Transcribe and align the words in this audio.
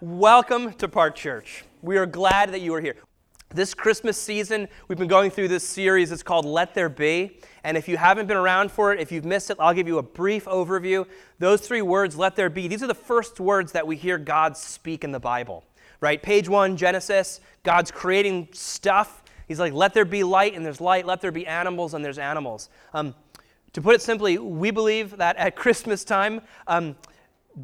Welcome 0.00 0.74
to 0.74 0.86
Park 0.86 1.16
Church. 1.16 1.64
We 1.82 1.96
are 1.96 2.06
glad 2.06 2.52
that 2.52 2.60
you 2.60 2.72
are 2.74 2.80
here. 2.80 2.94
This 3.48 3.74
Christmas 3.74 4.16
season, 4.16 4.68
we've 4.86 4.96
been 4.96 5.08
going 5.08 5.32
through 5.32 5.48
this 5.48 5.64
series. 5.64 6.12
It's 6.12 6.22
called 6.22 6.44
Let 6.44 6.72
There 6.72 6.88
Be. 6.88 7.40
And 7.64 7.76
if 7.76 7.88
you 7.88 7.96
haven't 7.96 8.28
been 8.28 8.36
around 8.36 8.70
for 8.70 8.92
it, 8.92 9.00
if 9.00 9.10
you've 9.10 9.24
missed 9.24 9.50
it, 9.50 9.56
I'll 9.58 9.74
give 9.74 9.88
you 9.88 9.98
a 9.98 10.02
brief 10.04 10.44
overview. 10.44 11.04
Those 11.40 11.62
three 11.62 11.82
words, 11.82 12.16
let 12.16 12.36
there 12.36 12.48
be, 12.48 12.68
these 12.68 12.80
are 12.84 12.86
the 12.86 12.94
first 12.94 13.40
words 13.40 13.72
that 13.72 13.84
we 13.84 13.96
hear 13.96 14.18
God 14.18 14.56
speak 14.56 15.02
in 15.02 15.10
the 15.10 15.18
Bible, 15.18 15.64
right? 16.00 16.22
Page 16.22 16.48
one, 16.48 16.76
Genesis, 16.76 17.40
God's 17.64 17.90
creating 17.90 18.50
stuff. 18.52 19.24
He's 19.48 19.58
like, 19.58 19.72
let 19.72 19.94
there 19.94 20.04
be 20.04 20.22
light, 20.22 20.54
and 20.54 20.64
there's 20.64 20.80
light. 20.80 21.06
Let 21.06 21.20
there 21.20 21.32
be 21.32 21.44
animals, 21.44 21.94
and 21.94 22.04
there's 22.04 22.18
animals. 22.18 22.68
Um, 22.94 23.16
to 23.72 23.82
put 23.82 23.96
it 23.96 24.02
simply, 24.02 24.38
we 24.38 24.70
believe 24.70 25.16
that 25.16 25.36
at 25.38 25.56
Christmas 25.56 26.04
time, 26.04 26.42
um, 26.68 26.94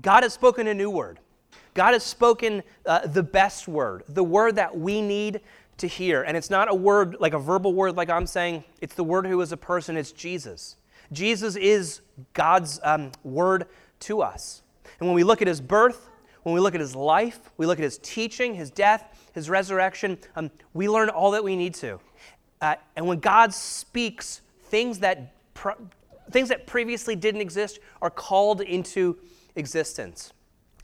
God 0.02 0.24
has 0.24 0.32
spoken 0.32 0.66
a 0.66 0.74
new 0.74 0.90
word. 0.90 1.20
God 1.74 1.92
has 1.92 2.04
spoken 2.04 2.62
uh, 2.86 3.06
the 3.06 3.22
best 3.22 3.66
word, 3.66 4.04
the 4.08 4.24
word 4.24 4.56
that 4.56 4.78
we 4.78 5.02
need 5.02 5.40
to 5.78 5.88
hear. 5.88 6.22
And 6.22 6.36
it's 6.36 6.50
not 6.50 6.70
a 6.70 6.74
word 6.74 7.16
like 7.18 7.34
a 7.34 7.38
verbal 7.38 7.74
word, 7.74 7.96
like 7.96 8.08
I'm 8.08 8.26
saying, 8.26 8.64
it's 8.80 8.94
the 8.94 9.04
word 9.04 9.26
who 9.26 9.40
is 9.40 9.50
a 9.52 9.56
person, 9.56 9.96
it's 9.96 10.12
Jesus. 10.12 10.76
Jesus 11.12 11.56
is 11.56 12.00
God's 12.32 12.80
um, 12.82 13.10
word 13.24 13.66
to 14.00 14.22
us. 14.22 14.62
And 15.00 15.08
when 15.08 15.16
we 15.16 15.24
look 15.24 15.42
at 15.42 15.48
his 15.48 15.60
birth, 15.60 16.08
when 16.44 16.54
we 16.54 16.60
look 16.60 16.74
at 16.74 16.80
his 16.80 16.94
life, 16.94 17.40
we 17.56 17.66
look 17.66 17.78
at 17.78 17.84
his 17.84 17.98
teaching, 17.98 18.54
his 18.54 18.70
death, 18.70 19.30
his 19.32 19.50
resurrection, 19.50 20.18
um, 20.36 20.50
we 20.74 20.88
learn 20.88 21.08
all 21.08 21.32
that 21.32 21.42
we 21.42 21.56
need 21.56 21.74
to. 21.74 21.98
Uh, 22.60 22.76
and 22.96 23.06
when 23.06 23.18
God 23.18 23.52
speaks, 23.52 24.42
things 24.64 25.00
that, 25.00 25.34
things 26.30 26.48
that 26.50 26.66
previously 26.66 27.16
didn't 27.16 27.40
exist 27.40 27.80
are 28.00 28.10
called 28.10 28.60
into 28.60 29.18
existence. 29.56 30.32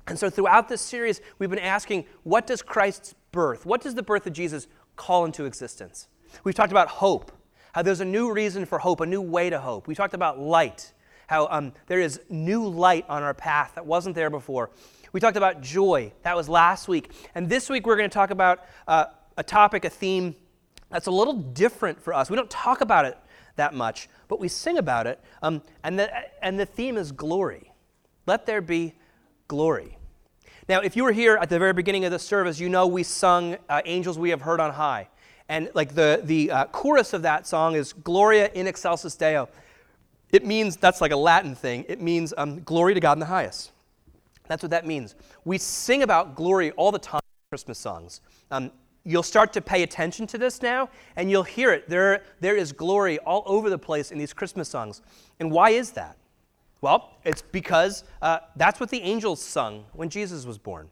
And 0.07 0.19
so 0.19 0.31
throughout 0.31 0.69
this 0.69 0.81
series, 0.81 1.21
we've 1.39 1.51
been 1.51 1.59
asking 1.59 2.05
what 2.23 2.47
does 2.47 2.63
Christ's 2.63 3.15
birth, 3.33 3.67
what 3.67 3.81
does 3.81 3.95
the 3.95 4.03
birth 4.03 4.27
of 4.27 4.33
Jesus 4.33 4.67
call 4.97 5.25
into 5.25 5.45
existence? 5.45 6.09
We've 6.45 6.55
talked 6.55 6.73
about 6.73 6.89
hope, 6.89 7.33
how 7.73 7.83
there's 7.83 8.01
a 8.01 8.05
new 8.05 8.33
reason 8.33 8.65
for 8.67 8.79
hope, 8.79 9.01
a 9.01 9.07
new 9.07 9.21
way 9.21 9.51
to 9.51 9.61
hope. 9.61 9.87
We 9.87 9.95
talked 9.95 10.15
about 10.15 10.39
light, 10.39 10.93
how 11.27 11.49
um, 11.49 11.73
there 11.87 12.01
is 12.01 12.21
new 12.29 12.67
light 12.67 13.05
on 13.09 13.23
our 13.23 13.35
path 13.35 13.73
that 13.75 13.87
wasn't 13.87 14.15
there 14.15 14.31
before. 14.31 14.71
We 15.13 15.21
talked 15.21 15.37
about 15.37 15.61
joy, 15.61 16.13
that 16.23 16.37
was 16.37 16.49
last 16.49 16.87
week. 16.87 17.13
And 17.35 17.49
this 17.49 17.69
week, 17.69 17.87
we're 17.87 17.97
going 17.97 18.09
to 18.09 18.15
talk 18.15 18.31
about 18.31 18.65
uh, 18.87 19.07
a 19.37 19.43
topic, 19.43 19.85
a 19.85 19.91
theme 19.91 20.37
that's 20.89 21.07
a 21.07 21.11
little 21.11 21.35
different 21.35 22.01
for 22.01 22.13
us. 22.13 22.31
We 22.31 22.37
don't 22.37 22.51
talk 22.51 22.81
about 22.81 23.05
it 23.05 23.17
that 23.57 23.75
much, 23.75 24.09
but 24.29 24.41
we 24.41 24.49
sing 24.49 24.79
about 24.79 25.07
it. 25.07 25.21
Um, 25.43 25.63
and, 25.83 25.99
the, 25.99 26.11
and 26.45 26.59
the 26.59 26.67
theme 26.67 26.97
is 26.97 27.13
glory. 27.13 27.73
Let 28.27 28.47
there 28.47 28.61
be 28.61 28.95
glory. 29.51 29.99
Now, 30.69 30.79
if 30.79 30.95
you 30.95 31.03
were 31.03 31.11
here 31.11 31.37
at 31.37 31.49
the 31.49 31.59
very 31.59 31.73
beginning 31.73 32.05
of 32.05 32.13
the 32.13 32.21
service, 32.21 32.61
you 32.61 32.69
know 32.69 32.87
we 32.87 33.03
sung 33.03 33.57
uh, 33.69 33.83
Angels 33.85 34.17
We 34.17 34.31
Have 34.31 34.43
Heard 34.43 34.61
on 34.61 34.73
High. 34.73 35.09
And 35.49 35.69
like 35.75 35.97
the, 35.97 36.21
the 36.23 36.53
uh, 36.53 36.65
chorus 36.67 37.13
of 37.15 37.23
that 37.23 37.49
song 37.49 37.75
is 37.75 37.93
Gloria 37.93 38.49
in 38.55 38.69
excelsis 38.69 39.17
Deo. 39.17 39.49
It 40.31 40.47
means, 40.47 40.77
that's 40.77 41.01
like 41.01 41.11
a 41.11 41.17
Latin 41.17 41.57
thing, 41.57 41.85
it 41.89 42.01
means 42.01 42.33
um, 42.39 42.63
glory 42.63 42.95
to 42.95 43.01
God 43.01 43.15
in 43.15 43.19
the 43.19 43.27
highest. 43.27 43.73
That's 44.47 44.63
what 44.63 44.71
that 44.71 44.87
means. 44.87 45.17
We 45.45 45.59
sing 45.59 46.05
about 46.05 46.37
glory 46.37 46.71
all 46.73 46.93
the 46.93 47.01
time 47.01 47.23
in 47.25 47.51
Christmas 47.51 47.81
songs. 47.81 48.21
Um, 48.53 48.71
you'll 49.03 49.25
start 49.25 49.53
to 49.55 49.61
pay 49.61 49.83
attention 49.83 50.29
to 50.29 50.39
this 50.39 50.63
now, 50.63 50.91
and 51.17 51.29
you'll 51.29 51.43
hear 51.43 51.73
it. 51.73 51.89
There, 51.89 52.23
there 52.39 52.55
is 52.55 52.71
glory 52.71 53.19
all 53.19 53.43
over 53.47 53.69
the 53.69 53.79
place 53.79 54.13
in 54.13 54.19
these 54.19 54.33
Christmas 54.33 54.69
songs. 54.69 55.03
And 55.41 55.51
why 55.51 55.71
is 55.71 55.91
that? 55.93 56.17
Well, 56.81 57.17
it's 57.25 57.43
because 57.43 58.05
uh, 58.23 58.39
that's 58.57 58.81
what 58.81 58.91
the 58.91 59.03
angels 59.03 59.43
sung 59.43 59.85
when 59.93 60.09
Jesus 60.09 60.47
was 60.47 60.59
born. 60.59 60.91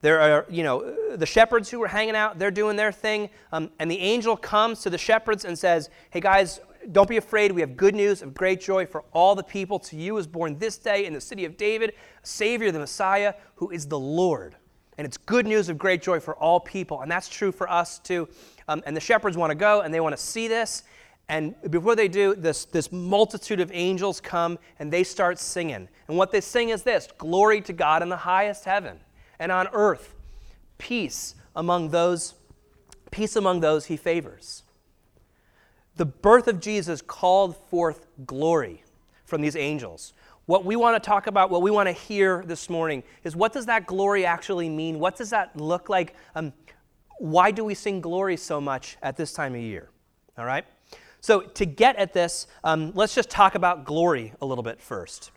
There 0.00 0.20
are, 0.20 0.46
you 0.48 0.62
know, 0.62 1.16
the 1.16 1.26
shepherds 1.26 1.70
who 1.70 1.80
were 1.80 1.88
hanging 1.88 2.14
out, 2.14 2.38
they're 2.38 2.52
doing 2.52 2.76
their 2.76 2.92
thing, 2.92 3.30
um, 3.52 3.70
and 3.78 3.90
the 3.90 3.98
angel 3.98 4.36
comes 4.36 4.80
to 4.82 4.90
the 4.90 4.98
shepherds 4.98 5.44
and 5.44 5.58
says, 5.58 5.90
Hey 6.10 6.20
guys, 6.20 6.60
don't 6.92 7.08
be 7.08 7.16
afraid. 7.16 7.52
We 7.52 7.60
have 7.60 7.76
good 7.76 7.94
news 7.94 8.22
of 8.22 8.32
great 8.32 8.60
joy 8.60 8.86
for 8.86 9.04
all 9.12 9.34
the 9.34 9.42
people. 9.42 9.78
To 9.80 9.96
you 9.96 10.16
is 10.16 10.26
born 10.26 10.58
this 10.58 10.78
day 10.78 11.04
in 11.04 11.12
the 11.12 11.20
city 11.20 11.44
of 11.44 11.56
David, 11.56 11.90
a 12.22 12.26
Savior, 12.26 12.70
the 12.70 12.78
Messiah, 12.78 13.34
who 13.56 13.70
is 13.70 13.86
the 13.86 13.98
Lord. 13.98 14.56
And 14.96 15.04
it's 15.04 15.16
good 15.16 15.46
news 15.46 15.68
of 15.68 15.78
great 15.78 16.02
joy 16.02 16.20
for 16.20 16.34
all 16.36 16.60
people. 16.60 17.02
And 17.02 17.10
that's 17.10 17.28
true 17.28 17.52
for 17.52 17.70
us 17.70 17.98
too. 17.98 18.28
Um, 18.66 18.82
and 18.86 18.96
the 18.96 19.00
shepherds 19.00 19.36
want 19.36 19.50
to 19.50 19.54
go 19.54 19.80
and 19.82 19.92
they 19.92 20.00
want 20.00 20.16
to 20.16 20.22
see 20.22 20.48
this. 20.48 20.82
And 21.28 21.54
before 21.70 21.94
they 21.94 22.08
do, 22.08 22.34
this, 22.34 22.64
this 22.64 22.90
multitude 22.90 23.60
of 23.60 23.70
angels 23.74 24.20
come 24.20 24.58
and 24.78 24.90
they 24.90 25.04
start 25.04 25.38
singing. 25.38 25.88
And 26.08 26.16
what 26.16 26.32
they 26.32 26.40
sing 26.40 26.70
is 26.70 26.82
this 26.82 27.08
Glory 27.18 27.60
to 27.62 27.72
God 27.72 28.02
in 28.02 28.08
the 28.08 28.16
highest 28.16 28.64
heaven, 28.64 29.00
and 29.38 29.52
on 29.52 29.68
earth, 29.72 30.14
peace 30.78 31.34
among 31.54 31.90
those, 31.90 32.34
peace 33.10 33.36
among 33.36 33.60
those 33.60 33.86
he 33.86 33.96
favors. 33.96 34.62
The 35.96 36.06
birth 36.06 36.48
of 36.48 36.60
Jesus 36.60 37.02
called 37.02 37.56
forth 37.56 38.06
glory 38.24 38.84
from 39.24 39.42
these 39.42 39.56
angels. 39.56 40.14
What 40.46 40.64
we 40.64 40.76
want 40.76 41.02
to 41.02 41.06
talk 41.06 41.26
about, 41.26 41.50
what 41.50 41.60
we 41.60 41.70
want 41.70 41.88
to 41.88 41.92
hear 41.92 42.42
this 42.46 42.70
morning, 42.70 43.02
is 43.22 43.36
what 43.36 43.52
does 43.52 43.66
that 43.66 43.86
glory 43.86 44.24
actually 44.24 44.70
mean? 44.70 44.98
What 44.98 45.16
does 45.16 45.30
that 45.30 45.54
look 45.56 45.90
like? 45.90 46.14
Um, 46.34 46.54
why 47.18 47.50
do 47.50 47.64
we 47.64 47.74
sing 47.74 48.00
glory 48.00 48.38
so 48.38 48.60
much 48.60 48.96
at 49.02 49.16
this 49.16 49.34
time 49.34 49.54
of 49.54 49.60
year? 49.60 49.90
All 50.38 50.46
right? 50.46 50.64
So, 51.28 51.42
to 51.42 51.66
get 51.66 51.96
at 51.96 52.14
this, 52.14 52.46
um, 52.64 52.92
let's 52.94 53.14
just 53.14 53.28
talk 53.28 53.54
about 53.54 53.84
glory 53.84 54.32
a 54.40 54.46
little 54.46 54.64
bit 54.64 54.80
first. 54.80 55.30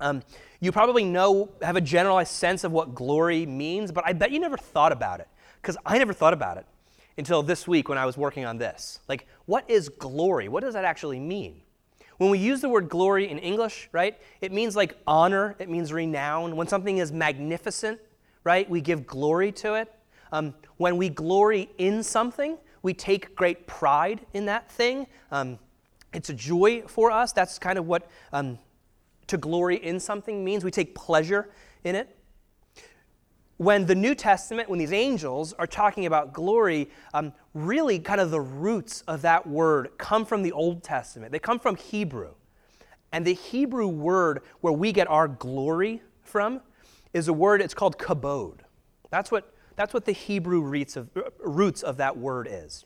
Um, 0.00 0.22
you 0.58 0.72
probably 0.72 1.04
know, 1.04 1.50
have 1.60 1.76
a 1.76 1.82
generalized 1.82 2.32
sense 2.32 2.64
of 2.64 2.72
what 2.72 2.94
glory 2.94 3.44
means, 3.44 3.92
but 3.92 4.04
I 4.06 4.14
bet 4.14 4.30
you 4.30 4.40
never 4.40 4.56
thought 4.56 4.90
about 4.90 5.20
it, 5.20 5.28
because 5.60 5.76
I 5.84 5.98
never 5.98 6.14
thought 6.14 6.32
about 6.32 6.56
it 6.56 6.64
until 7.18 7.42
this 7.42 7.68
week 7.68 7.90
when 7.90 7.98
I 7.98 8.06
was 8.06 8.16
working 8.16 8.46
on 8.46 8.56
this. 8.56 9.00
Like, 9.06 9.26
what 9.44 9.68
is 9.68 9.90
glory? 9.90 10.48
What 10.48 10.62
does 10.62 10.72
that 10.72 10.86
actually 10.86 11.20
mean? 11.20 11.60
When 12.16 12.30
we 12.30 12.38
use 12.38 12.62
the 12.62 12.70
word 12.70 12.88
glory 12.88 13.28
in 13.28 13.38
English, 13.38 13.90
right, 13.92 14.18
it 14.40 14.50
means 14.50 14.76
like 14.76 14.96
honor, 15.06 15.56
it 15.58 15.68
means 15.68 15.92
renown. 15.92 16.56
When 16.56 16.68
something 16.68 16.96
is 16.96 17.12
magnificent, 17.12 18.00
right, 18.44 18.66
we 18.70 18.80
give 18.80 19.06
glory 19.06 19.52
to 19.52 19.74
it. 19.74 19.92
Um, 20.32 20.54
when 20.78 20.96
we 20.96 21.10
glory 21.10 21.68
in 21.76 22.02
something, 22.02 22.56
we 22.82 22.94
take 22.94 23.34
great 23.34 23.66
pride 23.66 24.24
in 24.32 24.46
that 24.46 24.70
thing. 24.70 25.06
Um, 25.30 25.58
it's 26.12 26.30
a 26.30 26.34
joy 26.34 26.82
for 26.86 27.10
us. 27.10 27.32
That's 27.32 27.58
kind 27.58 27.78
of 27.78 27.86
what 27.86 28.08
um, 28.32 28.58
to 29.26 29.36
glory 29.36 29.76
in 29.76 30.00
something 30.00 30.44
means. 30.44 30.64
We 30.64 30.70
take 30.70 30.94
pleasure 30.94 31.50
in 31.84 31.94
it. 31.94 32.14
When 33.58 33.86
the 33.86 33.94
New 33.94 34.14
Testament, 34.14 34.68
when 34.68 34.78
these 34.78 34.92
angels 34.92 35.52
are 35.54 35.66
talking 35.66 36.06
about 36.06 36.32
glory, 36.32 36.88
um, 37.12 37.32
really 37.54 37.98
kind 37.98 38.20
of 38.20 38.30
the 38.30 38.40
roots 38.40 39.02
of 39.08 39.22
that 39.22 39.46
word 39.46 39.90
come 39.98 40.24
from 40.24 40.42
the 40.42 40.52
Old 40.52 40.84
Testament. 40.84 41.32
They 41.32 41.40
come 41.40 41.58
from 41.58 41.74
Hebrew. 41.74 42.34
And 43.10 43.26
the 43.26 43.34
Hebrew 43.34 43.88
word 43.88 44.42
where 44.60 44.72
we 44.72 44.92
get 44.92 45.08
our 45.08 45.26
glory 45.26 46.02
from 46.22 46.60
is 47.12 47.26
a 47.26 47.32
word, 47.32 47.60
it's 47.60 47.74
called 47.74 47.98
kabod. 47.98 48.60
That's 49.10 49.32
what 49.32 49.52
that's 49.78 49.94
what 49.94 50.04
the 50.04 50.12
Hebrew 50.12 50.60
roots 50.60 50.96
of, 51.84 51.96
that 51.98 52.16
word 52.16 52.48
is. 52.50 52.84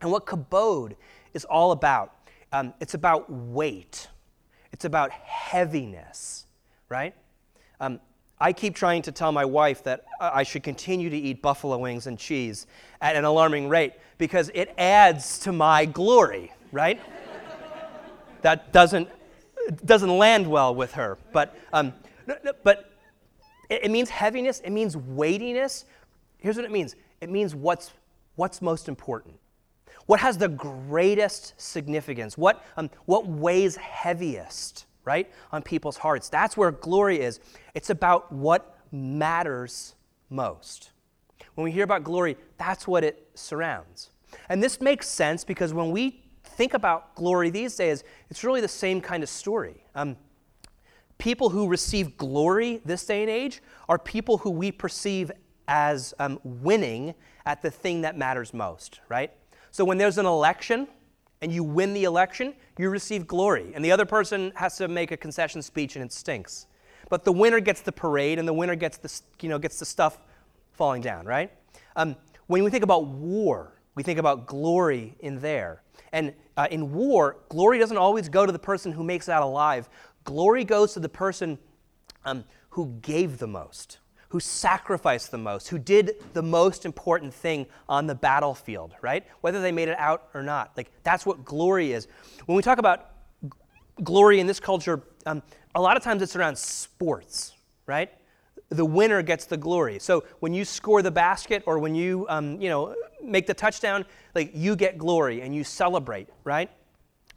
And 0.00 0.10
what 0.10 0.26
kabod 0.26 0.96
is 1.34 1.44
all 1.44 1.70
about, 1.70 2.16
um, 2.52 2.74
it's 2.80 2.94
about 2.94 3.30
weight, 3.30 4.08
it's 4.72 4.84
about 4.84 5.12
heaviness, 5.12 6.46
right? 6.88 7.14
Um, 7.78 8.00
I 8.40 8.52
keep 8.52 8.74
trying 8.74 9.02
to 9.02 9.12
tell 9.12 9.30
my 9.30 9.44
wife 9.44 9.84
that 9.84 10.04
I 10.20 10.42
should 10.42 10.64
continue 10.64 11.10
to 11.10 11.16
eat 11.16 11.42
buffalo 11.42 11.78
wings 11.78 12.08
and 12.08 12.18
cheese 12.18 12.66
at 13.00 13.14
an 13.14 13.24
alarming 13.24 13.68
rate 13.68 13.92
because 14.18 14.50
it 14.52 14.74
adds 14.78 15.38
to 15.40 15.52
my 15.52 15.84
glory, 15.84 16.52
right? 16.72 17.00
that 18.42 18.72
doesn't, 18.72 19.08
doesn't 19.84 20.18
land 20.18 20.44
well 20.48 20.74
with 20.74 20.90
her. 20.94 21.18
But, 21.32 21.56
um, 21.72 21.92
but 22.64 22.90
it 23.70 23.92
means 23.92 24.10
heaviness, 24.10 24.58
it 24.64 24.70
means 24.70 24.96
weightiness, 24.96 25.84
Here's 26.46 26.54
what 26.54 26.64
it 26.64 26.70
means 26.70 26.94
it 27.20 27.28
means 27.28 27.56
what's, 27.56 27.90
what's 28.36 28.62
most 28.62 28.86
important. 28.86 29.34
What 30.06 30.20
has 30.20 30.38
the 30.38 30.46
greatest 30.46 31.60
significance? 31.60 32.38
What, 32.38 32.64
um, 32.76 32.88
what 33.06 33.26
weighs 33.26 33.74
heaviest, 33.74 34.86
right, 35.04 35.28
on 35.50 35.62
people's 35.62 35.96
hearts? 35.96 36.28
That's 36.28 36.56
where 36.56 36.70
glory 36.70 37.18
is. 37.18 37.40
It's 37.74 37.90
about 37.90 38.30
what 38.30 38.78
matters 38.92 39.96
most. 40.30 40.92
When 41.56 41.64
we 41.64 41.72
hear 41.72 41.82
about 41.82 42.04
glory, 42.04 42.36
that's 42.58 42.86
what 42.86 43.02
it 43.02 43.28
surrounds. 43.34 44.10
And 44.48 44.62
this 44.62 44.80
makes 44.80 45.08
sense 45.08 45.42
because 45.42 45.74
when 45.74 45.90
we 45.90 46.22
think 46.44 46.74
about 46.74 47.16
glory 47.16 47.50
these 47.50 47.74
days, 47.74 48.04
it's 48.30 48.44
really 48.44 48.60
the 48.60 48.68
same 48.68 49.00
kind 49.00 49.24
of 49.24 49.28
story. 49.28 49.82
Um, 49.96 50.16
people 51.18 51.50
who 51.50 51.66
receive 51.66 52.16
glory 52.16 52.82
this 52.84 53.04
day 53.04 53.22
and 53.22 53.30
age 53.30 53.64
are 53.88 53.98
people 53.98 54.38
who 54.38 54.50
we 54.50 54.70
perceive 54.70 55.32
as 55.68 56.14
um, 56.18 56.38
winning 56.44 57.14
at 57.44 57.62
the 57.62 57.70
thing 57.70 58.02
that 58.02 58.16
matters 58.16 58.54
most, 58.54 59.00
right? 59.08 59.32
So 59.70 59.84
when 59.84 59.98
there's 59.98 60.18
an 60.18 60.26
election 60.26 60.88
and 61.42 61.52
you 61.52 61.62
win 61.62 61.92
the 61.92 62.04
election, 62.04 62.54
you 62.78 62.88
receive 62.88 63.26
glory, 63.26 63.72
and 63.74 63.84
the 63.84 63.92
other 63.92 64.06
person 64.06 64.52
has 64.56 64.76
to 64.78 64.88
make 64.88 65.10
a 65.10 65.16
concession 65.16 65.62
speech 65.62 65.96
and 65.96 66.04
it 66.04 66.12
stinks. 66.12 66.66
But 67.08 67.24
the 67.24 67.32
winner 67.32 67.60
gets 67.60 67.82
the 67.82 67.92
parade 67.92 68.38
and 68.38 68.48
the 68.48 68.52
winner 68.52 68.74
gets 68.74 68.98
the, 68.98 69.20
you 69.40 69.48
know, 69.48 69.58
gets 69.58 69.78
the 69.78 69.84
stuff 69.84 70.18
falling 70.72 71.02
down, 71.02 71.26
right? 71.26 71.52
Um, 71.94 72.16
when 72.46 72.64
we 72.64 72.70
think 72.70 72.84
about 72.84 73.06
war, 73.06 73.72
we 73.94 74.02
think 74.02 74.18
about 74.18 74.46
glory 74.46 75.16
in 75.20 75.40
there. 75.40 75.82
And 76.12 76.34
uh, 76.56 76.68
in 76.70 76.92
war, 76.92 77.38
glory 77.48 77.78
doesn't 77.78 77.96
always 77.96 78.28
go 78.28 78.46
to 78.46 78.52
the 78.52 78.58
person 78.58 78.92
who 78.92 79.02
makes 79.02 79.28
out 79.28 79.42
alive. 79.42 79.88
Glory 80.24 80.64
goes 80.64 80.94
to 80.94 81.00
the 81.00 81.08
person 81.08 81.58
um, 82.24 82.44
who 82.70 82.94
gave 83.02 83.38
the 83.38 83.46
most, 83.46 83.98
who 84.28 84.40
sacrificed 84.40 85.30
the 85.30 85.38
most, 85.38 85.68
who 85.68 85.78
did 85.78 86.16
the 86.32 86.42
most 86.42 86.84
important 86.84 87.32
thing 87.32 87.66
on 87.88 88.06
the 88.06 88.14
battlefield, 88.14 88.94
right? 89.00 89.24
Whether 89.40 89.60
they 89.60 89.72
made 89.72 89.88
it 89.88 89.98
out 89.98 90.28
or 90.34 90.42
not. 90.42 90.76
Like, 90.76 90.90
that's 91.02 91.24
what 91.24 91.44
glory 91.44 91.92
is. 91.92 92.08
When 92.46 92.56
we 92.56 92.62
talk 92.62 92.78
about 92.78 93.10
g- 93.42 93.50
glory 94.02 94.40
in 94.40 94.46
this 94.46 94.60
culture, 94.60 95.02
um, 95.26 95.42
a 95.74 95.80
lot 95.80 95.96
of 95.96 96.02
times 96.02 96.22
it's 96.22 96.36
around 96.36 96.58
sports, 96.58 97.54
right? 97.86 98.10
the 98.68 98.84
winner 98.84 99.22
gets 99.22 99.46
the 99.46 99.56
glory. 99.56 99.98
So 99.98 100.24
when 100.40 100.52
you 100.52 100.64
score 100.64 101.02
the 101.02 101.10
basket 101.10 101.62
or 101.66 101.78
when 101.78 101.94
you, 101.94 102.26
um, 102.28 102.60
you 102.60 102.68
know, 102.68 102.94
make 103.22 103.46
the 103.46 103.54
touchdown, 103.54 104.04
like 104.34 104.50
you 104.54 104.76
get 104.76 104.98
glory 104.98 105.42
and 105.42 105.54
you 105.54 105.62
celebrate, 105.64 106.28
right? 106.44 106.70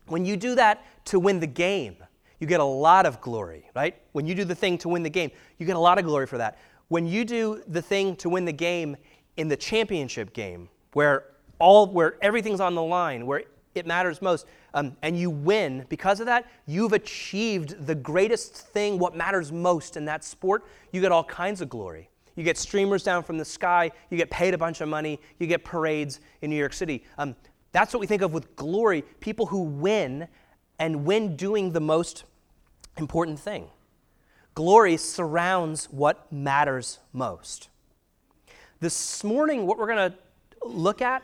When 0.07 0.25
you 0.25 0.37
do 0.37 0.55
that 0.55 0.83
to 1.05 1.19
win 1.19 1.39
the 1.39 1.47
game, 1.47 1.97
you 2.39 2.47
get 2.47 2.59
a 2.59 2.65
lot 2.65 3.05
of 3.05 3.21
glory, 3.21 3.69
right? 3.75 3.95
When 4.13 4.25
you 4.25 4.33
do 4.33 4.43
the 4.43 4.55
thing 4.55 4.77
to 4.79 4.89
win 4.89 5.03
the 5.03 5.09
game, 5.09 5.29
you 5.57 5.65
get 5.65 5.75
a 5.75 5.79
lot 5.79 5.99
of 5.99 6.05
glory 6.05 6.25
for 6.25 6.37
that. 6.37 6.57
When 6.89 7.07
you 7.07 7.23
do 7.23 7.63
the 7.67 7.81
thing 7.81 8.15
to 8.17 8.29
win 8.29 8.45
the 8.45 8.51
game 8.51 8.97
in 9.37 9.47
the 9.47 9.57
championship 9.57 10.33
game, 10.33 10.69
where 10.93 11.25
all 11.59 11.87
where 11.87 12.17
everything's 12.21 12.59
on 12.59 12.75
the 12.75 12.83
line, 12.83 13.25
where 13.25 13.43
it 13.75 13.85
matters 13.85 14.21
most, 14.21 14.45
um, 14.73 14.97
and 15.01 15.17
you 15.17 15.29
win 15.29 15.85
because 15.89 16.19
of 16.19 16.25
that, 16.25 16.45
you've 16.65 16.93
achieved 16.93 17.85
the 17.85 17.95
greatest 17.95 18.55
thing, 18.55 18.99
what 18.99 19.15
matters 19.15 19.51
most 19.51 19.97
in 19.97 20.05
that 20.05 20.23
sport. 20.23 20.65
You 20.91 21.01
get 21.01 21.11
all 21.11 21.23
kinds 21.23 21.61
of 21.61 21.69
glory. 21.69 22.09
You 22.35 22.43
get 22.43 22.57
streamers 22.57 23.03
down 23.03 23.23
from 23.23 23.37
the 23.37 23.45
sky, 23.45 23.91
you 24.09 24.17
get 24.17 24.29
paid 24.29 24.53
a 24.53 24.57
bunch 24.57 24.81
of 24.81 24.87
money, 24.87 25.19
you 25.39 25.47
get 25.47 25.63
parades 25.63 26.21
in 26.41 26.49
New 26.49 26.55
York 26.55 26.73
City. 26.73 27.03
Um, 27.17 27.35
that's 27.71 27.93
what 27.93 27.99
we 27.99 28.07
think 28.07 28.21
of 28.21 28.33
with 28.33 28.55
glory 28.55 29.03
people 29.19 29.45
who 29.45 29.61
win 29.61 30.27
and 30.79 31.05
win 31.05 31.35
doing 31.35 31.71
the 31.71 31.81
most 31.81 32.23
important 32.97 33.39
thing. 33.39 33.67
Glory 34.55 34.97
surrounds 34.97 35.85
what 35.85 36.31
matters 36.31 36.99
most. 37.13 37.69
This 38.79 39.23
morning, 39.23 39.65
what 39.67 39.77
we're 39.77 39.93
going 39.93 40.11
to 40.11 40.17
look 40.63 41.01
at 41.01 41.23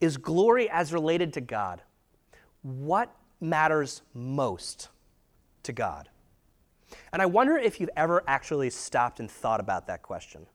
is 0.00 0.16
glory 0.16 0.68
as 0.70 0.92
related 0.92 1.32
to 1.34 1.40
God. 1.40 1.82
What 2.62 3.14
matters 3.40 4.02
most 4.14 4.88
to 5.62 5.72
God? 5.72 6.08
And 7.12 7.22
I 7.22 7.26
wonder 7.26 7.56
if 7.56 7.80
you've 7.80 7.90
ever 7.96 8.22
actually 8.26 8.70
stopped 8.70 9.20
and 9.20 9.30
thought 9.30 9.60
about 9.60 9.86
that 9.86 10.02
question. 10.02 10.46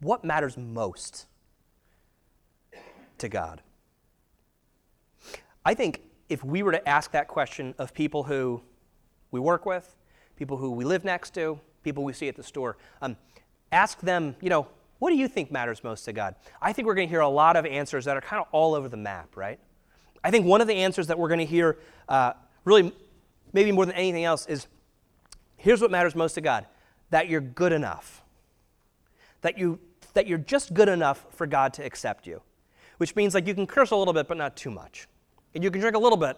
What 0.00 0.24
matters 0.24 0.56
most 0.56 1.26
to 3.18 3.28
God? 3.28 3.62
I 5.64 5.74
think 5.74 6.02
if 6.28 6.44
we 6.44 6.62
were 6.62 6.72
to 6.72 6.88
ask 6.88 7.10
that 7.12 7.28
question 7.28 7.74
of 7.78 7.92
people 7.92 8.22
who 8.22 8.62
we 9.30 9.40
work 9.40 9.66
with, 9.66 9.94
people 10.38 10.56
who 10.56 10.70
we 10.70 10.84
live 10.84 11.04
next 11.04 11.34
to, 11.34 11.58
people 11.82 12.04
we 12.04 12.12
see 12.12 12.28
at 12.28 12.36
the 12.36 12.42
store, 12.42 12.76
um, 13.02 13.16
ask 13.72 14.00
them, 14.00 14.36
you 14.40 14.48
know, 14.48 14.68
what 15.00 15.10
do 15.10 15.16
you 15.16 15.28
think 15.28 15.50
matters 15.50 15.82
most 15.82 16.04
to 16.04 16.12
God? 16.12 16.36
I 16.62 16.72
think 16.72 16.86
we're 16.86 16.94
going 16.94 17.08
to 17.08 17.10
hear 17.10 17.20
a 17.20 17.28
lot 17.28 17.56
of 17.56 17.66
answers 17.66 18.04
that 18.04 18.16
are 18.16 18.20
kind 18.20 18.40
of 18.40 18.46
all 18.52 18.74
over 18.74 18.88
the 18.88 18.96
map, 18.96 19.36
right? 19.36 19.58
I 20.22 20.30
think 20.30 20.46
one 20.46 20.60
of 20.60 20.68
the 20.68 20.74
answers 20.74 21.08
that 21.08 21.18
we're 21.18 21.28
going 21.28 21.40
to 21.40 21.46
hear, 21.46 21.78
uh, 22.08 22.32
really, 22.64 22.92
maybe 23.52 23.72
more 23.72 23.84
than 23.84 23.94
anything 23.96 24.24
else, 24.24 24.46
is 24.46 24.66
here's 25.56 25.80
what 25.80 25.90
matters 25.90 26.14
most 26.14 26.34
to 26.34 26.40
God 26.40 26.66
that 27.10 27.28
you're 27.28 27.40
good 27.40 27.72
enough. 27.72 28.22
That, 29.40 29.58
you, 29.58 29.78
that 30.14 30.26
you're 30.26 30.38
just 30.38 30.74
good 30.74 30.88
enough 30.88 31.24
for 31.30 31.46
God 31.46 31.72
to 31.74 31.84
accept 31.84 32.26
you. 32.26 32.42
Which 32.98 33.16
means 33.16 33.34
like 33.34 33.46
you 33.46 33.54
can 33.54 33.66
curse 33.66 33.92
a 33.92 33.96
little 33.96 34.12
bit, 34.12 34.28
but 34.28 34.36
not 34.36 34.56
too 34.56 34.70
much. 34.70 35.08
And 35.54 35.64
you 35.64 35.70
can 35.70 35.80
drink 35.80 35.96
a 35.96 35.98
little 35.98 36.18
bit, 36.18 36.36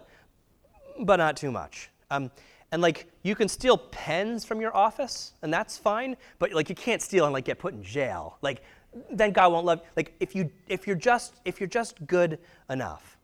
but 0.99 1.17
not 1.17 1.35
too 1.35 1.51
much. 1.51 1.89
Um, 2.09 2.31
and 2.71 2.81
like 2.81 3.11
you 3.23 3.35
can 3.35 3.47
steal 3.47 3.77
pens 3.77 4.45
from 4.45 4.61
your 4.61 4.75
office 4.75 5.33
and 5.41 5.53
that's 5.53 5.77
fine 5.77 6.15
but 6.39 6.53
like 6.53 6.69
you 6.69 6.75
can't 6.75 7.01
steal 7.01 7.25
and 7.25 7.33
like 7.33 7.45
get 7.45 7.59
put 7.59 7.73
in 7.73 7.83
jail. 7.83 8.37
Like 8.41 8.63
then 9.09 9.31
god 9.31 9.51
won't 9.51 9.65
love 9.65 9.81
like 9.95 10.13
if 10.19 10.35
you 10.35 10.49
if 10.67 10.87
you're 10.87 10.95
just 10.95 11.35
if 11.45 11.59
you're 11.59 11.67
just 11.69 12.05
good 12.07 12.39
enough. 12.69 13.17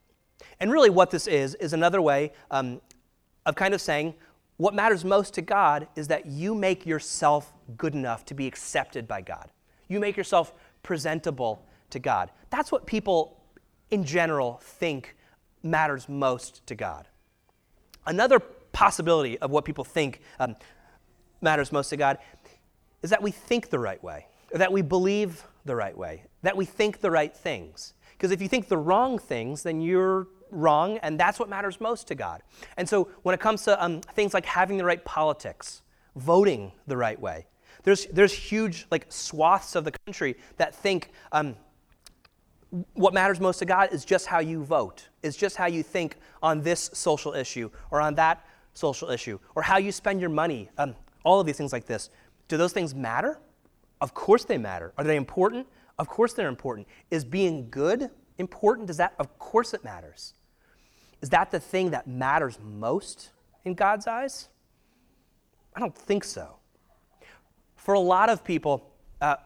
And 0.59 0.71
really 0.71 0.89
what 0.89 1.11
this 1.11 1.27
is 1.27 1.55
is 1.55 1.73
another 1.73 2.01
way 2.01 2.33
um, 2.51 2.81
of 3.45 3.55
kind 3.55 3.73
of 3.73 3.81
saying 3.81 4.13
what 4.57 4.73
matters 4.73 5.05
most 5.05 5.33
to 5.35 5.41
god 5.41 5.87
is 5.95 6.07
that 6.07 6.25
you 6.25 6.55
make 6.55 6.85
yourself 6.85 7.53
good 7.77 7.93
enough 7.93 8.25
to 8.25 8.33
be 8.33 8.47
accepted 8.47 9.07
by 9.07 9.21
god. 9.21 9.49
You 9.87 9.99
make 9.99 10.17
yourself 10.17 10.53
presentable 10.83 11.65
to 11.91 11.99
god. 11.99 12.31
That's 12.49 12.71
what 12.71 12.85
people 12.85 13.41
in 13.91 14.03
general 14.03 14.59
think 14.61 15.15
matters 15.63 16.09
most 16.09 16.65
to 16.67 16.75
god. 16.75 17.07
Another 18.05 18.41
possibility 18.77 19.39
of 19.39 19.49
what 19.49 19.65
people 19.65 19.83
think 19.83 20.21
um, 20.39 20.55
matters 21.41 21.71
most 21.71 21.89
to 21.89 21.97
God 21.97 22.19
is 23.01 23.09
that 23.09 23.23
we 23.23 23.31
think 23.31 23.71
the 23.71 23.79
right 23.79 24.01
way, 24.03 24.27
that 24.51 24.71
we 24.71 24.83
believe 24.83 25.43
the 25.65 25.75
right 25.75 25.97
way, 25.97 26.23
that 26.43 26.55
we 26.55 26.63
think 26.63 27.01
the 27.01 27.09
right 27.09 27.35
things. 27.35 27.95
Because 28.11 28.29
if 28.29 28.39
you 28.39 28.47
think 28.47 28.67
the 28.67 28.77
wrong 28.77 29.17
things, 29.17 29.63
then 29.63 29.81
you're 29.81 30.27
wrong, 30.51 30.99
and 30.99 31.19
that's 31.19 31.39
what 31.39 31.49
matters 31.49 31.81
most 31.81 32.07
to 32.09 32.15
God. 32.15 32.43
And 32.77 32.87
so 32.87 33.09
when 33.23 33.33
it 33.33 33.39
comes 33.39 33.63
to 33.63 33.83
um, 33.83 34.01
things 34.01 34.35
like 34.35 34.45
having 34.45 34.77
the 34.77 34.85
right 34.85 35.03
politics, 35.03 35.81
voting 36.15 36.71
the 36.85 36.97
right 36.97 37.19
way, 37.19 37.47
there's, 37.81 38.05
there's 38.07 38.33
huge 38.33 38.85
like 38.91 39.07
swaths 39.09 39.75
of 39.75 39.85
the 39.85 39.93
country 40.05 40.37
that 40.57 40.75
think 40.75 41.09
um, 41.31 41.55
what 42.93 43.11
matters 43.11 43.39
most 43.39 43.57
to 43.57 43.65
God 43.65 43.89
is 43.91 44.05
just 44.05 44.27
how 44.27 44.37
you 44.37 44.63
vote, 44.63 45.09
is 45.23 45.35
just 45.35 45.55
how 45.55 45.65
you 45.65 45.81
think 45.81 46.17
on 46.43 46.61
this 46.61 46.91
social 46.93 47.33
issue 47.33 47.71
or 47.89 48.01
on 48.01 48.13
that 48.15 48.45
social 48.77 49.09
issue, 49.09 49.39
or 49.55 49.63
how 49.63 49.77
you 49.77 49.91
spend 49.91 50.21
your 50.21 50.29
money, 50.29 50.69
um, 50.77 50.95
all 51.23 51.39
of 51.39 51.45
these 51.45 51.57
things 51.57 51.73
like 51.73 51.85
this. 51.85 52.09
Do 52.47 52.57
those 52.57 52.73
things 52.73 52.93
matter? 52.93 53.39
Of 53.99 54.13
course 54.13 54.45
they 54.45 54.57
matter. 54.57 54.93
Are 54.97 55.03
they 55.03 55.15
important? 55.15 55.67
Of 55.97 56.07
course 56.07 56.33
they're 56.33 56.47
important. 56.47 56.87
Is 57.09 57.25
being 57.25 57.69
good 57.69 58.09
important? 58.37 58.87
Does 58.87 58.97
that? 58.97 59.13
Of 59.19 59.37
course 59.39 59.73
it 59.73 59.83
matters. 59.83 60.33
Is 61.21 61.29
that 61.29 61.51
the 61.51 61.59
thing 61.59 61.91
that 61.91 62.07
matters 62.07 62.59
most 62.63 63.31
in 63.65 63.73
God's 63.73 64.05
eyes? 64.07 64.49
I 65.75 65.79
don't 65.79 65.95
think 65.95 66.23
so. 66.23 66.57
For 67.75 67.95
a 67.95 67.99
lot 67.99 68.29
of 68.29 68.43
people, 68.43 68.91
uh, 69.21 69.37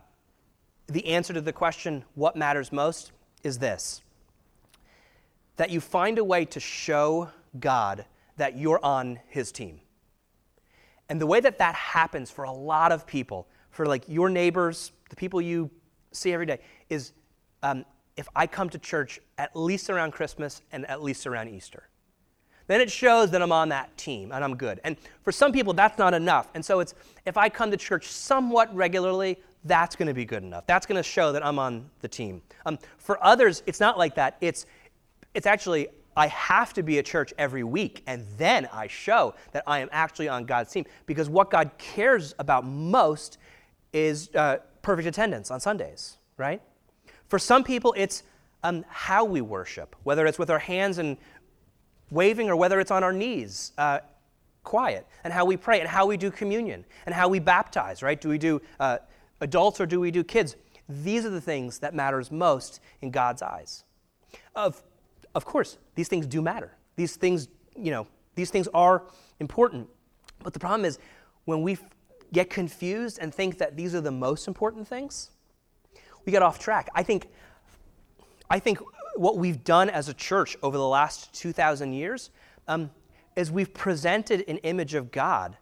the 0.87 1.05
answer 1.07 1.33
to 1.33 1.41
the 1.41 1.53
question, 1.53 2.03
what 2.15 2.35
matters 2.35 2.71
most, 2.71 3.11
is 3.43 3.59
this 3.59 4.01
that 5.57 5.69
you 5.69 5.79
find 5.79 6.17
a 6.17 6.23
way 6.23 6.43
to 6.43 6.59
show 6.59 7.29
God 7.59 8.05
that 8.41 8.57
you're 8.57 8.83
on 8.83 9.19
his 9.27 9.51
team. 9.51 9.79
And 11.09 11.21
the 11.21 11.27
way 11.27 11.39
that 11.41 11.59
that 11.59 11.75
happens 11.75 12.31
for 12.31 12.43
a 12.43 12.51
lot 12.51 12.91
of 12.91 13.05
people, 13.05 13.47
for 13.69 13.85
like 13.85 14.03
your 14.07 14.31
neighbors, 14.31 14.93
the 15.11 15.15
people 15.15 15.39
you 15.39 15.69
see 16.11 16.33
every 16.33 16.47
day, 16.47 16.57
is 16.89 17.13
um, 17.61 17.85
if 18.17 18.27
I 18.35 18.47
come 18.47 18.67
to 18.71 18.79
church 18.79 19.19
at 19.37 19.55
least 19.55 19.91
around 19.91 20.13
Christmas 20.13 20.63
and 20.71 20.87
at 20.87 21.03
least 21.03 21.27
around 21.27 21.49
Easter. 21.49 21.87
Then 22.65 22.81
it 22.81 22.89
shows 22.89 23.29
that 23.29 23.43
I'm 23.43 23.51
on 23.51 23.69
that 23.69 23.95
team 23.95 24.31
and 24.31 24.43
I'm 24.43 24.55
good. 24.55 24.81
And 24.83 24.97
for 25.21 25.31
some 25.31 25.51
people, 25.51 25.73
that's 25.73 25.99
not 25.99 26.15
enough. 26.15 26.49
And 26.55 26.65
so 26.65 26.79
it's 26.79 26.95
if 27.27 27.37
I 27.37 27.47
come 27.47 27.69
to 27.69 27.77
church 27.77 28.07
somewhat 28.07 28.75
regularly, 28.75 29.37
that's 29.65 29.95
going 29.95 30.07
to 30.07 30.15
be 30.15 30.25
good 30.25 30.41
enough. 30.41 30.65
That's 30.65 30.87
going 30.87 30.97
to 30.97 31.03
show 31.03 31.31
that 31.31 31.45
I'm 31.45 31.59
on 31.59 31.91
the 31.99 32.07
team. 32.07 32.41
Um, 32.65 32.79
for 32.97 33.23
others, 33.23 33.61
it's 33.67 33.79
not 33.79 33.99
like 33.99 34.15
that. 34.15 34.37
It's 34.41 34.65
it's 35.35 35.45
actually 35.45 35.89
I 36.15 36.27
have 36.27 36.73
to 36.73 36.83
be 36.83 36.99
at 36.99 37.05
church 37.05 37.33
every 37.37 37.63
week, 37.63 38.03
and 38.07 38.25
then 38.37 38.67
I 38.71 38.87
show 38.87 39.33
that 39.53 39.63
I 39.65 39.79
am 39.79 39.89
actually 39.91 40.27
on 40.27 40.45
God's 40.45 40.71
team. 40.71 40.85
Because 41.05 41.29
what 41.29 41.49
God 41.49 41.71
cares 41.77 42.35
about 42.39 42.65
most 42.65 43.37
is 43.93 44.29
uh, 44.35 44.57
perfect 44.81 45.07
attendance 45.07 45.51
on 45.51 45.59
Sundays, 45.59 46.17
right? 46.37 46.61
For 47.27 47.39
some 47.39 47.63
people, 47.63 47.93
it's 47.97 48.23
um, 48.63 48.83
how 48.89 49.23
we 49.23 49.41
worship, 49.41 49.95
whether 50.03 50.25
it's 50.25 50.37
with 50.37 50.49
our 50.49 50.59
hands 50.59 50.97
and 50.97 51.17
waving 52.09 52.49
or 52.49 52.55
whether 52.55 52.79
it's 52.79 52.91
on 52.91 53.03
our 53.03 53.13
knees, 53.13 53.71
uh, 53.77 53.99
quiet, 54.63 55.07
and 55.23 55.33
how 55.33 55.45
we 55.45 55.57
pray, 55.57 55.79
and 55.79 55.89
how 55.89 56.05
we 56.05 56.17
do 56.17 56.29
communion, 56.29 56.85
and 57.05 57.15
how 57.15 57.27
we 57.27 57.39
baptize, 57.39 58.03
right? 58.03 58.19
Do 58.19 58.29
we 58.29 58.37
do 58.37 58.61
uh, 58.79 58.97
adults 59.39 59.79
or 59.79 59.85
do 59.85 59.99
we 59.99 60.11
do 60.11 60.23
kids? 60.23 60.55
These 60.87 61.25
are 61.25 61.29
the 61.29 61.41
things 61.41 61.79
that 61.79 61.95
matters 61.95 62.31
most 62.31 62.81
in 63.01 63.11
God's 63.11 63.41
eyes. 63.41 63.85
Of 64.55 64.83
of 65.35 65.45
course, 65.45 65.77
these 65.95 66.07
things 66.07 66.25
do 66.25 66.41
matter. 66.41 66.75
These 66.95 67.15
things, 67.15 67.47
you 67.75 67.91
know, 67.91 68.07
these 68.35 68.49
things 68.49 68.67
are 68.73 69.03
important. 69.39 69.87
But 70.43 70.53
the 70.53 70.59
problem 70.59 70.85
is 70.85 70.99
when 71.45 71.61
we 71.61 71.77
get 72.33 72.49
confused 72.49 73.19
and 73.21 73.33
think 73.33 73.57
that 73.57 73.75
these 73.75 73.93
are 73.93 74.01
the 74.01 74.11
most 74.11 74.47
important 74.47 74.87
things, 74.87 75.31
we 76.25 76.31
get 76.31 76.41
off 76.41 76.59
track. 76.59 76.89
I 76.95 77.03
think, 77.03 77.27
I 78.49 78.59
think 78.59 78.79
what 79.15 79.37
we've 79.37 79.63
done 79.63 79.89
as 79.89 80.07
a 80.09 80.13
church 80.13 80.55
over 80.63 80.77
the 80.77 80.87
last 80.87 81.33
2,000 81.33 81.93
years 81.93 82.29
um, 82.67 82.89
is 83.35 83.51
we've 83.51 83.73
presented 83.73 84.43
an 84.47 84.57
image 84.57 84.93
of 84.93 85.11
God 85.11 85.57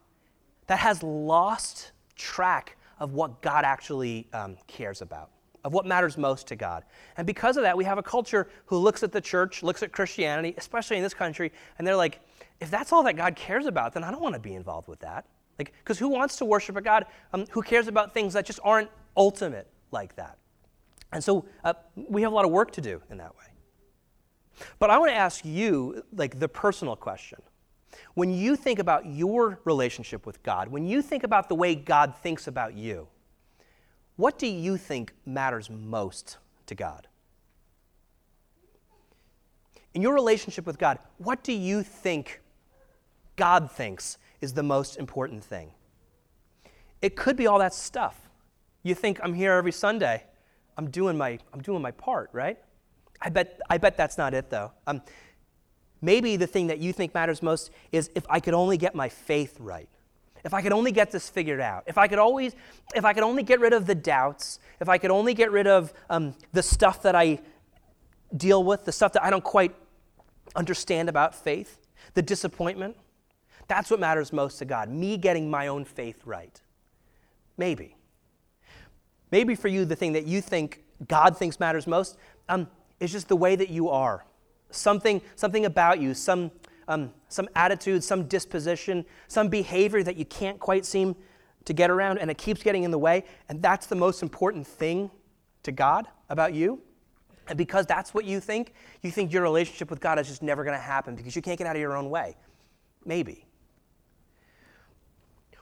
that 0.67 0.79
has 0.79 1.01
lost 1.01 1.91
track 2.15 2.77
of 2.99 3.13
what 3.13 3.41
God 3.41 3.63
actually 3.63 4.27
um, 4.33 4.57
cares 4.67 5.01
about, 5.01 5.31
of 5.63 5.73
what 5.73 5.85
matters 5.85 6.17
most 6.17 6.47
to 6.47 6.55
God. 6.55 6.83
And 7.17 7.27
because 7.27 7.57
of 7.57 7.63
that, 7.63 7.77
we 7.77 7.83
have 7.83 7.97
a 7.97 8.03
culture 8.03 8.49
who 8.65 8.77
looks 8.77 9.03
at 9.03 9.11
the 9.11 9.21
church, 9.21 9.63
looks 9.63 9.83
at 9.83 9.91
Christianity, 9.91 10.53
especially 10.57 10.97
in 10.97 11.03
this 11.03 11.13
country, 11.13 11.51
and 11.77 11.85
they're 11.85 11.95
like, 11.95 12.21
if 12.59 12.69
that's 12.71 12.91
all 12.91 13.03
that 13.03 13.15
God 13.15 13.35
cares 13.35 13.65
about, 13.65 13.93
then 13.93 14.03
I 14.03 14.11
don't 14.11 14.21
want 14.21 14.35
to 14.35 14.39
be 14.39 14.53
involved 14.53 14.87
with 14.87 14.99
that. 14.99 15.25
Like, 15.57 15.73
because 15.79 15.99
who 15.99 16.07
wants 16.07 16.37
to 16.37 16.45
worship 16.45 16.77
a 16.77 16.81
God 16.81 17.05
um, 17.33 17.45
who 17.51 17.61
cares 17.61 17.87
about 17.87 18.13
things 18.13 18.33
that 18.33 18.45
just 18.45 18.59
aren't 18.63 18.89
ultimate 19.17 19.67
like 19.91 20.15
that? 20.15 20.37
And 21.11 21.23
so 21.23 21.45
uh, 21.63 21.73
we 21.95 22.21
have 22.21 22.31
a 22.31 22.35
lot 22.35 22.45
of 22.45 22.51
work 22.51 22.71
to 22.71 22.81
do 22.81 23.01
in 23.09 23.17
that 23.17 23.35
way. 23.35 24.65
But 24.77 24.89
I 24.89 24.97
want 24.97 25.11
to 25.11 25.15
ask 25.15 25.43
you, 25.43 26.03
like, 26.13 26.39
the 26.39 26.47
personal 26.47 26.95
question. 26.95 27.39
When 28.13 28.31
you 28.31 28.55
think 28.55 28.79
about 28.79 29.05
your 29.05 29.59
relationship 29.65 30.25
with 30.25 30.43
God, 30.43 30.67
when 30.67 30.85
you 30.85 31.01
think 31.01 31.23
about 31.23 31.49
the 31.49 31.55
way 31.55 31.75
God 31.75 32.15
thinks 32.15 32.47
about 32.47 32.73
you, 32.73 33.07
what 34.19 34.37
do 34.37 34.47
you 34.47 34.75
think 34.75 35.13
matters 35.25 35.69
most 35.69 36.39
to 36.65 36.75
God? 36.75 37.07
In 39.93 40.01
your 40.01 40.13
relationship 40.13 40.65
with 40.65 40.77
God, 40.77 40.99
what 41.19 41.41
do 41.41 41.53
you 41.53 41.83
think 41.83 42.41
God 43.37 43.71
thinks 43.71 44.17
is 44.41 44.51
the 44.51 44.61
most 44.61 44.97
important 44.97 45.41
thing? 45.41 45.71
It 47.01 47.15
could 47.15 47.37
be 47.37 47.47
all 47.47 47.59
that 47.59 47.73
stuff. 47.73 48.29
You 48.83 48.93
think 48.93 49.21
I'm 49.23 49.33
here 49.33 49.53
every 49.53 49.71
Sunday. 49.71 50.25
I'm 50.77 50.89
doing 50.89 51.17
my, 51.17 51.39
I'm 51.53 51.61
doing 51.61 51.81
my 51.81 51.91
part, 51.91 52.29
right? 52.33 52.59
I 53.21 53.29
bet, 53.29 53.61
I 53.69 53.77
bet 53.77 53.95
that's 53.95 54.17
not 54.17 54.33
it, 54.33 54.49
though. 54.49 54.73
Um, 54.85 55.01
maybe 56.01 56.35
the 56.35 56.47
thing 56.47 56.67
that 56.67 56.79
you 56.79 56.91
think 56.91 57.13
matters 57.13 57.41
most 57.41 57.71
is 57.93 58.09
if 58.15 58.25
I 58.29 58.41
could 58.41 58.53
only 58.53 58.75
get 58.75 58.95
my 58.95 59.07
faith 59.07 59.55
right. 59.61 59.87
If 60.43 60.53
I 60.53 60.61
could 60.61 60.71
only 60.71 60.91
get 60.91 61.11
this 61.11 61.29
figured 61.29 61.59
out. 61.59 61.83
If 61.87 61.97
I 61.97 62.07
could 62.07 62.19
always, 62.19 62.55
if 62.95 63.05
I 63.05 63.13
could 63.13 63.23
only 63.23 63.43
get 63.43 63.59
rid 63.59 63.73
of 63.73 63.85
the 63.85 63.95
doubts. 63.95 64.59
If 64.79 64.87
I 64.89 64.97
could 64.97 65.11
only 65.11 65.33
get 65.33 65.51
rid 65.51 65.67
of 65.67 65.93
um, 66.09 66.35
the 66.53 66.63
stuff 66.63 67.01
that 67.03 67.15
I 67.15 67.39
deal 68.35 68.63
with, 68.63 68.85
the 68.85 68.91
stuff 68.91 69.13
that 69.13 69.23
I 69.23 69.29
don't 69.29 69.43
quite 69.43 69.75
understand 70.55 71.09
about 71.09 71.35
faith, 71.35 71.79
the 72.13 72.21
disappointment. 72.21 72.95
That's 73.67 73.91
what 73.91 73.99
matters 73.99 74.33
most 74.33 74.57
to 74.59 74.65
God. 74.65 74.89
Me 74.89 75.17
getting 75.17 75.49
my 75.49 75.67
own 75.67 75.85
faith 75.85 76.21
right. 76.25 76.59
Maybe. 77.57 77.95
Maybe 79.31 79.55
for 79.55 79.67
you, 79.67 79.85
the 79.85 79.95
thing 79.95 80.13
that 80.13 80.25
you 80.25 80.41
think 80.41 80.83
God 81.07 81.37
thinks 81.37 81.59
matters 81.59 81.85
most 81.85 82.17
um, 82.47 82.67
is 82.99 83.11
just 83.11 83.27
the 83.27 83.35
way 83.35 83.55
that 83.55 83.69
you 83.69 83.89
are. 83.89 84.25
Something, 84.71 85.21
something 85.35 85.65
about 85.65 85.99
you, 85.99 86.13
some, 86.13 86.51
um, 86.89 87.11
some 87.29 87.47
attitude, 87.55 88.03
some 88.03 88.27
disposition, 88.27 89.05
some 89.27 89.47
behavior 89.47 90.03
that 90.03 90.17
you 90.17 90.25
can't 90.25 90.59
quite 90.59 90.85
seem 90.85 91.15
to 91.65 91.71
get 91.71 91.89
around, 91.89 92.17
and 92.17 92.29
it 92.29 92.37
keeps 92.37 92.63
getting 92.63 92.83
in 92.83 92.91
the 92.91 92.97
way. 92.97 93.23
And 93.47 93.61
that's 93.61 93.85
the 93.85 93.95
most 93.95 94.23
important 94.23 94.65
thing 94.65 95.11
to 95.63 95.71
God 95.71 96.07
about 96.29 96.53
you. 96.53 96.81
And 97.47 97.57
because 97.57 97.85
that's 97.85 98.13
what 98.13 98.25
you 98.25 98.39
think, 98.39 98.73
you 99.01 99.11
think 99.11 99.31
your 99.31 99.43
relationship 99.43 99.89
with 99.89 99.99
God 99.99 100.19
is 100.19 100.27
just 100.27 100.41
never 100.43 100.63
going 100.63 100.75
to 100.75 100.83
happen 100.83 101.15
because 101.15 101.35
you 101.35 101.41
can't 101.41 101.57
get 101.57 101.67
out 101.67 101.75
of 101.75 101.81
your 101.81 101.95
own 101.95 102.09
way. 102.09 102.35
Maybe. 103.05 103.45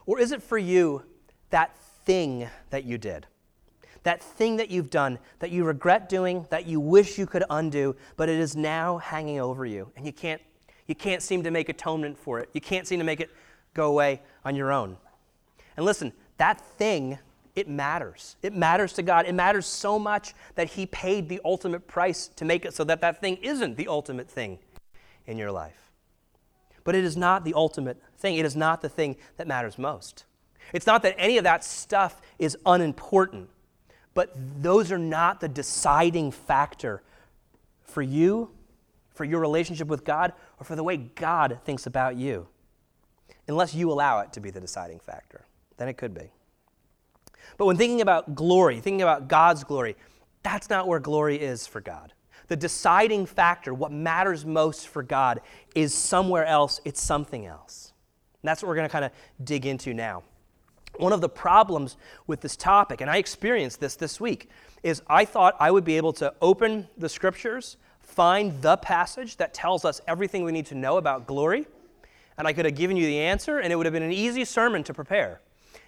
Or 0.05 0.19
is 0.19 0.31
it 0.31 0.41
for 0.41 0.57
you 0.57 1.03
that 1.49 1.77
thing 1.77 2.47
that 2.69 2.85
you 2.85 2.97
did? 2.97 3.27
that 4.07 4.23
thing 4.23 4.55
that 4.55 4.69
you've 4.69 4.89
done 4.89 5.19
that 5.39 5.51
you 5.51 5.65
regret 5.65 6.07
doing, 6.07 6.45
that 6.49 6.65
you 6.65 6.79
wish 6.79 7.17
you 7.17 7.25
could 7.25 7.43
undo, 7.49 7.93
but 8.15 8.29
it 8.29 8.39
is 8.39 8.55
now 8.55 8.99
hanging 8.99 9.37
over 9.37 9.65
you, 9.65 9.91
and 9.97 10.05
you 10.05 10.13
can't, 10.13 10.41
you 10.87 10.95
can't 10.95 11.21
seem 11.21 11.43
to 11.43 11.51
make 11.51 11.69
atonement 11.69 12.17
for 12.17 12.39
it. 12.39 12.49
You 12.53 12.61
can't 12.61 12.87
seem 12.87 12.99
to 12.99 13.05
make 13.05 13.19
it 13.19 13.29
go 13.73 13.87
away 13.87 14.21
on 14.43 14.55
your 14.55 14.71
own. 14.71 14.97
And 15.75 15.85
listen, 15.85 16.13
that 16.37 16.61
thing, 16.61 17.19
it 17.55 17.67
matters. 17.67 18.35
It 18.41 18.53
matters 18.53 18.93
to 18.93 19.03
God. 19.03 19.25
It 19.27 19.33
matters 19.33 19.65
so 19.65 19.99
much 19.99 20.33
that 20.55 20.69
He 20.69 20.85
paid 20.85 21.29
the 21.29 21.41
ultimate 21.45 21.87
price 21.87 22.27
to 22.35 22.45
make 22.45 22.65
it 22.65 22.73
so 22.73 22.83
that 22.85 23.01
that 23.01 23.21
thing 23.21 23.37
isn't 23.37 23.77
the 23.77 23.87
ultimate 23.87 24.29
thing 24.29 24.59
in 25.25 25.37
your 25.37 25.51
life. 25.51 25.91
But 26.83 26.95
it 26.95 27.03
is 27.03 27.17
not 27.17 27.43
the 27.43 27.53
ultimate 27.53 28.01
thing. 28.17 28.37
It 28.37 28.45
is 28.45 28.55
not 28.55 28.81
the 28.81 28.89
thing 28.89 29.17
that 29.35 29.47
matters 29.47 29.77
most. 29.77 30.25
It's 30.73 30.87
not 30.87 31.03
that 31.03 31.15
any 31.17 31.37
of 31.37 31.43
that 31.43 31.63
stuff 31.63 32.21
is 32.39 32.57
unimportant 32.65 33.49
but 34.17 34.33
those 34.63 34.91
are 34.91 34.97
not 34.97 35.41
the 35.41 35.47
deciding 35.47 36.31
factor 36.31 37.03
for 37.83 38.01
you, 38.01 38.49
for 39.17 39.25
your 39.25 39.39
relationship 39.39 39.87
with 39.87 40.05
God, 40.05 40.33
or 40.59 40.63
for 40.63 40.75
the 40.75 40.83
way 40.83 40.97
God 40.97 41.59
thinks 41.65 41.85
about 41.85 42.15
you. 42.15 42.47
Unless 43.47 43.73
you 43.73 43.91
allow 43.91 44.19
it 44.19 44.31
to 44.33 44.39
be 44.39 44.49
the 44.49 44.61
deciding 44.61 44.99
factor, 44.99 45.45
then 45.77 45.87
it 45.87 45.97
could 45.97 46.13
be. 46.13 46.31
But 47.57 47.65
when 47.65 47.77
thinking 47.77 48.01
about 48.01 48.35
glory, 48.35 48.79
thinking 48.79 49.01
about 49.01 49.27
God's 49.27 49.63
glory, 49.63 49.95
that's 50.43 50.69
not 50.69 50.87
where 50.87 50.99
glory 50.99 51.37
is 51.37 51.65
for 51.65 51.81
God. 51.81 52.13
The 52.47 52.55
deciding 52.55 53.25
factor, 53.25 53.73
what 53.73 53.91
matters 53.91 54.45
most 54.45 54.87
for 54.87 55.03
God, 55.03 55.41
is 55.75 55.93
somewhere 55.93 56.45
else, 56.45 56.79
it's 56.85 57.01
something 57.01 57.45
else. 57.45 57.93
And 58.41 58.47
that's 58.47 58.61
what 58.61 58.69
we're 58.69 58.75
going 58.75 58.87
to 58.87 58.91
kind 58.91 59.05
of 59.05 59.11
dig 59.43 59.65
into 59.65 59.93
now. 59.93 60.23
One 60.97 61.13
of 61.13 61.21
the 61.21 61.29
problems 61.29 61.97
with 62.25 62.41
this 62.41 62.55
topic, 62.55 63.01
and 63.01 63.09
I 63.09 63.17
experienced 63.17 63.79
this 63.79 63.95
this 63.95 64.19
week, 64.19 64.49
is 64.83 65.01
I 65.07 65.25
thought 65.25 65.55
I 65.59 65.71
would 65.71 65.83
be 65.83 65.97
able 65.97 66.13
to 66.13 66.33
open 66.41 66.87
the 66.97 67.09
scriptures, 67.09 67.77
find 68.07 68.61
the 68.61 68.77
passage 68.77 69.37
that 69.37 69.53
tells 69.53 69.85
us 69.85 70.01
everything 70.07 70.43
we 70.43 70.51
need 70.51 70.65
to 70.67 70.75
know 70.75 70.97
about 70.97 71.27
glory, 71.27 71.67
and 72.37 72.47
I 72.47 72.53
could 72.53 72.65
have 72.65 72.75
given 72.75 72.97
you 72.97 73.05
the 73.05 73.19
answer, 73.19 73.59
and 73.59 73.71
it 73.71 73.75
would 73.75 73.85
have 73.85 73.93
been 73.93 74.01
an 74.01 74.11
easy 74.11 74.45
sermon 74.45 74.83
to 74.85 74.93
prepare. 74.93 75.41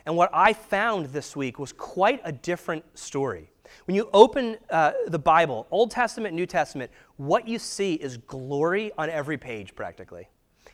And 0.05 0.15
what 0.15 0.29
I 0.33 0.53
found 0.53 1.07
this 1.07 1.35
week 1.35 1.57
was 1.57 1.71
quite 1.71 2.21
a 2.23 2.31
different 2.31 2.83
story. 2.97 3.49
When 3.85 3.95
you 3.95 4.09
open 4.13 4.57
uh, 4.69 4.93
the 5.07 5.19
Bible, 5.19 5.65
Old 5.71 5.91
Testament, 5.91 6.35
New 6.35 6.45
Testament, 6.45 6.91
what 7.17 7.47
you 7.47 7.57
see 7.57 7.93
is 7.93 8.17
glory 8.17 8.91
on 8.97 9.09
every 9.09 9.37
page 9.37 9.75
practically. 9.75 10.27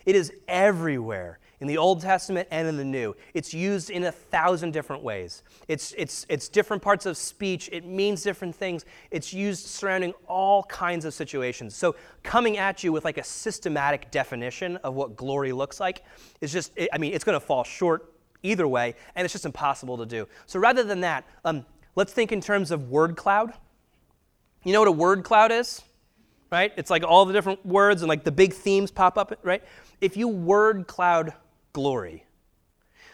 It 0.06 0.16
is 0.16 0.32
everywhere 0.48 1.40
in 1.60 1.68
the 1.68 1.78
Old 1.78 2.02
Testament 2.02 2.48
and 2.52 2.68
in 2.68 2.78
the 2.78 2.84
New. 2.84 3.16
It's 3.34 3.54
used 3.54 3.90
in 3.90 4.04
a 4.04 4.12
thousand 4.12 4.72
different 4.72 5.04
ways. 5.04 5.44
It's, 5.68 5.94
it's, 5.98 6.26
it's 6.30 6.48
different 6.50 6.82
parts 6.82 7.06
of 7.06 7.18
speech, 7.18 7.70
it 7.72 7.86
means 7.86 8.24
different 8.24 8.56
things. 8.56 8.86
It's 9.12 9.34
used 9.34 9.66
surrounding 9.66 10.14
all 10.28 10.64
kinds 10.64 11.06
of 11.06 11.14
situations. 11.14 11.76
So, 11.76 11.96
coming 12.24 12.58
at 12.58 12.84
you 12.84 12.92
with 12.92 13.06
like 13.06 13.18
a 13.18 13.24
systematic 13.24 14.12
definition 14.12 14.78
of 14.78 14.96
what 14.96 15.16
glory 15.16 15.52
looks 15.52 15.80
like 15.80 16.04
is 16.42 16.52
just, 16.52 16.72
I 16.92 16.98
mean, 16.98 17.14
it's 17.14 17.24
going 17.24 17.40
to 17.40 17.46
fall 17.46 17.64
short 17.64 18.12
either 18.44 18.68
way, 18.68 18.96
and 19.16 19.26
it's 19.26 19.34
just 19.34 19.46
impossible 19.46 19.98
to 19.98 20.06
do. 20.06 20.28
So, 20.46 20.60
rather 20.60 20.84
than 20.84 21.02
that, 21.02 21.26
um, 21.44 21.66
let's 21.96 22.14
think 22.14 22.32
in 22.32 22.42
terms 22.42 22.72
of 22.72 22.90
word 22.90 23.16
cloud. 23.16 23.54
You 24.64 24.74
know 24.74 24.80
what 24.80 24.88
a 24.88 24.94
word 24.94 25.24
cloud 25.24 25.52
is? 25.52 25.82
Right? 26.52 26.72
It's 26.78 26.90
like 26.90 27.04
all 27.04 27.26
the 27.26 27.34
different 27.34 27.66
words 27.66 28.02
and 28.02 28.10
like 28.10 28.24
the 28.24 28.32
big 28.32 28.54
themes 28.54 28.92
pop 28.92 29.18
up, 29.18 29.38
right? 29.44 29.64
If 30.00 30.16
you 30.16 30.28
word 30.28 30.88
cloud 30.88 31.34
glory. 31.76 32.24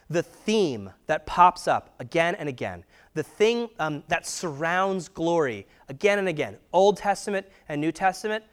The 0.07 0.21
theme 0.21 0.91
that 1.07 1.25
pops 1.25 1.67
up 1.67 1.95
again 1.99 2.35
and 2.35 2.47
again, 2.47 2.83
the 3.15 3.23
thing 3.23 3.69
um, 3.79 4.03
that 4.07 4.27
surrounds 4.27 5.09
glory 5.09 5.65
again 5.89 6.19
and 6.19 6.27
again, 6.27 6.57
Old 6.71 6.97
Testament 6.97 7.47
and 7.67 7.81
New 7.81 7.91
Testament, 7.91 8.43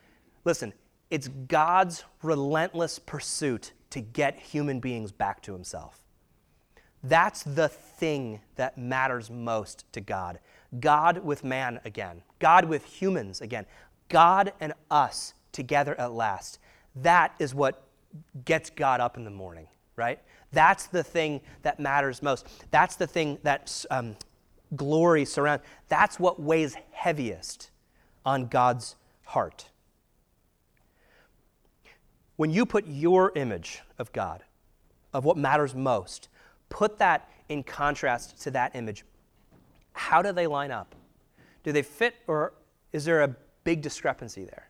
listen, 0.46 0.72
it's 1.10 1.28
God's 1.28 2.04
relentless 2.22 2.98
pursuit 2.98 3.72
to 3.90 4.00
get 4.00 4.38
human 4.38 4.80
beings 4.80 5.12
back 5.12 5.42
to 5.42 5.52
Himself. 5.52 6.00
That's 7.04 7.42
the 7.42 7.68
thing 7.68 8.40
that 8.56 8.78
matters 8.78 9.30
most 9.30 9.84
to 9.92 10.00
God. 10.00 10.38
God 10.80 11.18
with 11.18 11.44
man 11.44 11.80
again, 11.84 12.22
God 12.38 12.64
with 12.64 12.86
humans 12.86 13.42
again, 13.42 13.66
God 14.08 14.54
and 14.58 14.72
us 14.90 15.34
together 15.52 15.94
at 16.00 16.12
last. 16.12 16.58
That 16.96 17.34
is 17.38 17.54
what 17.54 17.84
gets 18.46 18.70
God 18.70 19.00
up 19.00 19.18
in 19.18 19.24
the 19.24 19.30
morning 19.30 19.68
right? 19.98 20.20
That's 20.52 20.86
the 20.86 21.02
thing 21.02 21.40
that 21.62 21.78
matters 21.78 22.22
most. 22.22 22.46
That's 22.70 22.96
the 22.96 23.06
thing 23.06 23.38
that 23.42 23.84
um, 23.90 24.16
glory 24.76 25.24
surrounds. 25.24 25.64
That's 25.88 26.18
what 26.18 26.40
weighs 26.40 26.76
heaviest 26.92 27.70
on 28.24 28.46
God's 28.46 28.96
heart. 29.24 29.68
When 32.36 32.50
you 32.50 32.64
put 32.64 32.86
your 32.86 33.32
image 33.34 33.82
of 33.98 34.12
God, 34.12 34.44
of 35.12 35.24
what 35.24 35.36
matters 35.36 35.74
most, 35.74 36.28
put 36.68 36.98
that 36.98 37.28
in 37.48 37.62
contrast 37.62 38.40
to 38.42 38.50
that 38.52 38.76
image, 38.76 39.04
how 39.92 40.22
do 40.22 40.32
they 40.32 40.46
line 40.46 40.70
up? 40.70 40.94
Do 41.64 41.72
they 41.72 41.82
fit, 41.82 42.14
or 42.26 42.52
is 42.92 43.04
there 43.04 43.22
a 43.22 43.34
big 43.64 43.82
discrepancy 43.82 44.44
there? 44.44 44.67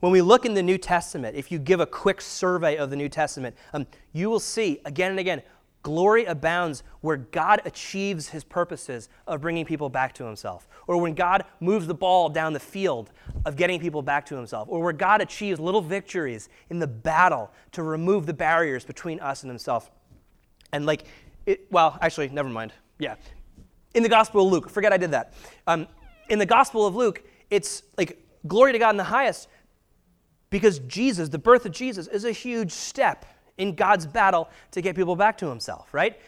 When 0.00 0.12
we 0.12 0.20
look 0.22 0.44
in 0.44 0.54
the 0.54 0.62
New 0.62 0.78
Testament, 0.78 1.36
if 1.36 1.50
you 1.50 1.58
give 1.58 1.80
a 1.80 1.86
quick 1.86 2.20
survey 2.20 2.76
of 2.76 2.90
the 2.90 2.96
New 2.96 3.08
Testament, 3.08 3.56
um, 3.72 3.86
you 4.12 4.28
will 4.28 4.40
see 4.40 4.80
again 4.84 5.10
and 5.10 5.20
again 5.20 5.42
glory 5.86 6.24
abounds 6.24 6.82
where 7.00 7.16
God 7.16 7.62
achieves 7.64 8.30
his 8.30 8.42
purposes 8.42 9.08
of 9.28 9.40
bringing 9.40 9.64
people 9.64 9.88
back 9.88 10.12
to 10.14 10.24
himself, 10.24 10.66
or 10.88 10.96
when 10.96 11.14
God 11.14 11.44
moves 11.60 11.86
the 11.86 11.94
ball 11.94 12.28
down 12.28 12.52
the 12.52 12.58
field 12.58 13.12
of 13.44 13.54
getting 13.54 13.78
people 13.78 14.02
back 14.02 14.26
to 14.26 14.34
himself, 14.34 14.66
or 14.68 14.82
where 14.82 14.92
God 14.92 15.20
achieves 15.20 15.60
little 15.60 15.80
victories 15.80 16.48
in 16.70 16.80
the 16.80 16.88
battle 16.88 17.52
to 17.70 17.84
remove 17.84 18.26
the 18.26 18.34
barriers 18.34 18.84
between 18.84 19.20
us 19.20 19.44
and 19.44 19.50
himself. 19.50 19.92
And 20.72 20.86
like 20.86 21.04
it, 21.46 21.68
well, 21.70 21.96
actually, 22.02 22.30
never 22.30 22.48
mind. 22.48 22.72
Yeah. 22.98 23.14
In 23.94 24.02
the 24.02 24.08
Gospel 24.08 24.44
of 24.44 24.52
Luke, 24.52 24.68
forget 24.68 24.92
I 24.92 24.96
did 24.96 25.12
that. 25.12 25.34
Um, 25.68 25.86
in 26.28 26.40
the 26.40 26.46
Gospel 26.46 26.84
of 26.84 26.96
Luke, 26.96 27.22
it's 27.48 27.84
like 27.96 28.20
glory 28.48 28.72
to 28.72 28.78
God 28.80 28.90
in 28.90 28.96
the 28.96 29.04
highest 29.04 29.46
because 30.56 30.78
Jesus, 30.78 31.28
the 31.28 31.38
birth 31.38 31.66
of 31.66 31.72
Jesus, 31.72 32.06
is 32.06 32.24
a 32.24 32.32
huge 32.32 32.72
step 32.72 33.26
in 33.58 33.74
God's 33.74 34.06
battle 34.06 34.48
to 34.70 34.80
get 34.80 34.96
people 34.96 35.14
back 35.14 35.36
to 35.36 35.46
himself, 35.50 35.92
right? 35.92 36.18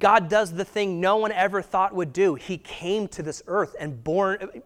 God 0.00 0.28
does 0.28 0.52
the 0.52 0.64
thing 0.64 1.00
no 1.00 1.18
one 1.18 1.30
ever 1.30 1.62
thought 1.62 1.94
would 1.94 2.12
do. 2.12 2.34
He 2.34 2.58
came 2.58 3.06
to 3.06 3.22
this 3.22 3.40
earth 3.46 3.76
and 3.78 4.02
born, 4.02 4.62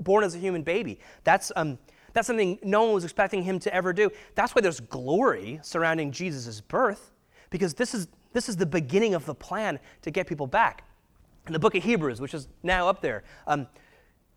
born 0.00 0.22
as 0.22 0.34
a 0.34 0.38
human 0.38 0.62
baby. 0.62 1.00
That's, 1.24 1.50
um, 1.56 1.78
that's 2.12 2.26
something 2.26 2.58
no 2.62 2.84
one 2.84 2.92
was 2.92 3.04
expecting 3.04 3.42
him 3.42 3.58
to 3.60 3.72
ever 3.72 3.94
do. 3.94 4.10
That's 4.34 4.54
why 4.54 4.60
there's 4.60 4.80
glory 4.80 5.58
surrounding 5.62 6.12
Jesus' 6.12 6.60
birth, 6.60 7.12
because 7.48 7.72
this 7.72 7.94
is, 7.94 8.06
this 8.34 8.50
is 8.50 8.56
the 8.58 8.66
beginning 8.66 9.14
of 9.14 9.24
the 9.24 9.34
plan 9.34 9.78
to 10.02 10.10
get 10.10 10.26
people 10.26 10.46
back. 10.46 10.84
In 11.46 11.54
the 11.54 11.58
book 11.58 11.74
of 11.74 11.82
Hebrews, 11.82 12.20
which 12.20 12.34
is 12.34 12.48
now 12.62 12.86
up 12.86 13.00
there, 13.00 13.24
um, 13.46 13.66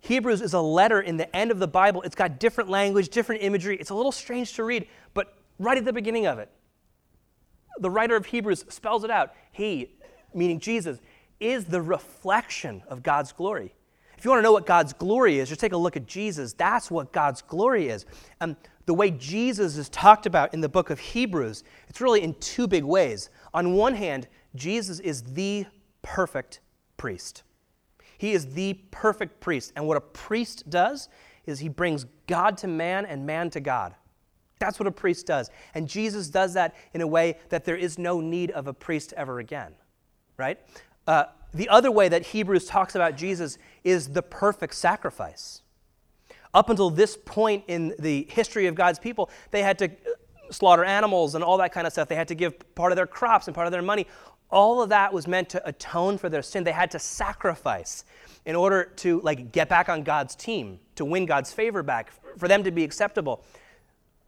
Hebrews 0.01 0.41
is 0.41 0.53
a 0.53 0.62
letter 0.62 1.01
in 1.01 1.18
the 1.18 1.34
end 1.36 1.51
of 1.51 1.60
the 1.60 1.68
Bible. 1.68 2.01
It's 2.03 2.15
got 2.15 2.39
different 2.39 2.70
language, 2.70 3.10
different 3.10 3.44
imagery. 3.44 3.77
It's 3.77 3.89
a 3.89 3.96
little 3.96 4.12
strange 4.12 4.53
to 4.53 4.63
read, 4.63 4.88
but 5.13 5.38
right 5.58 5.77
at 5.77 5.86
the 5.86 5.94
beginning 5.94 6.25
of 6.25 6.39
it, 6.39 6.50
the 7.79 7.89
writer 7.89 8.15
of 8.15 8.25
Hebrews 8.25 8.65
spells 8.70 9.03
it 9.03 9.12
out. 9.12 9.34
He, 9.51 9.96
meaning 10.34 10.60
Jesus, 10.60 11.00
is 11.39 11.65
the 11.65 11.82
reflection 11.82 12.84
of 12.88 13.03
God's 13.03 13.32
glory. 13.32 13.74
If 14.18 14.25
you 14.25 14.32
want 14.32 14.39
to 14.39 14.44
know 14.44 14.51
what 14.51 14.65
God's 14.65 14.91
glory 14.91 15.39
is, 15.39 15.48
just 15.48 15.62
take 15.62 15.72
a 15.72 15.77
look 15.77 15.96
at 15.96 16.06
Jesus. 16.06 16.51
That's 16.51 16.91
what 16.91 17.13
God's 17.13 17.41
glory 17.41 17.88
is. 17.88 18.06
And 18.41 18.58
the 18.86 18.94
way 18.94 19.12
Jesus 19.12 19.77
is 19.77 19.88
talked 19.88 20.25
about 20.25 20.53
in 20.53 20.60
the 20.60 20.68
book 20.68 20.89
of 20.89 21.00
Hebrews, 21.00 21.63
it's 21.88 22.01
really 22.01 22.22
in 22.22 22.34
two 22.36 22.68
big 22.68 22.84
ways. 22.84 23.29
On 23.53 23.74
one 23.74 23.94
hand, 23.94 24.27
Jesus 24.56 25.00
is 25.00 25.24
the 25.24 25.65
perfect 26.01 26.60
priest. 26.98 27.44
He 28.20 28.34
is 28.34 28.54
the 28.54 28.74
perfect 28.92 29.40
priest. 29.40 29.72
And 29.78 29.88
what 29.88 29.96
a 29.96 30.02
priest 30.02 30.70
does 30.70 31.08
is 31.46 31.60
he 31.60 31.70
brings 31.70 32.06
God 32.28 32.58
to 32.58 32.68
man 32.68 33.06
and 33.06 33.26
man 33.26 33.50
to 33.52 33.62
God. 33.62 33.96
That's 34.60 34.78
what 34.78 34.88
a 34.88 34.92
priest 34.92 35.26
does. 35.26 35.50
And 35.74 35.88
Jesus 35.88 36.28
does 36.28 36.54
that 36.56 36.76
in 36.94 37.00
a 37.00 37.08
way 37.08 37.38
that 37.48 37.64
there 37.64 37.78
is 37.78 37.98
no 37.98 38.20
need 38.20 38.52
of 38.52 38.68
a 38.68 38.74
priest 38.74 39.14
ever 39.16 39.40
again, 39.40 39.72
right? 40.36 40.60
Uh, 41.08 41.24
the 41.54 41.70
other 41.70 41.92
way 41.92 42.10
that 42.10 42.26
Hebrews 42.26 42.66
talks 42.66 42.94
about 42.94 43.16
Jesus 43.16 43.58
is 43.86 44.10
the 44.10 44.22
perfect 44.22 44.76
sacrifice. 44.76 45.62
Up 46.54 46.70
until 46.70 46.90
this 46.90 47.16
point 47.16 47.64
in 47.70 47.96
the 48.00 48.28
history 48.30 48.68
of 48.68 48.76
God's 48.76 49.00
people, 49.00 49.30
they 49.52 49.64
had 49.64 49.80
to 49.80 49.92
slaughter 50.51 50.84
animals 50.84 51.36
and 51.36 51.44
all 51.44 51.58
that 51.58 51.72
kind 51.72 51.86
of 51.88 51.94
stuff. 51.94 52.08
They 52.08 52.15
had 52.15 52.27
to 52.29 52.36
give 52.36 52.75
part 52.75 52.91
of 52.91 52.96
their 52.96 53.08
crops 53.08 53.48
and 53.48 53.56
part 53.56 53.68
of 53.68 53.72
their 53.72 53.82
money. 53.82 54.08
All 54.50 54.82
of 54.82 54.89
that 54.89 55.13
was 55.13 55.27
meant 55.27 55.50
to 55.50 55.68
atone 55.68 56.18
for 56.18 56.29
their 56.29 56.41
sin. 56.41 56.63
They 56.63 56.72
had 56.72 56.91
to 56.91 57.00
sacrifice 57.00 58.03
in 58.46 58.56
order 58.56 58.86
to 58.98 59.22
like 59.22 59.51
get 59.51 59.70
back 59.70 59.89
on 59.89 60.03
God's 60.03 60.36
team, 60.36 60.79
to 60.96 61.06
win 61.06 61.25
God's 61.25 61.53
favor 61.53 61.84
back, 61.84 62.12
for 62.38 62.48
them 62.48 62.63
to 62.63 62.72
be 62.72 62.84
acceptable 62.84 63.44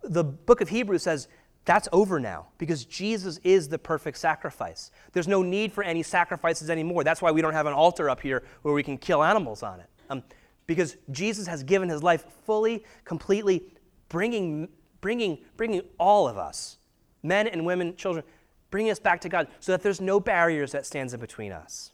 the 0.04 0.24
book 0.24 0.62
of 0.62 0.70
Hebrews 0.70 1.04
says 1.04 1.28
that's 1.64 1.88
over 1.92 2.20
now 2.20 2.48
because 2.58 2.86
Jesus 2.86 3.40
is 3.44 3.70
the 3.70 3.78
perfect 3.78 4.18
sacrifice. 4.18 4.92
There's 5.14 5.28
no 5.28 5.44
need 5.44 5.72
for 5.72 5.84
any 5.84 6.02
sacrifices 6.02 6.70
anymore. 6.70 7.04
That's 7.04 7.22
why 7.22 7.32
we 7.32 7.42
don't 7.42 7.54
have 7.54 7.68
an 7.68 7.74
altar 7.74 8.10
up 8.10 8.20
here 8.20 8.44
where 8.64 8.74
we 8.74 8.84
can 8.84 8.98
kill 8.98 9.24
animals 9.24 9.62
on 9.62 9.80
it. 9.80 9.88
Um, 10.10 10.24
because 10.66 10.98
Jesus 11.12 11.48
has 11.48 11.64
given 11.64 11.90
his 11.90 12.02
life 12.02 12.26
fully, 12.46 12.84
completely, 13.04 13.64
bringing, 14.10 14.70
bringing, 15.02 15.40
bringing 15.58 15.82
all 16.00 16.28
of 16.28 16.38
us, 16.38 16.78
men 17.24 17.48
and 17.48 17.66
women, 17.66 17.96
children, 17.96 18.24
bringing 18.70 18.92
us 18.92 19.00
back 19.00 19.20
to 19.22 19.30
God 19.30 19.48
so 19.60 19.72
that 19.72 19.84
there's 19.84 20.00
no 20.00 20.20
barriers 20.20 20.72
that 20.72 20.86
stands 20.86 21.14
in 21.14 21.20
between 21.20 21.52
us. 21.52 21.92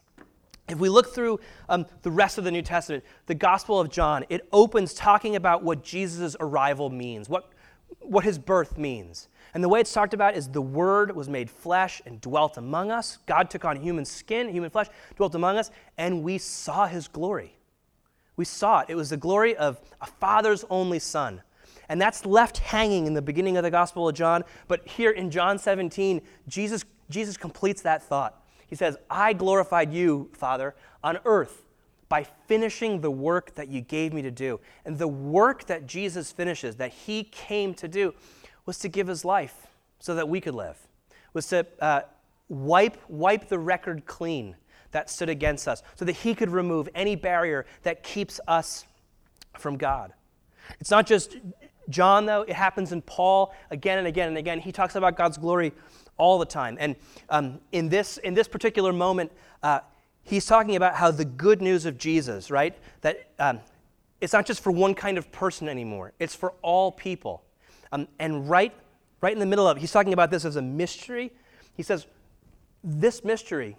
If 0.69 0.79
we 0.79 0.89
look 0.89 1.13
through 1.13 1.39
um, 1.69 1.85
the 2.01 2.11
rest 2.11 2.37
of 2.37 2.43
the 2.43 2.51
New 2.51 2.61
Testament, 2.61 3.03
the 3.25 3.35
Gospel 3.35 3.79
of 3.79 3.89
John, 3.89 4.25
it 4.29 4.47
opens 4.51 4.93
talking 4.93 5.35
about 5.35 5.63
what 5.63 5.81
Jesus' 5.81 6.35
arrival 6.39 6.89
means, 6.89 7.29
what 7.29 7.51
what 7.99 8.23
his 8.23 8.37
birth 8.37 8.77
means. 8.77 9.27
And 9.53 9.63
the 9.63 9.69
way 9.69 9.79
it's 9.79 9.93
talked 9.93 10.13
about 10.13 10.35
is 10.35 10.49
the 10.49 10.61
Word 10.61 11.15
was 11.15 11.29
made 11.29 11.49
flesh 11.49 12.01
and 12.05 12.19
dwelt 12.21 12.57
among 12.57 12.91
us. 12.91 13.17
God 13.25 13.49
took 13.49 13.65
on 13.65 13.77
human 13.77 14.05
skin, 14.05 14.49
human 14.49 14.69
flesh, 14.69 14.87
dwelt 15.15 15.35
among 15.35 15.57
us, 15.57 15.71
and 15.97 16.23
we 16.23 16.37
saw 16.37 16.85
his 16.85 17.07
glory. 17.07 17.57
We 18.35 18.45
saw 18.45 18.81
it. 18.81 18.89
It 18.89 18.95
was 18.95 19.09
the 19.09 19.17
glory 19.17 19.55
of 19.55 19.79
a 20.01 20.05
father's 20.05 20.63
only 20.69 20.99
son. 20.99 21.41
And 21.89 22.01
that's 22.01 22.25
left 22.25 22.57
hanging 22.57 23.07
in 23.07 23.13
the 23.13 23.21
beginning 23.21 23.57
of 23.57 23.63
the 23.63 23.71
Gospel 23.71 24.09
of 24.09 24.15
John. 24.15 24.43
But 24.67 24.87
here 24.87 25.11
in 25.11 25.31
John 25.31 25.57
17, 25.57 26.21
Jesus, 26.47 26.83
Jesus 27.09 27.37
completes 27.37 27.81
that 27.83 28.03
thought. 28.03 28.43
He 28.67 28.75
says, 28.75 28.97
I 29.09 29.33
glorified 29.33 29.93
you, 29.93 30.29
Father, 30.33 30.75
on 31.03 31.19
earth 31.23 31.63
by 32.09 32.23
finishing 32.23 33.01
the 33.01 33.11
work 33.11 33.55
that 33.55 33.69
you 33.69 33.81
gave 33.81 34.13
me 34.13 34.21
to 34.21 34.31
do. 34.31 34.59
And 34.85 34.97
the 34.97 35.07
work 35.07 35.65
that 35.67 35.87
Jesus 35.87 36.31
finishes, 36.31 36.75
that 36.77 36.91
he 36.91 37.23
came 37.23 37.73
to 37.75 37.87
do, 37.87 38.13
was 38.65 38.77
to 38.79 38.89
give 38.89 39.07
his 39.07 39.23
life 39.25 39.67
so 39.99 40.15
that 40.15 40.27
we 40.27 40.41
could 40.41 40.55
live, 40.55 40.77
was 41.33 41.47
to 41.47 41.65
uh, 41.79 42.01
wipe, 42.49 42.97
wipe 43.09 43.47
the 43.47 43.59
record 43.59 44.05
clean 44.05 44.55
that 44.91 45.09
stood 45.09 45.29
against 45.29 45.67
us, 45.67 45.83
so 45.95 46.05
that 46.05 46.13
he 46.13 46.33
could 46.33 46.49
remove 46.49 46.87
any 46.95 47.15
barrier 47.15 47.65
that 47.83 48.03
keeps 48.03 48.39
us 48.47 48.85
from 49.57 49.77
God. 49.77 50.13
It's 50.79 50.91
not 50.91 51.05
just 51.05 51.37
John, 51.89 52.25
though, 52.25 52.41
it 52.41 52.53
happens 52.53 52.91
in 52.91 53.01
Paul 53.01 53.53
again 53.71 53.97
and 53.97 54.07
again 54.07 54.27
and 54.27 54.37
again. 54.37 54.59
He 54.59 54.71
talks 54.71 54.95
about 54.95 55.15
God's 55.15 55.37
glory 55.37 55.73
all 56.17 56.39
the 56.39 56.45
time. 56.45 56.77
And 56.79 56.95
um, 57.29 57.59
in, 57.71 57.89
this, 57.89 58.17
in 58.17 58.33
this 58.33 58.47
particular 58.47 58.91
moment, 58.91 59.31
uh, 59.63 59.79
he's 60.23 60.45
talking 60.45 60.75
about 60.75 60.95
how 60.95 61.11
the 61.11 61.25
good 61.25 61.61
news 61.61 61.85
of 61.85 61.97
Jesus, 61.97 62.51
right? 62.51 62.77
That 63.01 63.29
um, 63.39 63.59
it's 64.19 64.33
not 64.33 64.45
just 64.45 64.61
for 64.61 64.71
one 64.71 64.93
kind 64.93 65.17
of 65.17 65.31
person 65.31 65.69
anymore, 65.69 66.13
it's 66.19 66.35
for 66.35 66.53
all 66.61 66.91
people. 66.91 67.43
Um, 67.91 68.07
and 68.19 68.49
right, 68.49 68.73
right 69.21 69.33
in 69.33 69.39
the 69.39 69.45
middle 69.45 69.67
of 69.67 69.77
it, 69.77 69.79
he's 69.79 69.91
talking 69.91 70.13
about 70.13 70.31
this 70.31 70.43
as 70.43 70.55
a 70.55 70.61
mystery. 70.61 71.31
He 71.75 71.83
says, 71.83 72.05
This 72.83 73.23
mystery, 73.23 73.77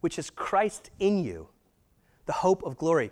which 0.00 0.18
is 0.18 0.30
Christ 0.30 0.90
in 0.98 1.22
you, 1.22 1.48
the 2.26 2.32
hope 2.32 2.62
of 2.62 2.78
glory. 2.78 3.10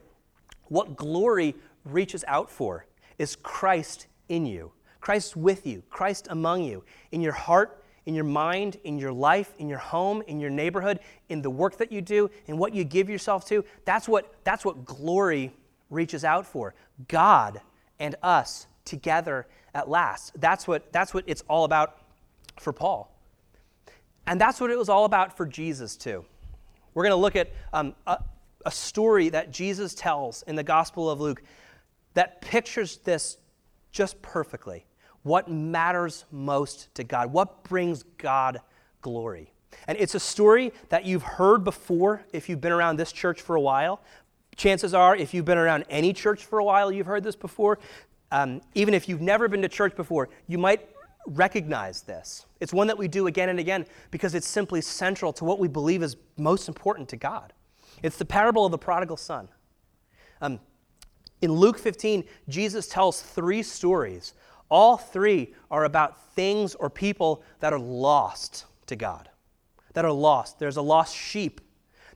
What 0.68 0.96
glory 0.96 1.54
reaches 1.84 2.24
out 2.26 2.50
for 2.50 2.86
is 3.18 3.36
Christ 3.36 4.06
in 4.32 4.46
you, 4.46 4.72
Christ 5.00 5.36
with 5.36 5.66
you, 5.66 5.82
Christ 5.90 6.26
among 6.30 6.64
you, 6.64 6.84
in 7.10 7.20
your 7.20 7.32
heart 7.32 7.82
in 8.06 8.14
your 8.14 8.24
mind, 8.24 8.78
in 8.84 8.98
your 8.98 9.12
life, 9.12 9.54
in 9.58 9.68
your 9.68 9.78
home, 9.78 10.22
in 10.26 10.40
your 10.40 10.50
neighborhood, 10.50 10.98
in 11.28 11.42
the 11.42 11.50
work 11.50 11.76
that 11.78 11.92
you 11.92 12.00
do, 12.00 12.30
in 12.46 12.58
what 12.58 12.74
you 12.74 12.84
give 12.84 13.08
yourself 13.08 13.46
to. 13.48 13.64
That's 13.84 14.08
what, 14.08 14.34
that's 14.44 14.64
what 14.64 14.84
glory 14.84 15.52
reaches 15.90 16.24
out 16.24 16.46
for. 16.46 16.74
God 17.08 17.60
and 18.00 18.16
us 18.22 18.66
together 18.84 19.46
at 19.74 19.88
last. 19.88 20.32
That's 20.40 20.66
what, 20.66 20.92
that's 20.92 21.14
what 21.14 21.24
it's 21.26 21.42
all 21.48 21.64
about 21.64 21.98
for 22.58 22.72
Paul. 22.72 23.08
And 24.26 24.40
that's 24.40 24.60
what 24.60 24.70
it 24.70 24.78
was 24.78 24.88
all 24.88 25.04
about 25.04 25.36
for 25.36 25.46
Jesus, 25.46 25.96
too. 25.96 26.24
We're 26.94 27.04
going 27.04 27.12
to 27.12 27.16
look 27.16 27.36
at 27.36 27.50
um, 27.72 27.94
a, 28.06 28.18
a 28.66 28.70
story 28.70 29.28
that 29.30 29.52
Jesus 29.52 29.94
tells 29.94 30.42
in 30.42 30.56
the 30.56 30.62
Gospel 30.62 31.08
of 31.08 31.20
Luke 31.20 31.42
that 32.14 32.40
pictures 32.40 32.98
this 32.98 33.38
just 33.92 34.20
perfectly 34.22 34.86
what 35.22 35.48
matters 35.48 36.24
most 36.30 36.92
to 36.96 37.04
God, 37.04 37.32
what 37.32 37.62
brings 37.64 38.02
God 38.18 38.60
glory. 39.00 39.52
And 39.86 39.96
it's 39.98 40.14
a 40.14 40.20
story 40.20 40.72
that 40.88 41.04
you've 41.04 41.22
heard 41.22 41.64
before 41.64 42.24
if 42.32 42.48
you've 42.48 42.60
been 42.60 42.72
around 42.72 42.96
this 42.96 43.12
church 43.12 43.40
for 43.40 43.56
a 43.56 43.60
while. 43.60 44.02
Chances 44.56 44.92
are, 44.92 45.16
if 45.16 45.32
you've 45.32 45.44
been 45.44 45.58
around 45.58 45.84
any 45.88 46.12
church 46.12 46.44
for 46.44 46.58
a 46.58 46.64
while, 46.64 46.92
you've 46.92 47.06
heard 47.06 47.24
this 47.24 47.36
before. 47.36 47.78
Um, 48.30 48.60
even 48.74 48.94
if 48.94 49.08
you've 49.08 49.20
never 49.20 49.48
been 49.48 49.62
to 49.62 49.68
church 49.68 49.96
before, 49.96 50.28
you 50.46 50.58
might 50.58 50.88
recognize 51.26 52.02
this. 52.02 52.46
It's 52.60 52.72
one 52.72 52.86
that 52.88 52.98
we 52.98 53.08
do 53.08 53.28
again 53.28 53.48
and 53.48 53.58
again 53.58 53.86
because 54.10 54.34
it's 54.34 54.46
simply 54.46 54.80
central 54.80 55.32
to 55.34 55.44
what 55.44 55.58
we 55.58 55.68
believe 55.68 56.02
is 56.02 56.16
most 56.36 56.68
important 56.68 57.08
to 57.10 57.16
God. 57.16 57.52
It's 58.02 58.16
the 58.16 58.24
parable 58.24 58.66
of 58.66 58.72
the 58.72 58.78
prodigal 58.78 59.16
son. 59.16 59.48
Um, 60.40 60.60
in 61.42 61.52
Luke 61.52 61.78
15, 61.78 62.24
Jesus 62.48 62.88
tells 62.88 63.20
three 63.20 63.62
stories 63.62 64.32
all 64.70 64.96
three 64.96 65.52
are 65.70 65.84
about 65.84 66.18
things 66.34 66.74
or 66.74 66.88
people 66.88 67.42
that 67.60 67.74
are 67.74 67.78
lost 67.78 68.64
to 68.86 68.96
God, 68.96 69.28
that 69.92 70.06
are 70.06 70.12
lost. 70.12 70.58
There's 70.58 70.78
a 70.78 70.82
lost 70.82 71.14
sheep, 71.14 71.60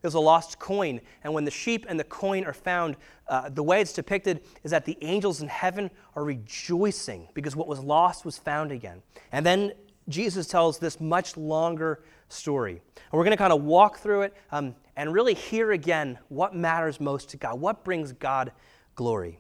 there's 0.01 0.15
a 0.15 0.21
lost 0.21 0.59
coin. 0.59 1.03
And 1.23 1.35
when 1.35 1.45
the 1.45 1.51
sheep 1.51 1.85
and 1.87 2.01
the 2.01 2.05
coin 2.05 2.47
are 2.47 2.55
found, 2.55 2.97
uh, 3.29 3.51
the 3.51 3.62
way 3.62 3.83
it's 3.83 3.93
depicted 3.93 4.41
is 4.65 4.71
that 4.71 4.87
the 4.87 4.97
angels 5.03 5.43
in 5.43 5.49
heaven 5.49 5.91
are 6.15 6.25
rejoicing 6.25 7.29
because 7.35 7.55
what 7.55 7.69
was 7.69 7.81
lost 7.81 8.25
was 8.25 8.39
found 8.39 8.73
again. 8.73 9.03
And 9.33 9.45
then 9.45 9.73
Jesus 10.09 10.47
tells 10.47 10.79
this 10.79 10.99
much 10.99 11.37
longer 11.37 12.05
story. 12.31 12.73
And 12.73 13.12
we're 13.12 13.25
going 13.25 13.33
to 13.33 13.37
kind 13.37 13.53
of 13.53 13.65
walk 13.65 13.99
through 13.99 14.23
it 14.23 14.35
um, 14.51 14.75
and 14.97 15.12
really 15.12 15.35
hear 15.35 15.73
again 15.73 16.19
what 16.29 16.55
matters 16.55 17.01
most 17.01 17.29
to 17.31 17.37
God, 17.37 17.61
what 17.61 17.85
brings 17.85 18.12
God 18.12 18.53
glory. 18.97 19.39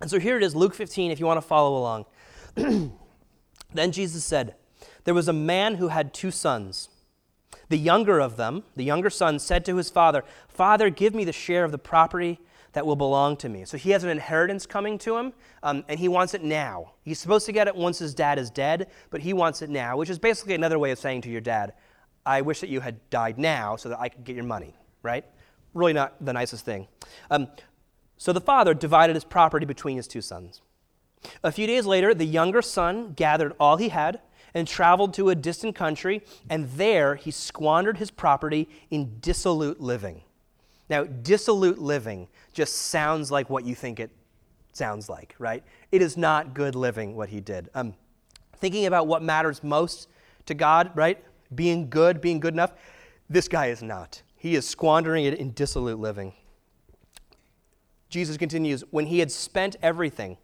And 0.00 0.08
so 0.08 0.20
here 0.20 0.36
it 0.36 0.42
is, 0.42 0.54
Luke 0.54 0.74
15, 0.74 1.10
if 1.10 1.18
you 1.18 1.26
want 1.26 1.38
to 1.38 1.46
follow 1.46 1.76
along. 1.76 2.04
then 3.74 3.92
Jesus 3.92 4.24
said, 4.24 4.54
There 5.04 5.14
was 5.14 5.26
a 5.26 5.32
man 5.32 5.76
who 5.76 5.88
had 5.88 6.14
two 6.14 6.30
sons. 6.30 6.88
The 7.68 7.78
younger 7.78 8.20
of 8.20 8.36
them, 8.36 8.62
the 8.76 8.84
younger 8.84 9.10
son, 9.10 9.38
said 9.38 9.64
to 9.64 9.76
his 9.76 9.90
father, 9.90 10.22
Father, 10.48 10.90
give 10.90 11.14
me 11.14 11.24
the 11.24 11.32
share 11.32 11.64
of 11.64 11.72
the 11.72 11.78
property 11.78 12.38
that 12.72 12.86
will 12.86 12.96
belong 12.96 13.36
to 13.38 13.48
me. 13.48 13.64
So 13.64 13.78
he 13.78 13.90
has 13.90 14.04
an 14.04 14.10
inheritance 14.10 14.66
coming 14.66 14.98
to 14.98 15.16
him, 15.16 15.32
um, 15.62 15.82
and 15.88 15.98
he 15.98 16.08
wants 16.08 16.34
it 16.34 16.42
now. 16.42 16.92
He's 17.02 17.18
supposed 17.18 17.46
to 17.46 17.52
get 17.52 17.66
it 17.66 17.74
once 17.74 17.98
his 17.98 18.14
dad 18.14 18.38
is 18.38 18.50
dead, 18.50 18.88
but 19.10 19.22
he 19.22 19.32
wants 19.32 19.62
it 19.62 19.70
now, 19.70 19.96
which 19.96 20.10
is 20.10 20.18
basically 20.18 20.54
another 20.54 20.78
way 20.78 20.90
of 20.90 20.98
saying 20.98 21.22
to 21.22 21.30
your 21.30 21.40
dad, 21.40 21.72
I 22.26 22.42
wish 22.42 22.60
that 22.60 22.68
you 22.68 22.80
had 22.80 23.08
died 23.08 23.38
now 23.38 23.76
so 23.76 23.88
that 23.88 23.98
I 23.98 24.10
could 24.10 24.24
get 24.24 24.36
your 24.36 24.44
money, 24.44 24.74
right? 25.02 25.24
Really 25.72 25.94
not 25.94 26.22
the 26.22 26.32
nicest 26.32 26.64
thing. 26.64 26.86
Um, 27.30 27.48
so 28.16 28.32
the 28.32 28.40
father 28.40 28.74
divided 28.74 29.14
his 29.14 29.24
property 29.24 29.66
between 29.66 29.96
his 29.96 30.08
two 30.08 30.20
sons. 30.20 30.62
A 31.42 31.52
few 31.52 31.66
days 31.66 31.86
later, 31.86 32.14
the 32.14 32.24
younger 32.24 32.62
son 32.62 33.12
gathered 33.14 33.52
all 33.58 33.76
he 33.76 33.88
had 33.88 34.20
and 34.54 34.66
traveled 34.66 35.12
to 35.14 35.28
a 35.28 35.34
distant 35.34 35.74
country, 35.74 36.22
and 36.48 36.68
there 36.70 37.16
he 37.16 37.30
squandered 37.30 37.98
his 37.98 38.10
property 38.10 38.68
in 38.90 39.18
dissolute 39.20 39.80
living. 39.80 40.22
Now, 40.88 41.04
dissolute 41.04 41.78
living 41.78 42.28
just 42.52 42.74
sounds 42.74 43.30
like 43.30 43.50
what 43.50 43.64
you 43.64 43.74
think 43.74 44.00
it 44.00 44.10
sounds 44.72 45.08
like, 45.08 45.34
right? 45.38 45.64
It 45.90 46.00
is 46.00 46.16
not 46.16 46.54
good 46.54 46.74
living 46.74 47.16
what 47.16 47.28
he 47.28 47.40
did. 47.40 47.68
Um, 47.74 47.94
thinking 48.56 48.86
about 48.86 49.06
what 49.06 49.22
matters 49.22 49.62
most 49.62 50.08
to 50.46 50.54
God, 50.54 50.90
right? 50.94 51.22
Being 51.54 51.90
good, 51.90 52.20
being 52.20 52.40
good 52.40 52.54
enough. 52.54 52.72
This 53.28 53.48
guy 53.48 53.66
is 53.66 53.82
not. 53.82 54.22
He 54.36 54.54
is 54.54 54.66
squandering 54.66 55.24
it 55.24 55.34
in 55.34 55.52
dissolute 55.52 55.98
living. 55.98 56.32
Jesus 58.08 58.36
continues 58.36 58.82
When 58.90 59.06
he 59.06 59.18
had 59.18 59.30
spent 59.30 59.76
everything, 59.82 60.38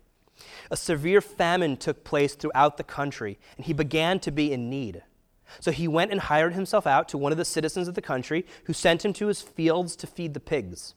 a 0.70 0.76
severe 0.76 1.20
famine 1.20 1.76
took 1.76 2.04
place 2.04 2.34
throughout 2.34 2.76
the 2.76 2.84
country, 2.84 3.38
and 3.56 3.66
he 3.66 3.72
began 3.72 4.18
to 4.20 4.30
be 4.30 4.52
in 4.52 4.70
need. 4.70 5.02
So 5.60 5.70
he 5.70 5.86
went 5.86 6.10
and 6.10 6.20
hired 6.20 6.54
himself 6.54 6.86
out 6.86 7.08
to 7.10 7.18
one 7.18 7.32
of 7.32 7.38
the 7.38 7.44
citizens 7.44 7.88
of 7.88 7.94
the 7.94 8.02
country, 8.02 8.46
who 8.64 8.72
sent 8.72 9.04
him 9.04 9.12
to 9.14 9.26
his 9.26 9.42
fields 9.42 9.96
to 9.96 10.06
feed 10.06 10.34
the 10.34 10.40
pigs. 10.40 10.94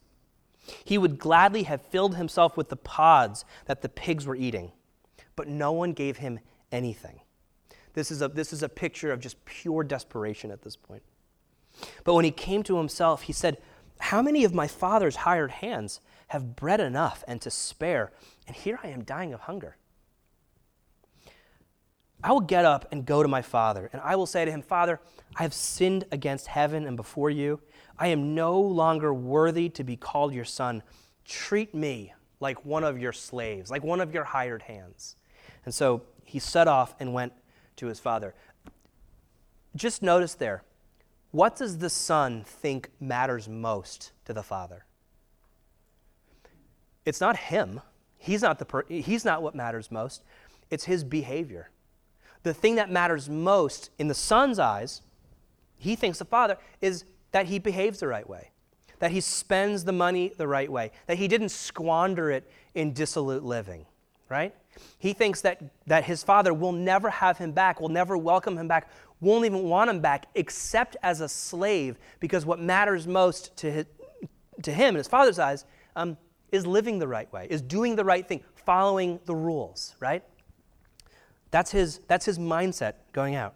He 0.83 0.97
would 0.97 1.19
gladly 1.19 1.63
have 1.63 1.81
filled 1.81 2.15
himself 2.15 2.57
with 2.57 2.69
the 2.69 2.75
pods 2.75 3.45
that 3.65 3.81
the 3.81 3.89
pigs 3.89 4.25
were 4.25 4.35
eating, 4.35 4.71
but 5.35 5.47
no 5.47 5.71
one 5.71 5.93
gave 5.93 6.17
him 6.17 6.39
anything. 6.71 7.19
This 7.93 8.11
is 8.11 8.21
a, 8.21 8.27
this 8.27 8.51
is 8.51 8.63
a 8.63 8.69
picture 8.69 9.11
of 9.11 9.19
just 9.19 9.43
pure 9.45 9.83
desperation 9.83 10.51
at 10.51 10.63
this 10.63 10.75
point. 10.75 11.03
But 12.03 12.13
when 12.13 12.25
he 12.25 12.31
came 12.31 12.63
to 12.63 12.77
himself, 12.77 13.23
he 13.23 13.33
said, 13.33 13.57
How 13.99 14.21
many 14.21 14.43
of 14.43 14.53
my 14.53 14.67
father's 14.67 15.17
hired 15.17 15.51
hands 15.51 15.99
have 16.27 16.55
bread 16.55 16.79
enough 16.79 17.23
and 17.27 17.41
to 17.41 17.51
spare, 17.51 18.11
and 18.47 18.55
here 18.55 18.79
I 18.83 18.87
am 18.87 19.03
dying 19.03 19.33
of 19.33 19.41
hunger? 19.41 19.77
I 22.23 22.31
will 22.31 22.41
get 22.41 22.65
up 22.65 22.87
and 22.91 23.05
go 23.05 23.21
to 23.21 23.29
my 23.29 23.41
father, 23.41 23.89
and 23.93 24.01
I 24.01 24.15
will 24.15 24.25
say 24.25 24.45
to 24.45 24.51
him, 24.51 24.61
Father, 24.63 24.99
I 25.35 25.43
have 25.43 25.53
sinned 25.53 26.05
against 26.11 26.47
heaven 26.47 26.87
and 26.87 26.97
before 26.97 27.29
you. 27.29 27.61
I 27.99 28.07
am 28.07 28.33
no 28.33 28.59
longer 28.59 29.13
worthy 29.13 29.69
to 29.69 29.83
be 29.83 29.95
called 29.95 30.33
your 30.33 30.45
son. 30.45 30.81
Treat 31.23 31.75
me 31.75 32.13
like 32.39 32.65
one 32.65 32.83
of 32.83 32.99
your 32.99 33.13
slaves, 33.13 33.69
like 33.69 33.83
one 33.83 34.01
of 34.01 34.13
your 34.13 34.23
hired 34.23 34.63
hands. 34.63 35.15
And 35.65 35.73
so 35.73 36.01
he 36.23 36.39
set 36.39 36.67
off 36.67 36.95
and 36.99 37.13
went 37.13 37.33
to 37.77 37.87
his 37.87 37.99
father. 37.99 38.33
Just 39.75 40.01
notice 40.01 40.33
there, 40.33 40.63
what 41.31 41.55
does 41.55 41.77
the 41.77 41.89
son 41.89 42.43
think 42.43 42.89
matters 42.99 43.47
most 43.49 44.13
to 44.25 44.33
the 44.33 44.43
father? 44.43 44.85
It's 47.05 47.21
not 47.21 47.37
him. 47.37 47.81
He's 48.17 48.41
not, 48.41 48.59
the 48.59 48.65
per- 48.65 48.85
he's 48.87 49.23
not 49.23 49.41
what 49.41 49.55
matters 49.55 49.91
most. 49.91 50.23
It's 50.69 50.85
his 50.85 51.03
behavior 51.03 51.69
the 52.45 52.53
thing 52.53 52.75
that 52.75 52.91
matters 52.91 53.27
most 53.27 53.89
in 53.97 54.07
the 54.07 54.13
son's 54.13 54.59
eyes, 54.59 55.01
he 55.77 55.95
thinks 55.95 56.19
the 56.19 56.25
father, 56.25 56.57
is 56.79 57.03
that 57.31 57.47
he 57.47 57.57
behaves 57.57 57.99
the 57.99 58.07
right 58.07 58.29
way, 58.29 58.51
that 58.99 59.09
he 59.09 59.19
spends 59.19 59.83
the 59.83 59.91
money 59.91 60.31
the 60.37 60.47
right 60.47 60.71
way, 60.71 60.91
that 61.07 61.17
he 61.17 61.27
didn't 61.27 61.49
squander 61.49 62.29
it 62.29 62.49
in 62.75 62.93
dissolute 62.93 63.43
living, 63.43 63.87
right? 64.29 64.53
He 64.99 65.11
thinks 65.11 65.41
that, 65.41 65.63
that 65.87 66.03
his 66.03 66.21
father 66.21 66.53
will 66.53 66.71
never 66.71 67.09
have 67.09 67.39
him 67.39 67.51
back, 67.51 67.81
will 67.81 67.89
never 67.89 68.15
welcome 68.15 68.59
him 68.59 68.67
back, 68.67 68.91
won't 69.21 69.45
even 69.45 69.63
want 69.63 69.89
him 69.89 69.99
back, 69.99 70.27
except 70.35 70.95
as 71.01 71.21
a 71.21 71.27
slave, 71.27 71.97
because 72.19 72.45
what 72.45 72.59
matters 72.59 73.07
most 73.07 73.57
to, 73.57 73.71
his, 73.71 73.85
to 74.61 74.71
him 74.71 74.89
in 74.89 74.97
his 74.97 75.07
father's 75.07 75.39
eyes 75.39 75.65
um, 75.95 76.15
is 76.51 76.65
living 76.65 76.99
the 76.99 77.07
right 77.07 77.31
way, 77.31 77.47
is 77.49 77.61
doing 77.61 77.95
the 77.95 78.05
right 78.05 78.27
thing, 78.27 78.43
following 78.53 79.19
the 79.25 79.35
rules, 79.35 79.95
right? 79.99 80.23
That's 81.51 81.71
his, 81.71 81.99
that's 82.07 82.25
his 82.25 82.37
mindset 82.37 82.95
going 83.13 83.35
out. 83.35 83.55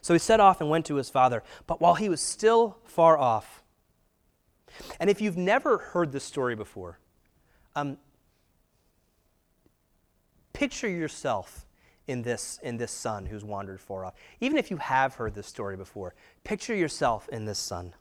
So 0.00 0.12
he 0.12 0.18
set 0.18 0.40
off 0.40 0.60
and 0.60 0.68
went 0.70 0.86
to 0.86 0.96
his 0.96 1.08
father. 1.08 1.42
But 1.66 1.80
while 1.80 1.94
he 1.94 2.08
was 2.08 2.20
still 2.20 2.78
far 2.84 3.16
off, 3.18 3.62
and 5.00 5.08
if 5.08 5.20
you've 5.20 5.36
never 5.36 5.78
heard 5.78 6.12
this 6.12 6.24
story 6.24 6.54
before, 6.54 6.98
um, 7.74 7.96
picture 10.52 10.88
yourself 10.88 11.66
in 12.06 12.22
this, 12.22 12.58
in 12.62 12.76
this 12.76 12.90
son 12.90 13.26
who's 13.26 13.44
wandered 13.44 13.80
far 13.80 14.04
off. 14.04 14.14
Even 14.40 14.56
if 14.56 14.70
you 14.70 14.78
have 14.78 15.14
heard 15.14 15.34
this 15.34 15.46
story 15.46 15.76
before, 15.76 16.14
picture 16.42 16.74
yourself 16.74 17.28
in 17.28 17.44
this 17.44 17.58
son. 17.58 17.94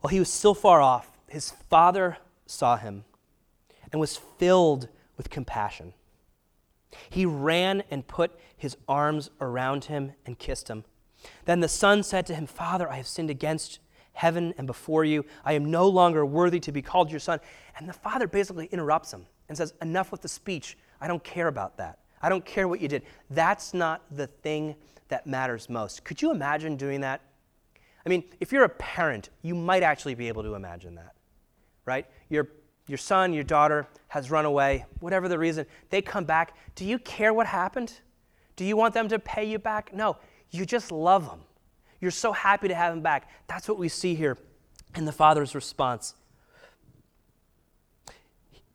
While 0.00 0.10
he 0.10 0.18
was 0.18 0.32
still 0.32 0.54
far 0.54 0.80
off, 0.80 1.13
his 1.28 1.50
father 1.50 2.18
saw 2.46 2.76
him 2.76 3.04
and 3.90 4.00
was 4.00 4.16
filled 4.16 4.88
with 5.16 5.30
compassion. 5.30 5.94
He 7.10 7.26
ran 7.26 7.82
and 7.90 8.06
put 8.06 8.38
his 8.56 8.76
arms 8.88 9.30
around 9.40 9.86
him 9.86 10.12
and 10.26 10.38
kissed 10.38 10.68
him. 10.68 10.84
Then 11.44 11.60
the 11.60 11.68
son 11.68 12.02
said 12.02 12.26
to 12.26 12.34
him, 12.34 12.46
Father, 12.46 12.90
I 12.90 12.96
have 12.96 13.06
sinned 13.06 13.30
against 13.30 13.78
heaven 14.12 14.54
and 14.58 14.66
before 14.66 15.04
you. 15.04 15.24
I 15.44 15.54
am 15.54 15.70
no 15.70 15.88
longer 15.88 16.24
worthy 16.24 16.60
to 16.60 16.72
be 16.72 16.82
called 16.82 17.10
your 17.10 17.20
son. 17.20 17.40
And 17.76 17.88
the 17.88 17.92
father 17.92 18.26
basically 18.26 18.66
interrupts 18.66 19.12
him 19.12 19.26
and 19.48 19.56
says, 19.56 19.74
Enough 19.82 20.12
with 20.12 20.22
the 20.22 20.28
speech. 20.28 20.78
I 21.00 21.08
don't 21.08 21.22
care 21.22 21.48
about 21.48 21.76
that. 21.78 21.98
I 22.22 22.28
don't 22.28 22.44
care 22.44 22.68
what 22.68 22.80
you 22.80 22.88
did. 22.88 23.02
That's 23.30 23.74
not 23.74 24.02
the 24.10 24.26
thing 24.26 24.76
that 25.08 25.26
matters 25.26 25.68
most. 25.68 26.04
Could 26.04 26.22
you 26.22 26.30
imagine 26.30 26.76
doing 26.76 27.00
that? 27.02 27.20
I 28.04 28.08
mean, 28.08 28.24
if 28.40 28.52
you're 28.52 28.64
a 28.64 28.68
parent, 28.68 29.30
you 29.42 29.54
might 29.54 29.82
actually 29.82 30.14
be 30.14 30.28
able 30.28 30.42
to 30.42 30.54
imagine 30.54 30.94
that, 30.96 31.14
right? 31.86 32.06
You're 32.28 32.48
your 32.86 32.98
son, 32.98 33.32
your 33.32 33.44
daughter 33.44 33.88
has 34.08 34.30
run 34.30 34.44
away, 34.44 34.84
whatever 35.00 35.28
the 35.28 35.38
reason, 35.38 35.66
they 35.90 36.02
come 36.02 36.24
back. 36.24 36.54
Do 36.74 36.84
you 36.84 36.98
care 36.98 37.32
what 37.32 37.46
happened? 37.46 38.00
Do 38.56 38.64
you 38.64 38.76
want 38.76 38.94
them 38.94 39.08
to 39.08 39.18
pay 39.18 39.44
you 39.44 39.58
back? 39.58 39.94
No, 39.94 40.18
you 40.50 40.66
just 40.66 40.92
love 40.92 41.26
them. 41.26 41.40
You're 42.00 42.10
so 42.10 42.32
happy 42.32 42.68
to 42.68 42.74
have 42.74 42.92
them 42.92 43.02
back. 43.02 43.30
That's 43.46 43.68
what 43.68 43.78
we 43.78 43.88
see 43.88 44.14
here 44.14 44.36
in 44.94 45.06
the 45.06 45.12
father's 45.12 45.54
response. 45.54 46.14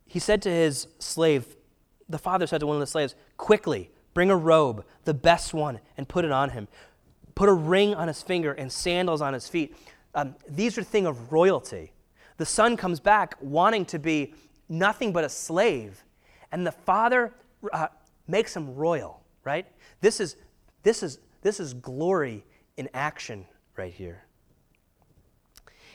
He 0.08 0.18
said 0.18 0.42
to 0.42 0.50
his 0.50 0.88
slave, 0.98 1.56
the 2.10 2.18
father 2.18 2.48
said 2.48 2.62
to 2.62 2.68
one 2.68 2.76
of 2.76 2.82
the 2.82 2.88
slaves, 2.88 3.14
Quickly, 3.38 3.92
bring 4.16 4.32
a 4.32 4.36
robe, 4.36 4.84
the 5.06 5.14
best 5.14 5.54
one, 5.54 5.80
and 5.96 6.08
put 6.08 6.26
it 6.26 6.32
on 6.32 6.50
him. 6.50 6.68
Put 7.40 7.48
a 7.48 7.54
ring 7.54 7.96
on 7.96 8.10
his 8.10 8.22
finger 8.22 8.52
and 8.52 8.70
sandals 8.70 9.22
on 9.22 9.34
his 9.34 9.48
feet. 9.48 9.74
Um, 10.14 10.36
these 10.50 10.78
are 10.78 10.84
things 10.84 11.08
of 11.08 11.32
royalty. 11.32 11.94
The 12.36 12.46
son 12.46 12.76
comes 12.76 13.00
back 13.00 13.36
wanting 13.40 13.86
to 13.86 13.98
be 13.98 14.34
nothing 14.68 15.14
but 15.14 15.24
a 15.24 15.30
slave, 15.30 16.04
and 16.52 16.68
the 16.68 16.74
father 16.74 17.34
uh, 17.72 17.88
makes 18.28 18.54
him 18.54 18.76
royal, 18.76 19.24
right? 19.46 19.66
This 20.02 20.20
is, 20.20 20.36
this, 20.84 21.02
is, 21.02 21.20
this 21.42 21.62
is 21.62 21.74
glory 21.74 22.44
in 22.76 22.90
action 22.94 23.46
right 23.78 23.94
here. 23.94 24.26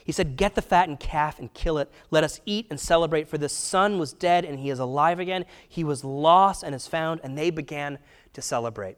He 0.03 0.11
said, 0.11 0.37
Get 0.37 0.55
the 0.55 0.63
fattened 0.63 0.99
calf 0.99 1.37
and 1.37 1.53
kill 1.53 1.77
it. 1.77 1.91
Let 2.09 2.23
us 2.23 2.41
eat 2.47 2.65
and 2.71 2.79
celebrate, 2.79 3.27
for 3.27 3.37
the 3.37 3.49
son 3.49 3.99
was 3.99 4.13
dead 4.13 4.45
and 4.45 4.57
he 4.57 4.71
is 4.71 4.79
alive 4.79 5.19
again. 5.19 5.45
He 5.69 5.83
was 5.83 6.03
lost 6.03 6.63
and 6.63 6.73
is 6.73 6.87
found, 6.87 7.21
and 7.23 7.37
they 7.37 7.51
began 7.51 7.99
to 8.33 8.41
celebrate. 8.41 8.97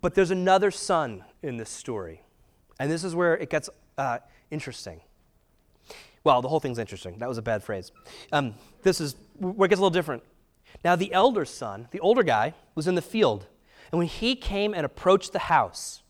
But 0.00 0.14
there's 0.14 0.30
another 0.30 0.70
son 0.70 1.24
in 1.42 1.56
this 1.56 1.70
story, 1.70 2.22
and 2.78 2.90
this 2.90 3.04
is 3.04 3.14
where 3.14 3.36
it 3.36 3.50
gets 3.50 3.68
uh, 3.98 4.18
interesting. 4.50 5.00
Well, 6.24 6.42
the 6.42 6.48
whole 6.48 6.60
thing's 6.60 6.78
interesting. 6.78 7.18
That 7.18 7.28
was 7.28 7.38
a 7.38 7.42
bad 7.42 7.62
phrase. 7.62 7.92
Um, 8.32 8.54
this 8.82 9.00
is 9.00 9.16
where 9.38 9.66
it 9.66 9.68
gets 9.68 9.78
a 9.78 9.82
little 9.82 9.90
different. 9.90 10.22
Now, 10.84 10.96
the 10.96 11.12
elder 11.12 11.44
son, 11.44 11.88
the 11.92 12.00
older 12.00 12.22
guy, 12.22 12.54
was 12.74 12.86
in 12.86 12.94
the 12.94 13.02
field. 13.02 13.46
And 13.92 13.98
when 13.98 14.08
he 14.08 14.34
came 14.34 14.74
and 14.74 14.84
approached 14.84 15.32
the 15.32 15.38
house, 15.38 16.02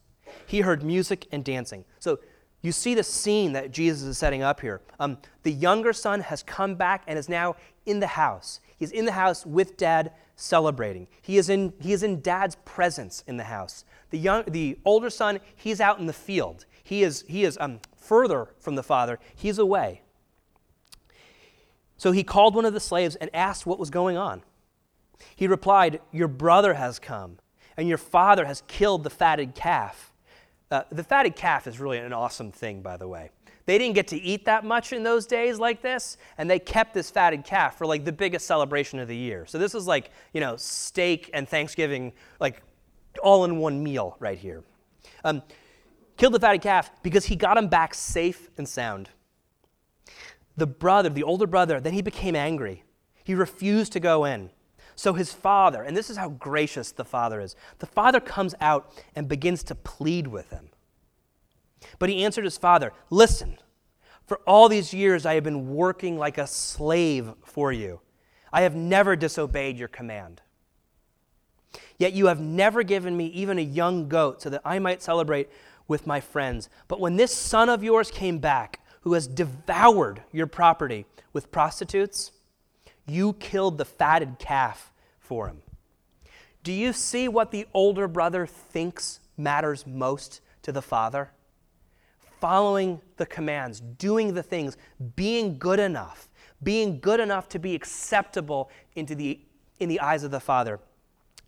he 0.46 0.60
heard 0.60 0.82
music 0.82 1.26
and 1.30 1.44
dancing. 1.44 1.84
So 1.98 2.18
you 2.62 2.72
see 2.72 2.94
the 2.94 3.02
scene 3.02 3.52
that 3.52 3.70
Jesus 3.70 4.02
is 4.02 4.18
setting 4.18 4.42
up 4.42 4.60
here. 4.60 4.80
Um, 4.98 5.18
the 5.42 5.52
younger 5.52 5.92
son 5.92 6.20
has 6.20 6.42
come 6.42 6.74
back 6.74 7.02
and 7.06 7.18
is 7.18 7.28
now 7.28 7.56
in 7.84 8.00
the 8.00 8.06
house. 8.06 8.60
He's 8.78 8.90
in 8.90 9.04
the 9.04 9.12
house 9.12 9.46
with 9.46 9.76
dad 9.76 10.12
celebrating. 10.36 11.08
He 11.22 11.38
is 11.38 11.48
in, 11.48 11.72
he 11.80 11.92
is 11.92 12.02
in 12.02 12.20
dad's 12.20 12.56
presence 12.64 13.24
in 13.26 13.38
the 13.38 13.44
house. 13.44 13.84
The, 14.10 14.18
young, 14.18 14.44
the 14.46 14.78
older 14.84 15.10
son, 15.10 15.40
he's 15.54 15.80
out 15.80 15.98
in 15.98 16.06
the 16.06 16.12
field. 16.12 16.66
He 16.84 17.02
is, 17.02 17.24
he 17.26 17.44
is 17.44 17.58
um, 17.60 17.80
further 17.96 18.50
from 18.60 18.76
the 18.76 18.82
father. 18.82 19.18
He's 19.34 19.58
away. 19.58 20.02
So 21.96 22.12
he 22.12 22.22
called 22.22 22.54
one 22.54 22.66
of 22.66 22.74
the 22.74 22.80
slaves 22.80 23.16
and 23.16 23.30
asked 23.34 23.66
what 23.66 23.78
was 23.78 23.90
going 23.90 24.16
on. 24.16 24.42
He 25.34 25.48
replied, 25.48 26.00
Your 26.12 26.28
brother 26.28 26.74
has 26.74 26.98
come, 26.98 27.38
and 27.76 27.88
your 27.88 27.98
father 27.98 28.44
has 28.44 28.62
killed 28.68 29.02
the 29.02 29.10
fatted 29.10 29.54
calf. 29.54 30.12
Uh, 30.70 30.82
the 30.90 31.04
fatted 31.04 31.36
calf 31.36 31.66
is 31.66 31.80
really 31.80 31.98
an 31.98 32.12
awesome 32.12 32.52
thing, 32.52 32.82
by 32.82 32.96
the 32.96 33.08
way. 33.08 33.30
They 33.66 33.78
didn't 33.78 33.96
get 33.96 34.06
to 34.08 34.16
eat 34.16 34.44
that 34.44 34.64
much 34.64 34.92
in 34.92 35.02
those 35.02 35.26
days 35.26 35.58
like 35.58 35.82
this, 35.82 36.16
and 36.38 36.48
they 36.48 36.60
kept 36.60 36.94
this 36.94 37.10
fatted 37.10 37.44
calf 37.44 37.76
for 37.76 37.84
like 37.84 38.04
the 38.04 38.12
biggest 38.12 38.46
celebration 38.46 39.00
of 39.00 39.08
the 39.08 39.16
year. 39.16 39.44
So 39.44 39.58
this 39.58 39.74
is 39.74 39.88
like, 39.88 40.10
you 40.32 40.40
know, 40.40 40.56
steak 40.56 41.30
and 41.34 41.48
Thanksgiving, 41.48 42.12
like 42.40 42.62
all 43.22 43.44
in 43.44 43.58
one 43.58 43.82
meal 43.82 44.16
right 44.20 44.38
here. 44.38 44.62
Um, 45.24 45.42
killed 46.16 46.34
the 46.34 46.40
fatted 46.40 46.62
calf 46.62 46.90
because 47.02 47.26
he 47.26 47.34
got 47.34 47.58
him 47.58 47.66
back 47.66 47.92
safe 47.92 48.50
and 48.56 48.68
sound. 48.68 49.10
The 50.56 50.66
brother, 50.66 51.08
the 51.08 51.24
older 51.24 51.46
brother, 51.46 51.80
then 51.80 51.92
he 51.92 52.02
became 52.02 52.36
angry. 52.36 52.84
He 53.24 53.34
refused 53.34 53.92
to 53.92 54.00
go 54.00 54.24
in. 54.24 54.50
So 54.94 55.12
his 55.12 55.32
father, 55.32 55.82
and 55.82 55.96
this 55.96 56.08
is 56.08 56.16
how 56.16 56.30
gracious 56.30 56.92
the 56.92 57.04
father 57.04 57.40
is, 57.40 57.56
the 57.80 57.86
father 57.86 58.20
comes 58.20 58.54
out 58.60 58.92
and 59.14 59.28
begins 59.28 59.62
to 59.64 59.74
plead 59.74 60.28
with 60.28 60.50
him. 60.50 60.70
But 61.98 62.08
he 62.08 62.24
answered 62.24 62.44
his 62.44 62.58
father, 62.58 62.92
Listen, 63.10 63.58
for 64.26 64.40
all 64.46 64.68
these 64.68 64.92
years 64.92 65.24
I 65.24 65.34
have 65.34 65.44
been 65.44 65.74
working 65.74 66.18
like 66.18 66.38
a 66.38 66.46
slave 66.46 67.32
for 67.44 67.72
you. 67.72 68.00
I 68.52 68.62
have 68.62 68.74
never 68.74 69.16
disobeyed 69.16 69.78
your 69.78 69.88
command. 69.88 70.40
Yet 71.98 72.12
you 72.12 72.26
have 72.26 72.40
never 72.40 72.82
given 72.82 73.16
me 73.16 73.26
even 73.26 73.58
a 73.58 73.62
young 73.62 74.08
goat 74.08 74.42
so 74.42 74.50
that 74.50 74.62
I 74.64 74.78
might 74.78 75.02
celebrate 75.02 75.48
with 75.88 76.06
my 76.06 76.20
friends. 76.20 76.68
But 76.88 77.00
when 77.00 77.16
this 77.16 77.34
son 77.34 77.68
of 77.68 77.84
yours 77.84 78.10
came 78.10 78.38
back, 78.38 78.80
who 79.02 79.12
has 79.12 79.28
devoured 79.28 80.22
your 80.32 80.48
property 80.48 81.06
with 81.32 81.52
prostitutes, 81.52 82.32
you 83.06 83.34
killed 83.34 83.78
the 83.78 83.84
fatted 83.84 84.38
calf 84.38 84.92
for 85.20 85.46
him. 85.46 85.62
Do 86.64 86.72
you 86.72 86.92
see 86.92 87.28
what 87.28 87.52
the 87.52 87.66
older 87.72 88.08
brother 88.08 88.46
thinks 88.46 89.20
matters 89.36 89.86
most 89.86 90.40
to 90.62 90.72
the 90.72 90.82
father? 90.82 91.30
Following 92.48 93.00
the 93.16 93.26
commands, 93.26 93.80
doing 93.80 94.32
the 94.32 94.42
things, 94.42 94.76
being 95.16 95.58
good 95.58 95.80
enough, 95.80 96.28
being 96.62 97.00
good 97.00 97.18
enough 97.18 97.48
to 97.48 97.58
be 97.58 97.74
acceptable 97.74 98.70
into 98.94 99.16
the, 99.16 99.40
in 99.80 99.88
the 99.88 99.98
eyes 99.98 100.22
of 100.22 100.30
the 100.30 100.38
father. 100.38 100.78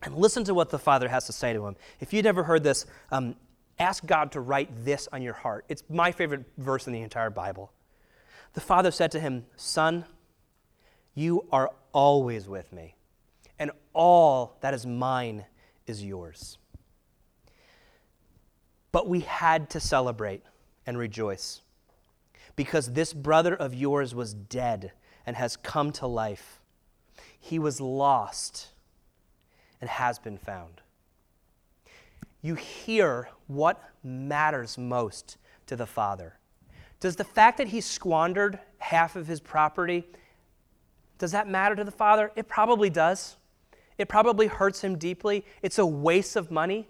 And 0.02 0.16
listen 0.16 0.42
to 0.42 0.54
what 0.54 0.70
the 0.70 0.78
father 0.80 1.06
has 1.06 1.24
to 1.26 1.32
say 1.32 1.52
to 1.52 1.64
him. 1.64 1.76
If 2.00 2.12
you've 2.12 2.24
never 2.24 2.42
heard 2.42 2.64
this, 2.64 2.84
um, 3.12 3.36
ask 3.78 4.04
God 4.06 4.32
to 4.32 4.40
write 4.40 4.70
this 4.84 5.06
on 5.12 5.22
your 5.22 5.34
heart. 5.34 5.66
It's 5.68 5.84
my 5.88 6.10
favorite 6.10 6.44
verse 6.56 6.88
in 6.88 6.92
the 6.92 7.02
entire 7.02 7.30
Bible. 7.30 7.70
The 8.54 8.60
father 8.60 8.90
said 8.90 9.12
to 9.12 9.20
him, 9.20 9.46
Son, 9.54 10.04
you 11.14 11.46
are 11.52 11.70
always 11.92 12.48
with 12.48 12.72
me, 12.72 12.96
and 13.56 13.70
all 13.92 14.56
that 14.62 14.74
is 14.74 14.84
mine 14.84 15.44
is 15.86 16.04
yours. 16.04 16.58
But 18.90 19.08
we 19.08 19.20
had 19.20 19.70
to 19.70 19.78
celebrate 19.78 20.42
and 20.88 20.96
rejoice 20.96 21.60
because 22.56 22.94
this 22.94 23.12
brother 23.12 23.54
of 23.54 23.74
yours 23.74 24.14
was 24.14 24.32
dead 24.32 24.92
and 25.26 25.36
has 25.36 25.56
come 25.56 25.92
to 25.92 26.06
life. 26.06 26.60
He 27.38 27.58
was 27.58 27.80
lost 27.80 28.68
and 29.80 29.90
has 29.90 30.18
been 30.18 30.38
found. 30.38 30.80
You 32.40 32.54
hear 32.54 33.28
what 33.46 33.82
matters 34.02 34.78
most 34.78 35.36
to 35.66 35.76
the 35.76 35.86
Father. 35.86 36.38
Does 37.00 37.16
the 37.16 37.24
fact 37.24 37.58
that 37.58 37.68
he 37.68 37.80
squandered 37.80 38.58
half 38.78 39.14
of 39.14 39.26
his 39.26 39.40
property 39.40 40.06
does 41.18 41.32
that 41.32 41.48
matter 41.48 41.74
to 41.74 41.84
the 41.84 41.90
father? 41.90 42.30
It 42.36 42.48
probably 42.48 42.90
does. 42.90 43.36
It 43.98 44.08
probably 44.08 44.46
hurts 44.46 44.82
him 44.82 44.96
deeply. 44.96 45.44
It's 45.62 45.78
a 45.78 45.86
waste 45.86 46.36
of 46.36 46.50
money. 46.50 46.88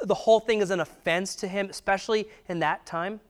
The 0.00 0.14
whole 0.14 0.40
thing 0.40 0.60
is 0.60 0.70
an 0.70 0.80
offense 0.80 1.34
to 1.36 1.48
him, 1.48 1.68
especially 1.70 2.28
in 2.48 2.58
that 2.60 2.86
time. 2.86 3.20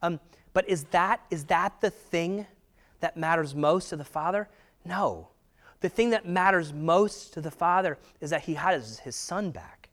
Um, 0.00 0.20
but 0.52 0.68
is 0.68 0.84
that, 0.84 1.20
is 1.30 1.44
that 1.44 1.80
the 1.80 1.90
thing 1.90 2.46
that 3.00 3.16
matters 3.16 3.54
most 3.54 3.90
to 3.90 3.96
the 3.96 4.04
father? 4.04 4.48
No. 4.84 5.28
The 5.80 5.88
thing 5.88 6.10
that 6.10 6.26
matters 6.26 6.72
most 6.72 7.32
to 7.34 7.40
the 7.40 7.50
father 7.50 7.98
is 8.20 8.30
that 8.30 8.42
he 8.42 8.54
has 8.54 9.00
his 9.00 9.16
son 9.16 9.50
back. 9.50 9.88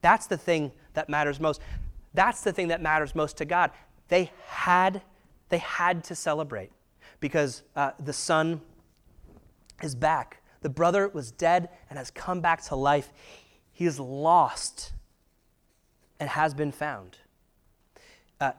That's 0.00 0.26
the 0.26 0.36
thing 0.36 0.72
that 0.94 1.08
matters 1.08 1.40
most. 1.40 1.60
That's 2.14 2.42
the 2.42 2.52
thing 2.52 2.68
that 2.68 2.80
matters 2.80 3.14
most 3.14 3.36
to 3.38 3.44
God. 3.44 3.70
They 4.08 4.30
had, 4.46 5.02
they 5.48 5.58
had 5.58 6.04
to 6.04 6.14
celebrate 6.14 6.70
because 7.20 7.62
uh, 7.74 7.90
the 7.98 8.12
son 8.12 8.60
is 9.82 9.94
back. 9.94 10.42
The 10.60 10.68
brother 10.68 11.08
was 11.08 11.30
dead 11.30 11.68
and 11.90 11.98
has 11.98 12.10
come 12.10 12.40
back 12.40 12.62
to 12.64 12.76
life. 12.76 13.12
He 13.72 13.84
is 13.84 13.98
lost 13.98 14.92
and 16.18 16.28
has 16.30 16.54
been 16.54 16.72
found. 16.72 17.18
Uh, 18.40 18.52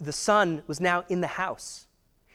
the 0.00 0.12
son 0.12 0.62
was 0.66 0.80
now 0.80 1.04
in 1.08 1.20
the 1.20 1.26
house. 1.26 1.86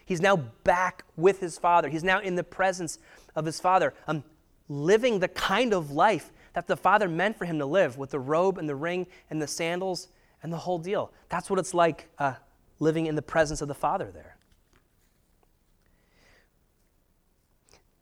He's 0.06 0.22
now 0.22 0.38
back 0.38 1.04
with 1.18 1.40
his 1.40 1.58
father. 1.58 1.90
He's 1.90 2.04
now 2.04 2.20
in 2.20 2.36
the 2.36 2.44
presence 2.44 3.00
of 3.36 3.46
his 3.46 3.60
father, 3.60 3.94
um, 4.08 4.24
living 4.70 5.20
the 5.20 5.28
kind 5.28 5.74
of 5.74 5.92
life 5.92 6.32
that 6.54 6.68
the 6.68 6.78
father 6.78 7.10
meant 7.10 7.38
for 7.38 7.46
him 7.46 7.60
to 7.60 7.66
live 7.66 7.98
with 7.98 8.12
the 8.12 8.20
robe 8.20 8.58
and 8.58 8.70
the 8.70 8.76
ring 8.76 9.08
and 9.30 9.42
the 9.42 9.48
sandals 9.48 10.08
and 10.44 10.54
the 10.54 10.58
whole 10.58 10.78
deal. 10.78 11.12
That's 11.30 11.50
what 11.50 11.60
it's 11.60 11.74
like 11.74 12.08
uh, 12.20 12.36
living 12.80 13.08
in 13.08 13.16
the 13.16 13.22
presence 13.22 13.62
of 13.62 13.68
the 13.68 13.76
father 13.76 14.12
there. 14.12 14.38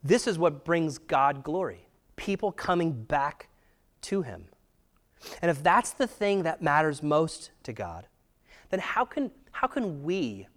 This 0.03 0.27
is 0.27 0.37
what 0.37 0.65
brings 0.65 0.97
God 0.97 1.43
glory 1.43 1.87
people 2.15 2.51
coming 2.51 2.91
back 2.91 3.47
to 4.01 4.21
Him. 4.21 4.45
And 5.41 5.49
if 5.49 5.63
that's 5.63 5.91
the 5.91 6.07
thing 6.07 6.43
that 6.43 6.61
matters 6.61 7.01
most 7.01 7.51
to 7.63 7.73
God, 7.73 8.07
then 8.69 8.79
how 8.79 9.05
can, 9.05 9.31
how 9.51 9.67
can 9.67 10.03
we 10.03 10.47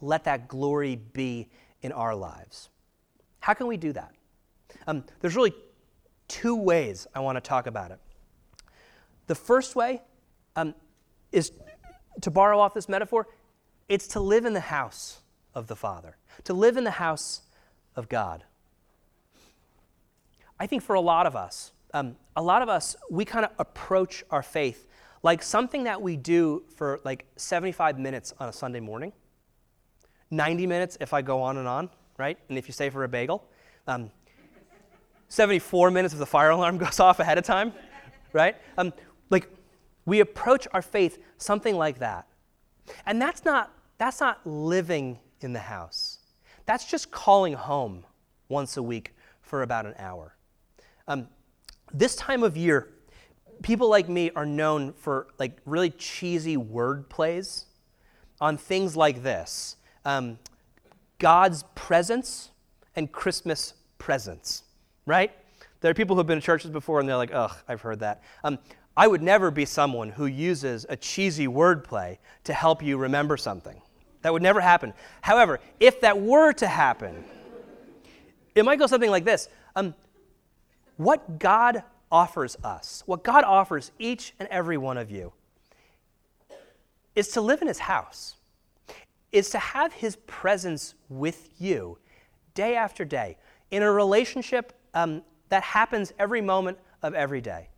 let 0.00 0.24
that 0.24 0.48
glory 0.48 0.96
be 0.96 1.48
in 1.82 1.92
our 1.92 2.14
lives? 2.14 2.68
How 3.40 3.54
can 3.54 3.66
we 3.66 3.76
do 3.76 3.92
that? 3.92 4.12
Um, 4.86 5.04
there's 5.20 5.36
really 5.36 5.54
two 6.28 6.56
ways 6.56 7.06
I 7.14 7.20
want 7.20 7.36
to 7.36 7.40
talk 7.40 7.66
about 7.66 7.90
it. 7.90 7.98
The 9.26 9.34
first 9.34 9.76
way 9.76 10.02
um, 10.54 10.74
is 11.32 11.52
to 12.22 12.30
borrow 12.30 12.58
off 12.58 12.74
this 12.74 12.88
metaphor, 12.88 13.26
it's 13.88 14.06
to 14.08 14.20
live 14.20 14.44
in 14.44 14.52
the 14.52 14.60
house 14.60 15.20
of 15.54 15.66
the 15.66 15.76
Father, 15.76 16.16
to 16.44 16.54
live 16.54 16.76
in 16.76 16.84
the 16.84 16.92
house 16.92 17.42
of 17.94 18.08
God. 18.08 18.44
I 20.58 20.66
think 20.66 20.82
for 20.82 20.94
a 20.94 21.00
lot 21.00 21.26
of 21.26 21.36
us, 21.36 21.72
um, 21.96 22.14
a 22.36 22.42
lot 22.42 22.60
of 22.60 22.68
us, 22.68 22.94
we 23.10 23.24
kind 23.24 23.46
of 23.46 23.52
approach 23.58 24.22
our 24.30 24.42
faith 24.42 24.86
like 25.22 25.42
something 25.42 25.84
that 25.84 26.00
we 26.00 26.14
do 26.14 26.62
for 26.76 27.00
like 27.04 27.24
75 27.36 27.98
minutes 27.98 28.34
on 28.38 28.50
a 28.50 28.52
Sunday 28.52 28.80
morning, 28.80 29.14
90 30.30 30.66
minutes 30.66 30.98
if 31.00 31.14
I 31.14 31.22
go 31.22 31.40
on 31.40 31.56
and 31.56 31.66
on, 31.66 31.88
right? 32.18 32.36
And 32.50 32.58
if 32.58 32.68
you 32.68 32.74
stay 32.74 32.90
for 32.90 33.02
a 33.04 33.08
bagel, 33.08 33.48
um, 33.86 34.10
74 35.28 35.90
minutes 35.90 36.12
if 36.12 36.20
the 36.20 36.26
fire 36.26 36.50
alarm 36.50 36.76
goes 36.86 37.00
off 37.00 37.18
ahead 37.18 37.38
of 37.38 37.44
time, 37.44 37.72
right? 38.34 38.56
Um, 38.76 38.92
like 39.30 39.48
we 40.04 40.20
approach 40.20 40.68
our 40.74 40.82
faith 40.82 41.18
something 41.38 41.76
like 41.76 41.98
that. 42.00 42.26
And 43.06 43.20
that's 43.20 43.42
not, 43.42 43.72
that's 43.96 44.20
not 44.20 44.46
living 44.46 45.18
in 45.40 45.54
the 45.54 45.60
house. 45.60 46.18
That's 46.66 46.84
just 46.84 47.10
calling 47.10 47.54
home 47.54 48.04
once 48.50 48.76
a 48.76 48.82
week 48.82 49.14
for 49.40 49.62
about 49.62 49.86
an 49.86 49.94
hour. 49.98 50.36
Um, 51.08 51.28
this 51.92 52.16
time 52.16 52.42
of 52.42 52.56
year, 52.56 52.88
people 53.62 53.88
like 53.88 54.08
me 54.08 54.30
are 54.36 54.46
known 54.46 54.92
for 54.92 55.28
like 55.38 55.58
really 55.64 55.90
cheesy 55.90 56.56
word 56.56 57.08
plays 57.08 57.66
on 58.40 58.56
things 58.56 58.96
like 58.96 59.22
this 59.22 59.76
um, 60.04 60.38
God's 61.18 61.64
presence 61.74 62.50
and 62.94 63.10
Christmas 63.10 63.74
presents, 63.98 64.62
right? 65.04 65.32
There 65.80 65.90
are 65.90 65.94
people 65.94 66.14
who 66.14 66.20
have 66.20 66.26
been 66.26 66.40
to 66.40 66.44
churches 66.44 66.70
before 66.70 67.00
and 67.00 67.08
they're 67.08 67.16
like, 67.16 67.32
ugh, 67.32 67.54
I've 67.68 67.80
heard 67.80 68.00
that. 68.00 68.22
Um, 68.44 68.58
I 68.96 69.06
would 69.06 69.22
never 69.22 69.50
be 69.50 69.64
someone 69.64 70.10
who 70.10 70.26
uses 70.26 70.86
a 70.88 70.96
cheesy 70.96 71.46
wordplay 71.46 72.18
to 72.44 72.54
help 72.54 72.82
you 72.82 72.96
remember 72.96 73.36
something. 73.36 73.80
That 74.22 74.32
would 74.32 74.42
never 74.42 74.60
happen. 74.60 74.94
However, 75.20 75.60
if 75.80 76.00
that 76.00 76.20
were 76.20 76.52
to 76.54 76.66
happen, 76.66 77.24
it 78.54 78.64
might 78.64 78.78
go 78.78 78.86
something 78.86 79.10
like 79.10 79.24
this 79.24 79.48
um, 79.74 79.94
what 80.96 81.38
God 81.38 81.82
offers 82.10 82.56
us, 82.62 83.02
what 83.06 83.22
God 83.22 83.44
offers 83.44 83.90
each 83.98 84.34
and 84.38 84.48
every 84.48 84.76
one 84.76 84.96
of 84.96 85.10
you, 85.10 85.32
is 87.14 87.28
to 87.28 87.40
live 87.40 87.62
in 87.62 87.68
His 87.68 87.80
house, 87.80 88.36
is 89.32 89.50
to 89.50 89.58
have 89.58 89.92
His 89.92 90.16
presence 90.26 90.94
with 91.08 91.48
you 91.58 91.98
day 92.54 92.76
after 92.76 93.04
day 93.04 93.36
in 93.70 93.82
a 93.82 93.90
relationship 93.90 94.72
um, 94.94 95.22
that 95.48 95.62
happens 95.62 96.12
every 96.18 96.40
moment 96.40 96.78
of 97.02 97.14
every 97.14 97.40
day. 97.40 97.68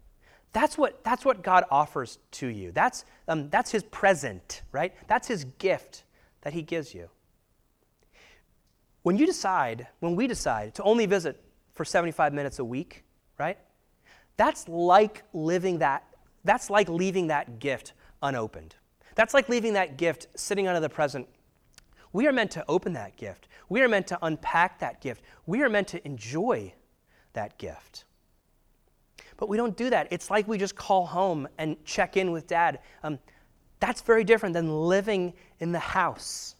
That's 0.52 0.78
what, 0.78 1.04
that's 1.04 1.24
what 1.24 1.42
God 1.42 1.64
offers 1.70 2.18
to 2.32 2.46
you. 2.46 2.72
That's, 2.72 3.04
um, 3.26 3.50
that's 3.50 3.70
His 3.70 3.82
present, 3.84 4.62
right? 4.72 4.94
That's 5.06 5.28
His 5.28 5.44
gift 5.44 6.04
that 6.42 6.52
He 6.52 6.62
gives 6.62 6.94
you. 6.94 7.08
When 9.02 9.16
you 9.16 9.26
decide, 9.26 9.86
when 10.00 10.16
we 10.16 10.26
decide 10.26 10.74
to 10.74 10.82
only 10.82 11.06
visit 11.06 11.42
for 11.74 11.84
75 11.84 12.32
minutes 12.32 12.58
a 12.58 12.64
week, 12.64 13.04
right? 13.38 13.58
that's 14.38 14.68
like 14.68 15.24
living 15.34 15.78
that, 15.80 16.04
that's 16.44 16.70
like 16.70 16.88
leaving 16.88 17.26
that 17.26 17.58
gift 17.58 17.92
unopened. 18.22 18.76
That's 19.16 19.34
like 19.34 19.48
leaving 19.50 19.74
that 19.74 19.98
gift 19.98 20.28
sitting 20.36 20.66
under 20.68 20.80
the 20.80 20.88
present. 20.88 21.28
We 22.12 22.26
are 22.26 22.32
meant 22.32 22.52
to 22.52 22.64
open 22.68 22.94
that 22.94 23.16
gift. 23.16 23.48
We 23.68 23.82
are 23.82 23.88
meant 23.88 24.06
to 24.06 24.18
unpack 24.22 24.78
that 24.78 25.02
gift. 25.02 25.22
We 25.44 25.62
are 25.62 25.68
meant 25.68 25.88
to 25.88 26.06
enjoy 26.06 26.72
that 27.34 27.58
gift. 27.58 28.04
But 29.36 29.48
we 29.48 29.56
don't 29.56 29.76
do 29.76 29.90
that. 29.90 30.08
It's 30.10 30.30
like 30.30 30.48
we 30.48 30.56
just 30.56 30.76
call 30.76 31.04
home 31.04 31.48
and 31.58 31.76
check 31.84 32.16
in 32.16 32.30
with 32.30 32.46
dad. 32.46 32.78
Um, 33.02 33.18
that's 33.80 34.00
very 34.00 34.24
different 34.24 34.52
than 34.52 34.70
living 34.70 35.34
in 35.58 35.72
the 35.72 35.78
house, 35.78 36.54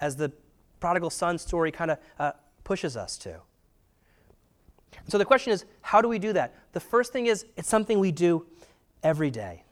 as 0.00 0.16
the 0.16 0.32
prodigal 0.80 1.10
son 1.10 1.36
story 1.36 1.72
kind 1.72 1.90
of 1.90 1.98
uh, 2.18 2.32
pushes 2.62 2.96
us 2.96 3.18
to. 3.18 3.40
So 5.08 5.18
the 5.18 5.24
question 5.24 5.52
is, 5.52 5.64
how 5.80 6.00
do 6.00 6.08
we 6.08 6.18
do 6.18 6.32
that? 6.34 6.54
The 6.72 6.80
first 6.80 7.12
thing 7.12 7.26
is, 7.26 7.46
it's 7.56 7.68
something 7.68 7.98
we 7.98 8.12
do 8.12 8.46
every 9.02 9.30
day. 9.30 9.64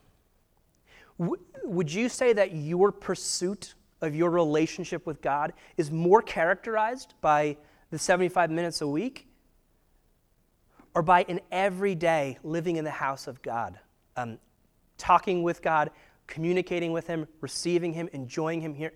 W- 1.18 1.42
would 1.64 1.92
you 1.92 2.09
say 2.09 2.33
that 2.33 2.55
your 2.55 2.92
pursuit 2.92 3.74
of 4.00 4.14
your 4.14 4.31
relationship 4.31 5.07
with 5.07 5.22
God 5.22 5.52
is 5.76 5.90
more 5.90 6.22
characterized 6.22 7.14
by 7.20 7.57
the 7.90 7.98
75 7.98 8.50
minutes 8.50 8.81
a 8.81 8.88
week 8.88 9.26
or 10.94 11.02
by 11.02 11.24
an 11.29 11.40
everyday 11.50 12.38
living 12.42 12.76
in 12.76 12.85
the 12.85 12.90
house 12.90 13.26
of 13.26 13.42
God, 13.42 13.79
um, 14.16 14.38
talking 14.98 15.42
with 15.42 15.62
God, 15.62 15.90
communicating 16.26 16.92
with 16.92 17.07
Him, 17.07 17.26
receiving 17.40 17.92
Him, 17.92 18.09
enjoying 18.12 18.61
Him 18.61 18.74
here? 18.74 18.92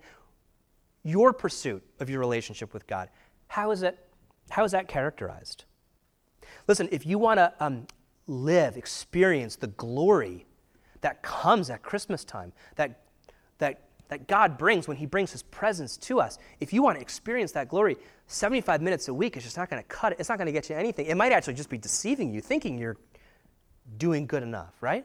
Your 1.02 1.33
pursuit 1.33 1.83
of 1.98 2.11
your 2.11 2.20
relationship 2.20 2.74
with 2.74 2.87
God, 2.87 3.09
how 3.46 3.70
is, 3.70 3.83
it, 3.83 3.98
how 4.50 4.64
is 4.64 4.72
that 4.72 4.88
characterized? 4.88 5.64
Listen, 6.70 6.88
if 6.92 7.04
you 7.04 7.18
want 7.18 7.38
to 7.38 7.52
um, 7.59 7.85
live, 8.28 8.76
experience 8.76 9.56
the 9.56 9.66
glory 9.66 10.46
that 11.00 11.20
comes 11.20 11.68
at 11.68 11.83
Christmas 11.83 12.24
time, 12.24 12.52
that, 12.76 13.00
that, 13.59 13.88
that 14.06 14.28
God 14.28 14.56
brings 14.56 14.87
when 14.87 14.96
He 14.96 15.04
brings 15.04 15.33
His 15.33 15.42
presence 15.42 15.96
to 15.96 16.20
us, 16.20 16.38
if 16.61 16.72
you 16.72 16.80
want 16.80 16.96
to 16.96 17.02
experience 17.02 17.50
that 17.50 17.68
glory, 17.68 17.96
75 18.28 18.83
minutes 18.83 19.09
a 19.09 19.12
week 19.12 19.37
is 19.37 19.42
just 19.42 19.56
not 19.56 19.68
going 19.68 19.83
to 19.83 19.88
cut 19.88 20.12
it. 20.12 20.20
It's 20.20 20.28
not 20.28 20.38
going 20.38 20.46
to 20.46 20.52
get 20.52 20.70
you 20.70 20.76
anything. 20.76 21.06
It 21.06 21.16
might 21.16 21.33
actually 21.33 21.54
just 21.54 21.70
be 21.70 21.76
deceiving 21.76 22.33
you, 22.33 22.40
thinking 22.40 22.78
you're 22.78 22.98
doing 23.98 24.28
good 24.28 24.44
enough, 24.44 24.80
right? 24.80 25.04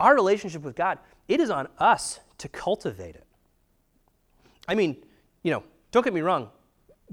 Our 0.00 0.16
relationship 0.16 0.62
with 0.62 0.74
God, 0.74 0.98
it 1.28 1.38
is 1.38 1.50
on 1.50 1.68
us 1.78 2.18
to 2.38 2.48
cultivate 2.48 3.14
it. 3.14 3.28
I 4.66 4.74
mean, 4.74 4.96
you 5.44 5.52
know, 5.52 5.62
don't 5.92 6.02
get 6.02 6.12
me 6.12 6.20
wrong. 6.20 6.50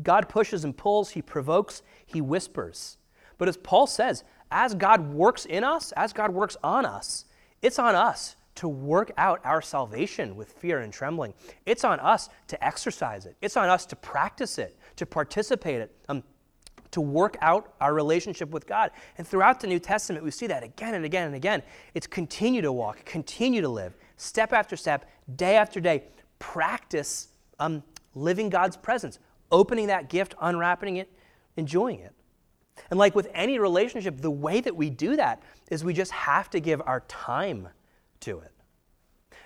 God 0.02 0.30
pushes 0.30 0.64
and 0.64 0.76
pulls, 0.76 1.12
He 1.12 1.22
provokes, 1.22 1.84
He 2.08 2.20
whispers. 2.20 2.98
But 3.44 3.50
as 3.50 3.58
Paul 3.58 3.88
says, 3.88 4.24
as 4.52 4.74
God 4.74 5.14
works 5.14 5.44
in 5.44 5.66
us, 5.66 5.92
as 5.98 6.14
God 6.14 6.34
works 6.34 6.56
on 6.64 6.86
us, 6.86 7.26
it's 7.62 7.78
on 7.78 7.94
us 7.94 8.38
to 8.56 8.70
work 8.70 9.12
out 9.18 9.42
our 9.44 9.62
salvation 9.62 10.38
with 10.38 10.54
fear 10.54 10.80
and 10.80 10.94
trembling. 10.94 11.34
It's 11.66 11.84
on 11.84 12.00
us 12.00 12.30
to 12.48 12.66
exercise 12.66 13.26
it. 13.26 13.36
It's 13.42 13.58
on 13.58 13.68
us 13.68 13.86
to 13.88 13.98
practice 13.98 14.58
it, 14.60 14.78
to 14.96 15.06
participate 15.06 15.82
it, 15.82 15.94
um, 16.08 16.24
to 16.92 17.02
work 17.02 17.36
out 17.42 17.74
our 17.82 17.94
relationship 17.94 18.50
with 18.52 18.66
God. 18.66 18.92
And 19.18 19.28
throughout 19.28 19.60
the 19.60 19.68
New 19.68 19.80
Testament, 19.80 20.24
we 20.24 20.32
see 20.32 20.48
that 20.48 20.64
again 20.64 20.94
and 20.94 21.04
again 21.04 21.26
and 21.26 21.36
again. 21.36 21.64
It's 21.94 22.08
continue 22.08 22.62
to 22.62 22.72
walk, 22.72 23.04
continue 23.04 23.60
to 23.60 23.68
live, 23.68 23.94
step 24.16 24.54
after 24.54 24.78
step, 24.78 25.04
day 25.36 25.58
after 25.58 25.82
day. 25.82 26.04
Practice 26.40 27.28
um, 27.60 27.84
living 28.16 28.48
God's 28.48 28.78
presence, 28.78 29.20
opening 29.52 29.88
that 29.88 30.08
gift, 30.08 30.34
unwrapping 30.40 30.96
it, 30.96 31.12
enjoying 31.58 32.00
it. 32.00 32.14
And 32.90 33.00
like 33.00 33.16
with 33.16 33.28
any 33.34 33.60
relationship, 33.60 34.22
the 34.22 34.32
way 34.32 34.62
that 34.62 34.76
we 34.76 34.90
do 34.90 35.16
that 35.16 35.42
is 35.70 35.84
we 35.84 35.94
just 35.94 36.12
have 36.12 36.50
to 36.52 36.60
give 36.60 36.82
our 36.86 37.02
time 37.02 37.70
to 38.22 38.40
it. 38.40 38.52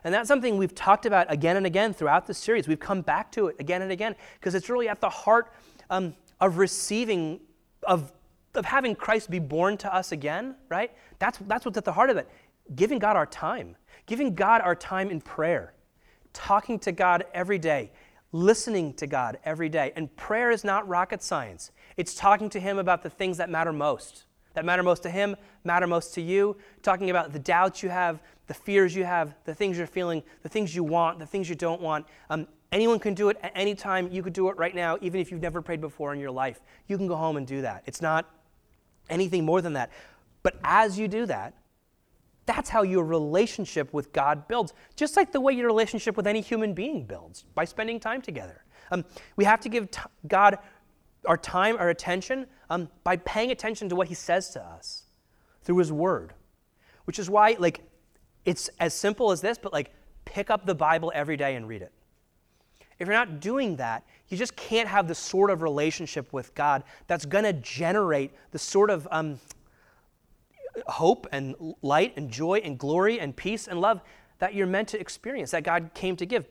And 0.04 0.14
that's 0.14 0.28
something 0.28 0.58
we've 0.58 0.76
talked 0.76 1.06
about 1.06 1.32
again 1.32 1.58
and 1.58 1.66
again 1.66 1.94
throughout 1.94 2.28
the 2.28 2.34
series. 2.34 2.68
We've 2.68 2.80
come 2.80 3.02
back 3.02 3.32
to 3.34 3.48
it 3.48 3.58
again 3.60 3.82
and 3.82 3.92
again 3.92 4.16
because 4.40 4.56
it's 4.56 4.70
really 4.70 4.88
at 4.88 5.02
the 5.02 5.10
heart 5.10 5.52
um, 5.90 6.16
of 6.40 6.58
receiving, 6.58 7.40
of, 7.84 8.14
of 8.56 8.66
having 8.66 8.96
Christ 8.96 9.30
be 9.30 9.40
born 9.40 9.78
to 9.78 9.94
us 9.94 10.12
again, 10.12 10.56
right? 10.70 10.92
That's, 11.20 11.40
that's 11.40 11.66
what's 11.66 11.78
at 11.78 11.86
the 11.86 11.92
heart 11.92 12.10
of 12.10 12.18
it. 12.18 12.30
Giving 12.76 13.00
God 13.00 13.16
our 13.16 13.26
time, 13.26 13.76
giving 14.06 14.36
God 14.36 14.62
our 14.62 14.76
time 14.76 15.10
in 15.10 15.22
prayer, 15.22 15.74
talking 16.34 16.80
to 16.80 16.92
God 16.92 17.26
every 17.34 17.58
day, 17.58 17.92
listening 18.32 18.94
to 18.96 19.08
God 19.08 19.40
every 19.46 19.70
day. 19.70 19.94
And 19.96 20.14
prayer 20.16 20.52
is 20.52 20.64
not 20.64 20.88
rocket 20.88 21.24
science, 21.24 21.72
it's 21.98 22.16
talking 22.16 22.50
to 22.52 22.60
Him 22.60 22.78
about 22.78 23.04
the 23.04 23.10
things 23.10 23.38
that 23.38 23.50
matter 23.50 23.74
most. 23.74 24.24
That 24.54 24.66
matter 24.66 24.84
most 24.84 25.04
to 25.04 25.10
Him, 25.10 25.36
matter 25.64 25.88
most 25.88 26.14
to 26.16 26.22
you, 26.22 26.58
talking 26.82 27.10
about 27.10 27.34
the 27.34 27.40
doubts 27.40 27.84
you 27.84 27.90
have, 27.90 28.22
the 28.48 28.54
fears 28.54 28.96
you 28.96 29.04
have, 29.04 29.36
the 29.44 29.54
things 29.54 29.78
you're 29.78 29.88
feeling, 29.88 30.24
the 30.42 30.50
things 30.50 30.76
you 30.76 30.84
want, 30.84 31.20
the 31.20 31.26
things 31.26 31.50
you 31.50 31.56
don't 31.56 31.82
want. 31.82 32.06
Um, 32.30 32.48
anyone 32.72 33.00
can 33.00 33.14
do 33.14 33.30
it 33.30 33.38
at 33.44 33.52
any 33.56 33.76
time. 33.76 34.10
You 34.12 34.24
could 34.24 34.34
do 34.34 34.50
it 34.50 34.58
right 34.58 34.74
now, 34.74 34.98
even 35.02 35.20
if 35.20 35.32
you've 35.32 35.42
never 35.42 35.62
prayed 35.62 35.82
before 35.82 36.14
in 36.14 36.20
your 36.20 36.32
life. 36.32 36.62
You 36.88 36.98
can 36.98 37.08
go 37.08 37.16
home 37.16 37.38
and 37.38 37.46
do 37.46 37.62
that. 37.62 37.84
It's 37.86 38.02
not 38.02 38.30
anything 39.10 39.46
more 39.46 39.62
than 39.62 39.74
that. 39.74 39.92
But 40.44 40.58
as 40.64 40.98
you 40.98 41.08
do 41.08 41.26
that, 41.26 41.54
that's 42.46 42.70
how 42.70 42.82
your 42.82 43.04
relationship 43.04 43.94
with 43.94 44.14
God 44.14 44.48
builds, 44.48 44.74
just 44.96 45.18
like 45.18 45.32
the 45.34 45.42
way 45.42 45.54
your 45.54 45.68
relationship 45.68 46.16
with 46.16 46.26
any 46.26 46.40
human 46.40 46.74
being 46.74 47.06
builds 47.06 47.44
by 47.54 47.66
spending 47.66 48.00
time 48.00 48.22
together. 48.22 48.64
Um, 48.90 49.04
we 49.36 49.44
have 49.44 49.60
to 49.62 49.70
give 49.70 49.92
t- 49.92 50.00
God 50.28 50.58
our 51.28 51.38
time, 51.38 51.78
our 51.78 51.90
attention, 51.90 52.48
um, 52.70 52.90
by 53.04 53.18
paying 53.18 53.52
attention 53.52 53.90
to 53.90 53.96
what 53.96 54.08
He 54.08 54.14
says 54.14 54.50
to 54.50 54.62
us 54.64 55.04
through 55.62 55.78
His 55.78 55.92
Word. 55.92 56.34
Which 57.06 57.20
is 57.20 57.30
why, 57.30 57.56
like, 57.60 57.82
it's 58.46 58.70
as 58.80 58.94
simple 58.94 59.32
as 59.32 59.42
this, 59.42 59.58
but 59.58 59.74
like, 59.74 59.94
pick 60.26 60.50
up 60.50 60.66
the 60.66 60.76
Bible 60.76 61.12
every 61.14 61.38
day 61.38 61.56
and 61.56 61.68
read 61.68 61.82
it. 61.82 61.92
If 63.00 63.08
you're 63.08 63.16
not 63.16 63.40
doing 63.40 63.76
that, 63.76 64.04
you 64.30 64.38
just 64.38 64.56
can't 64.56 64.88
have 64.88 65.08
the 65.08 65.16
sort 65.16 65.52
of 65.52 65.62
relationship 65.62 66.34
with 66.34 66.54
God 66.56 66.84
that's 67.08 67.26
going 67.26 67.44
to 67.44 67.54
generate 67.54 68.32
the 68.52 68.60
sort 68.60 68.90
of 68.90 69.08
um, 69.12 69.40
hope 70.88 71.28
and 71.32 71.56
light 71.82 72.14
and 72.18 72.32
joy 72.32 72.62
and 72.64 72.78
glory 72.78 73.20
and 73.20 73.36
peace 73.36 73.68
and 73.68 73.80
love 73.80 74.02
that 74.40 74.54
you're 74.54 74.68
meant 74.68 74.88
to 74.90 75.00
experience, 75.00 75.52
that 75.52 75.64
God 75.64 75.92
came 75.94 76.16
to 76.16 76.26
give. 76.26 76.46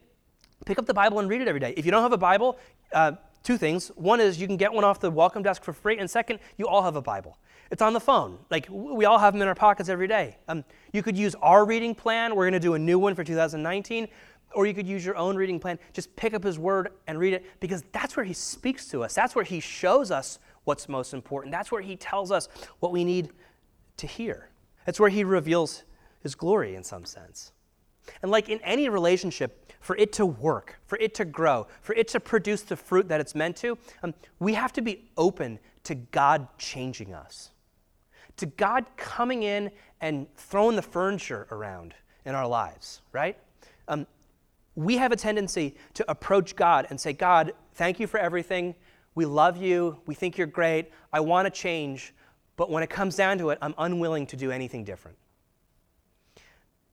Pick 0.64 0.78
up 0.78 0.86
the 0.86 0.94
Bible 0.94 1.18
and 1.18 1.28
read 1.28 1.40
it 1.40 1.48
every 1.48 1.60
day. 1.60 1.74
If 1.76 1.84
you 1.84 1.90
don't 1.90 2.02
have 2.02 2.12
a 2.12 2.18
Bible, 2.18 2.58
uh, 2.92 3.12
two 3.46 3.56
things. 3.56 3.88
One 3.94 4.18
is 4.18 4.40
you 4.40 4.48
can 4.48 4.56
get 4.56 4.72
one 4.72 4.82
off 4.82 4.98
the 4.98 5.08
welcome 5.08 5.44
desk 5.44 5.62
for 5.62 5.72
free, 5.72 5.98
and 5.98 6.10
second, 6.10 6.40
you 6.56 6.66
all 6.66 6.82
have 6.82 6.96
a 6.96 7.00
Bible. 7.00 7.38
It's 7.70 7.80
on 7.80 7.92
the 7.92 8.00
phone. 8.00 8.38
Like 8.50 8.66
we 8.68 9.04
all 9.04 9.18
have 9.18 9.34
them 9.34 9.42
in 9.42 9.46
our 9.46 9.54
pockets 9.54 9.88
every 9.88 10.08
day. 10.08 10.36
Um, 10.48 10.64
you 10.92 11.00
could 11.00 11.16
use 11.16 11.36
our 11.36 11.64
reading 11.64 11.94
plan. 11.94 12.34
We're 12.34 12.44
going 12.44 12.54
to 12.54 12.60
do 12.60 12.74
a 12.74 12.78
new 12.78 12.98
one 12.98 13.14
for 13.14 13.22
2019. 13.22 14.08
Or 14.54 14.66
you 14.66 14.74
could 14.74 14.86
use 14.86 15.04
your 15.04 15.16
own 15.16 15.36
reading 15.36 15.60
plan. 15.60 15.78
Just 15.92 16.14
pick 16.16 16.34
up 16.34 16.42
his 16.42 16.58
word 16.58 16.92
and 17.06 17.18
read 17.18 17.34
it 17.34 17.44
because 17.60 17.84
that's 17.92 18.16
where 18.16 18.24
he 18.24 18.32
speaks 18.32 18.88
to 18.88 19.04
us. 19.04 19.14
That's 19.14 19.34
where 19.34 19.44
he 19.44 19.60
shows 19.60 20.10
us 20.10 20.38
what's 20.64 20.88
most 20.88 21.14
important. 21.14 21.52
That's 21.52 21.70
where 21.70 21.82
he 21.82 21.96
tells 21.96 22.32
us 22.32 22.48
what 22.80 22.90
we 22.90 23.04
need 23.04 23.30
to 23.98 24.06
hear. 24.06 24.50
That's 24.86 24.98
where 24.98 25.10
he 25.10 25.24
reveals 25.24 25.84
his 26.20 26.34
glory 26.34 26.74
in 26.74 26.82
some 26.82 27.04
sense. 27.04 27.52
And 28.22 28.30
like 28.30 28.48
in 28.48 28.60
any 28.60 28.88
relationship, 28.88 29.72
for 29.80 29.96
it 29.96 30.12
to 30.14 30.26
work, 30.26 30.80
for 30.86 30.98
it 30.98 31.14
to 31.14 31.24
grow, 31.24 31.66
for 31.80 31.94
it 31.94 32.08
to 32.08 32.18
produce 32.18 32.62
the 32.62 32.76
fruit 32.76 33.08
that 33.08 33.20
it's 33.20 33.36
meant 33.36 33.56
to, 33.56 33.78
um, 34.02 34.14
we 34.40 34.54
have 34.54 34.72
to 34.72 34.82
be 34.82 35.08
open 35.16 35.60
to 35.84 35.94
God 35.94 36.48
changing 36.58 37.14
us, 37.14 37.50
to 38.36 38.46
God 38.46 38.84
coming 38.96 39.44
in 39.44 39.70
and 40.00 40.26
throwing 40.34 40.74
the 40.74 40.82
furniture 40.82 41.46
around 41.52 41.94
in 42.24 42.34
our 42.34 42.48
lives, 42.48 43.00
right? 43.12 43.38
Um, 43.86 44.08
we 44.74 44.96
have 44.96 45.12
a 45.12 45.16
tendency 45.16 45.76
to 45.94 46.04
approach 46.10 46.56
God 46.56 46.88
and 46.90 47.00
say, 47.00 47.12
God, 47.12 47.52
thank 47.74 48.00
you 48.00 48.08
for 48.08 48.18
everything. 48.18 48.74
We 49.14 49.24
love 49.24 49.56
you. 49.56 49.98
We 50.06 50.14
think 50.14 50.36
you're 50.36 50.48
great. 50.48 50.90
I 51.12 51.20
want 51.20 51.46
to 51.46 51.50
change. 51.50 52.12
But 52.56 52.70
when 52.70 52.82
it 52.82 52.90
comes 52.90 53.14
down 53.16 53.38
to 53.38 53.50
it, 53.50 53.58
I'm 53.62 53.74
unwilling 53.78 54.26
to 54.26 54.36
do 54.36 54.50
anything 54.50 54.82
different. 54.82 55.16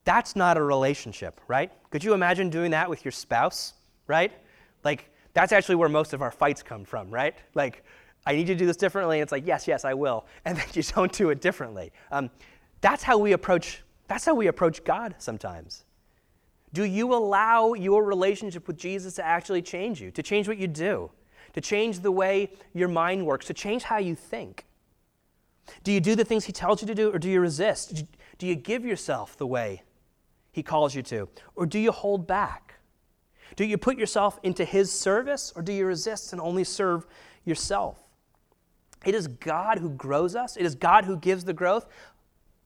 That's 0.04 0.36
not 0.36 0.56
a 0.56 0.62
relationship, 0.62 1.40
right? 1.48 1.72
Could 1.90 2.04
you 2.04 2.12
imagine 2.12 2.50
doing 2.50 2.70
that 2.72 2.88
with 2.90 3.04
your 3.04 3.12
spouse, 3.12 3.74
right? 4.06 4.32
Like, 4.84 5.10
that's 5.32 5.52
actually 5.52 5.76
where 5.76 5.88
most 5.88 6.12
of 6.12 6.22
our 6.22 6.30
fights 6.30 6.62
come 6.62 6.84
from, 6.84 7.10
right? 7.10 7.34
Like, 7.54 7.84
I 8.26 8.34
need 8.34 8.48
you 8.48 8.54
to 8.54 8.58
do 8.58 8.66
this 8.66 8.76
differently. 8.76 9.18
And 9.18 9.22
it's 9.22 9.32
like, 9.32 9.46
yes, 9.46 9.66
yes, 9.66 9.84
I 9.84 9.94
will. 9.94 10.26
And 10.44 10.56
then 10.58 10.66
you 10.72 10.82
don't 10.82 11.12
do 11.12 11.30
it 11.30 11.40
differently. 11.40 11.92
Um, 12.10 12.30
that's 12.80 13.02
how 13.02 13.18
we 13.18 13.32
approach. 13.32 13.82
That's 14.08 14.24
how 14.24 14.34
we 14.34 14.46
approach 14.46 14.84
God 14.84 15.14
sometimes. 15.18 15.84
Do 16.72 16.84
you 16.84 17.14
allow 17.14 17.74
your 17.74 18.04
relationship 18.04 18.66
with 18.66 18.76
Jesus 18.76 19.14
to 19.14 19.24
actually 19.24 19.62
change 19.62 20.00
you, 20.00 20.10
to 20.10 20.22
change 20.22 20.48
what 20.48 20.58
you 20.58 20.66
do, 20.66 21.10
to 21.54 21.60
change 21.60 22.00
the 22.00 22.10
way 22.10 22.50
your 22.74 22.88
mind 22.88 23.24
works, 23.24 23.46
to 23.46 23.54
change 23.54 23.84
how 23.84 23.98
you 23.98 24.14
think? 24.14 24.66
Do 25.82 25.92
you 25.92 26.00
do 26.00 26.14
the 26.14 26.24
things 26.24 26.44
he 26.44 26.52
tells 26.52 26.82
you 26.82 26.88
to 26.88 26.94
do, 26.94 27.10
or 27.10 27.18
do 27.18 27.30
you 27.30 27.40
resist? 27.40 28.04
Do 28.38 28.46
you 28.46 28.54
give 28.54 28.84
yourself 28.84 29.36
the 29.36 29.46
way 29.46 29.82
he 30.54 30.62
calls 30.62 30.94
you 30.94 31.02
to, 31.02 31.28
or 31.56 31.66
do 31.66 31.80
you 31.80 31.90
hold 31.90 32.28
back? 32.28 32.76
Do 33.56 33.64
you 33.64 33.76
put 33.76 33.98
yourself 33.98 34.38
into 34.44 34.64
his 34.64 34.92
service, 34.92 35.52
or 35.56 35.62
do 35.62 35.72
you 35.72 35.84
resist 35.84 36.32
and 36.32 36.40
only 36.40 36.62
serve 36.62 37.08
yourself? 37.44 37.98
It 39.04 39.16
is 39.16 39.26
God 39.26 39.80
who 39.80 39.90
grows 39.90 40.36
us, 40.36 40.56
it 40.56 40.64
is 40.64 40.76
God 40.76 41.06
who 41.06 41.16
gives 41.16 41.44
the 41.44 41.52
growth, 41.52 41.86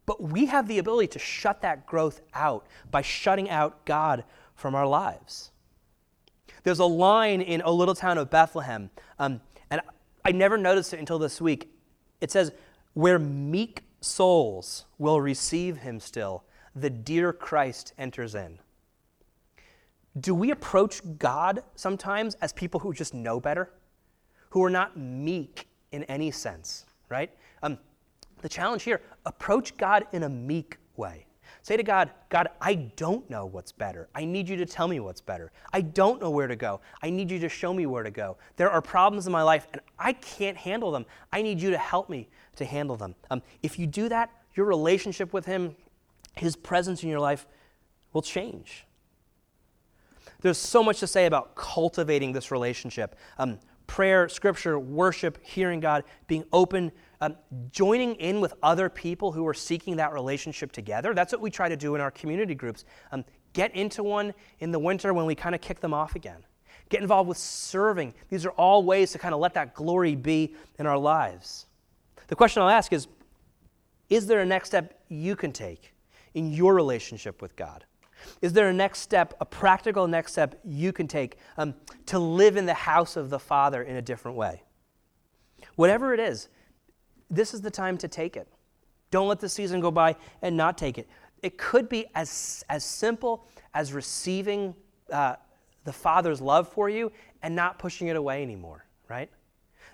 but 0.05 0.23
we 0.23 0.47
have 0.47 0.69
the 0.69 0.79
ability 0.79 1.09
to 1.09 1.19
shut 1.19 1.63
that 1.63 1.87
growth 1.87 2.21
out 2.35 2.67
by 2.91 3.01
shutting 3.01 3.49
out 3.49 3.87
God 3.87 4.25
from 4.55 4.75
our 4.75 4.87
lives. 4.87 5.51
There's 6.65 6.81
a 6.81 6.85
line 6.85 7.41
in 7.41 7.63
a 7.63 7.71
little 7.71 7.95
town 7.95 8.19
of 8.19 8.29
Bethlehem, 8.29 8.91
um, 9.19 9.41
and 9.71 9.81
I 10.27 10.33
never 10.33 10.59
noticed 10.59 10.93
it 10.93 10.99
until 11.01 11.19
this 11.19 11.41
week. 11.41 11.73
It 12.21 12.31
says, 12.31 12.53
Where 12.93 13.19
meek 13.19 13.85
souls 14.03 14.85
will 14.99 15.23
receive 15.23 15.79
him 15.79 16.01
still, 16.01 16.45
the 16.75 16.91
dear 16.91 17.33
Christ 17.33 17.93
enters 17.99 18.35
in. 18.35 18.59
Do 20.21 20.35
we 20.35 20.51
approach 20.51 21.01
God 21.19 21.63
sometimes 21.75 22.35
as 22.37 22.53
people 22.53 22.81
who 22.81 22.93
just 22.93 23.15
know 23.15 23.39
better, 23.41 23.71
who 24.51 24.65
are 24.65 24.71
not 24.71 24.97
meek 24.97 25.69
in 25.93 26.05
any 26.05 26.31
sense, 26.31 26.87
right? 27.09 27.31
Um, 27.63 27.79
the 28.41 28.49
challenge 28.49 28.83
here 28.83 29.01
approach 29.27 29.77
God 29.77 30.07
in 30.13 30.25
a 30.25 30.29
meek 30.29 30.79
way. 30.97 31.27
Say 31.63 31.77
to 31.77 31.83
God, 31.83 32.11
God, 32.29 32.49
I 32.61 32.75
don't 32.75 33.29
know 33.29 33.47
what's 33.47 33.73
better. 33.73 34.09
I 34.15 34.25
need 34.25 34.49
you 34.49 34.57
to 34.57 34.67
tell 34.67 34.89
me 34.89 35.01
what's 35.01 35.21
better. 35.21 35.53
I 35.73 35.81
don't 35.81 36.21
know 36.21 36.31
where 36.31 36.47
to 36.47 36.57
go. 36.57 36.81
I 37.03 37.11
need 37.11 37.31
you 37.31 37.39
to 37.41 37.49
show 37.49 37.75
me 37.75 37.87
where 37.87 38.03
to 38.03 38.11
go. 38.11 38.37
There 38.57 38.71
are 38.71 38.81
problems 38.81 39.27
in 39.27 39.33
my 39.33 39.43
life 39.43 39.67
and 39.73 39.83
I 39.99 40.13
can't 40.15 40.57
handle 40.57 40.91
them. 40.91 41.05
I 41.33 41.43
need 41.43 41.61
you 41.61 41.71
to 41.71 41.79
help 41.79 42.09
me 42.09 42.29
to 42.57 42.65
handle 42.65 42.97
them. 42.97 43.15
Um, 43.31 43.43
if 43.63 43.79
you 43.79 43.87
do 43.87 44.09
that, 44.09 44.31
your 44.55 44.67
relationship 44.67 45.33
with 45.33 45.47
Him, 45.47 45.75
His 46.37 46.57
presence 46.57 47.03
in 47.03 47.09
your 47.09 47.21
life 47.21 47.47
will 48.13 48.23
change. 48.23 48.87
There's 50.41 50.59
so 50.59 50.85
much 50.85 51.01
to 51.01 51.07
say 51.07 51.27
about 51.27 51.57
cultivating 51.57 52.33
this 52.33 52.51
relationship. 52.51 53.17
Um, 53.39 53.59
prayer, 53.87 54.29
scripture, 54.29 54.79
worship, 54.79 55.39
hearing 55.43 55.81
God, 55.81 56.05
being 56.29 56.45
open, 56.53 56.93
um, 57.21 57.37
joining 57.73 58.15
in 58.17 58.41
with 58.41 58.55
other 58.63 58.89
people 58.89 59.33
who 59.33 59.47
are 59.49 59.55
seeking 59.55 59.97
that 59.97 60.13
relationship 60.13 60.71
together. 60.71 61.15
That's 61.15 61.33
what 61.33 61.41
we 61.41 61.51
try 61.51 61.69
to 61.69 61.77
do 61.77 61.97
in 61.97 62.01
our 62.01 62.13
community 62.13 62.55
groups. 62.55 62.85
Um, 63.11 63.25
get 63.53 63.75
into 63.75 64.05
one 64.05 64.33
in 64.61 64.71
the 64.71 64.79
winter 64.79 65.13
when 65.13 65.27
we 65.27 65.35
kind 65.35 65.55
of 65.55 65.61
kick 65.61 65.81
them 65.81 65.93
off 65.93 66.15
again. 66.15 66.45
Get 66.91 67.01
involved 67.01 67.29
with 67.29 67.39
serving. 67.39 68.15
These 68.29 68.47
are 68.47 68.51
all 68.51 68.85
ways 68.85 69.11
to 69.13 69.19
kind 69.19 69.35
of 69.35 69.41
let 69.41 69.55
that 69.55 69.75
glory 69.75 70.15
be 70.15 70.55
in 70.79 70.87
our 70.87 70.97
lives. 70.97 71.67
The 72.29 72.37
question 72.37 72.63
I'll 72.63 72.69
ask 72.69 72.93
is 72.93 73.09
Is 74.09 74.27
there 74.27 74.41
a 74.41 74.47
next 74.47 74.69
step 74.69 75.01
you 75.09 75.35
can 75.35 75.53
take 75.53 75.93
in 76.35 76.53
your 76.53 76.75
relationship 76.75 77.43
with 77.43 77.57
God? 77.57 77.85
Is 78.43 78.53
there 78.53 78.69
a 78.69 78.73
next 78.73 79.01
step, 79.01 79.35
a 79.41 79.45
practical 79.45 80.07
next 80.07 80.33
step 80.33 80.59
you 80.65 80.93
can 80.93 81.07
take 81.07 81.37
um, 81.57 81.75
to 82.07 82.19
live 82.19 82.57
in 82.57 82.67
the 82.67 82.75
house 82.75 83.17
of 83.17 83.31
the 83.31 83.39
Father 83.39 83.83
in 83.83 83.97
a 83.97 84.03
different 84.03 84.37
way? 84.37 84.63
Whatever 85.77 86.15
it 86.15 86.21
is, 86.21 86.49
this 87.31 87.55
is 87.55 87.61
the 87.61 87.71
time 87.71 87.97
to 87.99 88.09
take 88.09 88.37
it. 88.37 88.49
Don't 89.11 89.29
let 89.29 89.41
the 89.41 89.49
season 89.49 89.81
go 89.81 89.91
by 89.91 90.17
and 90.43 90.57
not 90.57 90.77
take 90.77 90.99
it. 90.99 91.09
It 91.43 91.57
could 91.57 91.89
be 91.89 92.07
as, 92.15 92.65
as 92.69 92.85
simple 92.85 93.47
as 93.75 93.93
receiving 93.93 94.75
uh, 95.13 95.37
the 95.85 95.93
Father's 95.93 96.41
love 96.41 96.69
for 96.69 96.91
you 96.91 97.13
and 97.43 97.55
not 97.55 97.79
pushing 97.79 98.09
it 98.09 98.17
away 98.17 98.43
anymore, 98.43 98.85
right? 99.09 99.31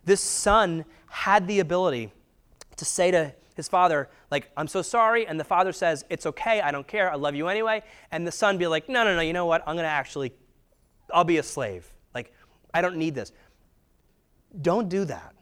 This 0.04 0.20
son 0.20 0.84
had 1.08 1.46
the 1.46 1.60
ability 1.60 2.12
to 2.76 2.84
say 2.84 3.10
to 3.10 3.34
his 3.54 3.68
father, 3.68 4.08
like, 4.30 4.50
I'm 4.56 4.66
so 4.66 4.82
sorry. 4.82 5.26
And 5.26 5.38
the 5.38 5.44
father 5.44 5.72
says, 5.72 6.04
It's 6.10 6.26
okay. 6.26 6.60
I 6.60 6.70
don't 6.70 6.86
care. 6.86 7.10
I 7.10 7.14
love 7.14 7.34
you 7.34 7.48
anyway. 7.48 7.82
And 8.10 8.26
the 8.26 8.32
son 8.32 8.58
be 8.58 8.66
like, 8.66 8.88
No, 8.88 9.04
no, 9.04 9.14
no. 9.14 9.22
You 9.22 9.32
know 9.32 9.46
what? 9.46 9.62
I'm 9.66 9.76
going 9.76 9.84
to 9.84 9.90
actually, 9.90 10.32
I'll 11.12 11.24
be 11.24 11.38
a 11.38 11.42
slave. 11.42 11.92
Like, 12.14 12.32
I 12.72 12.80
don't 12.80 12.96
need 12.96 13.14
this. 13.14 13.32
Don't 14.60 14.88
do 14.88 15.04
that. 15.04 15.34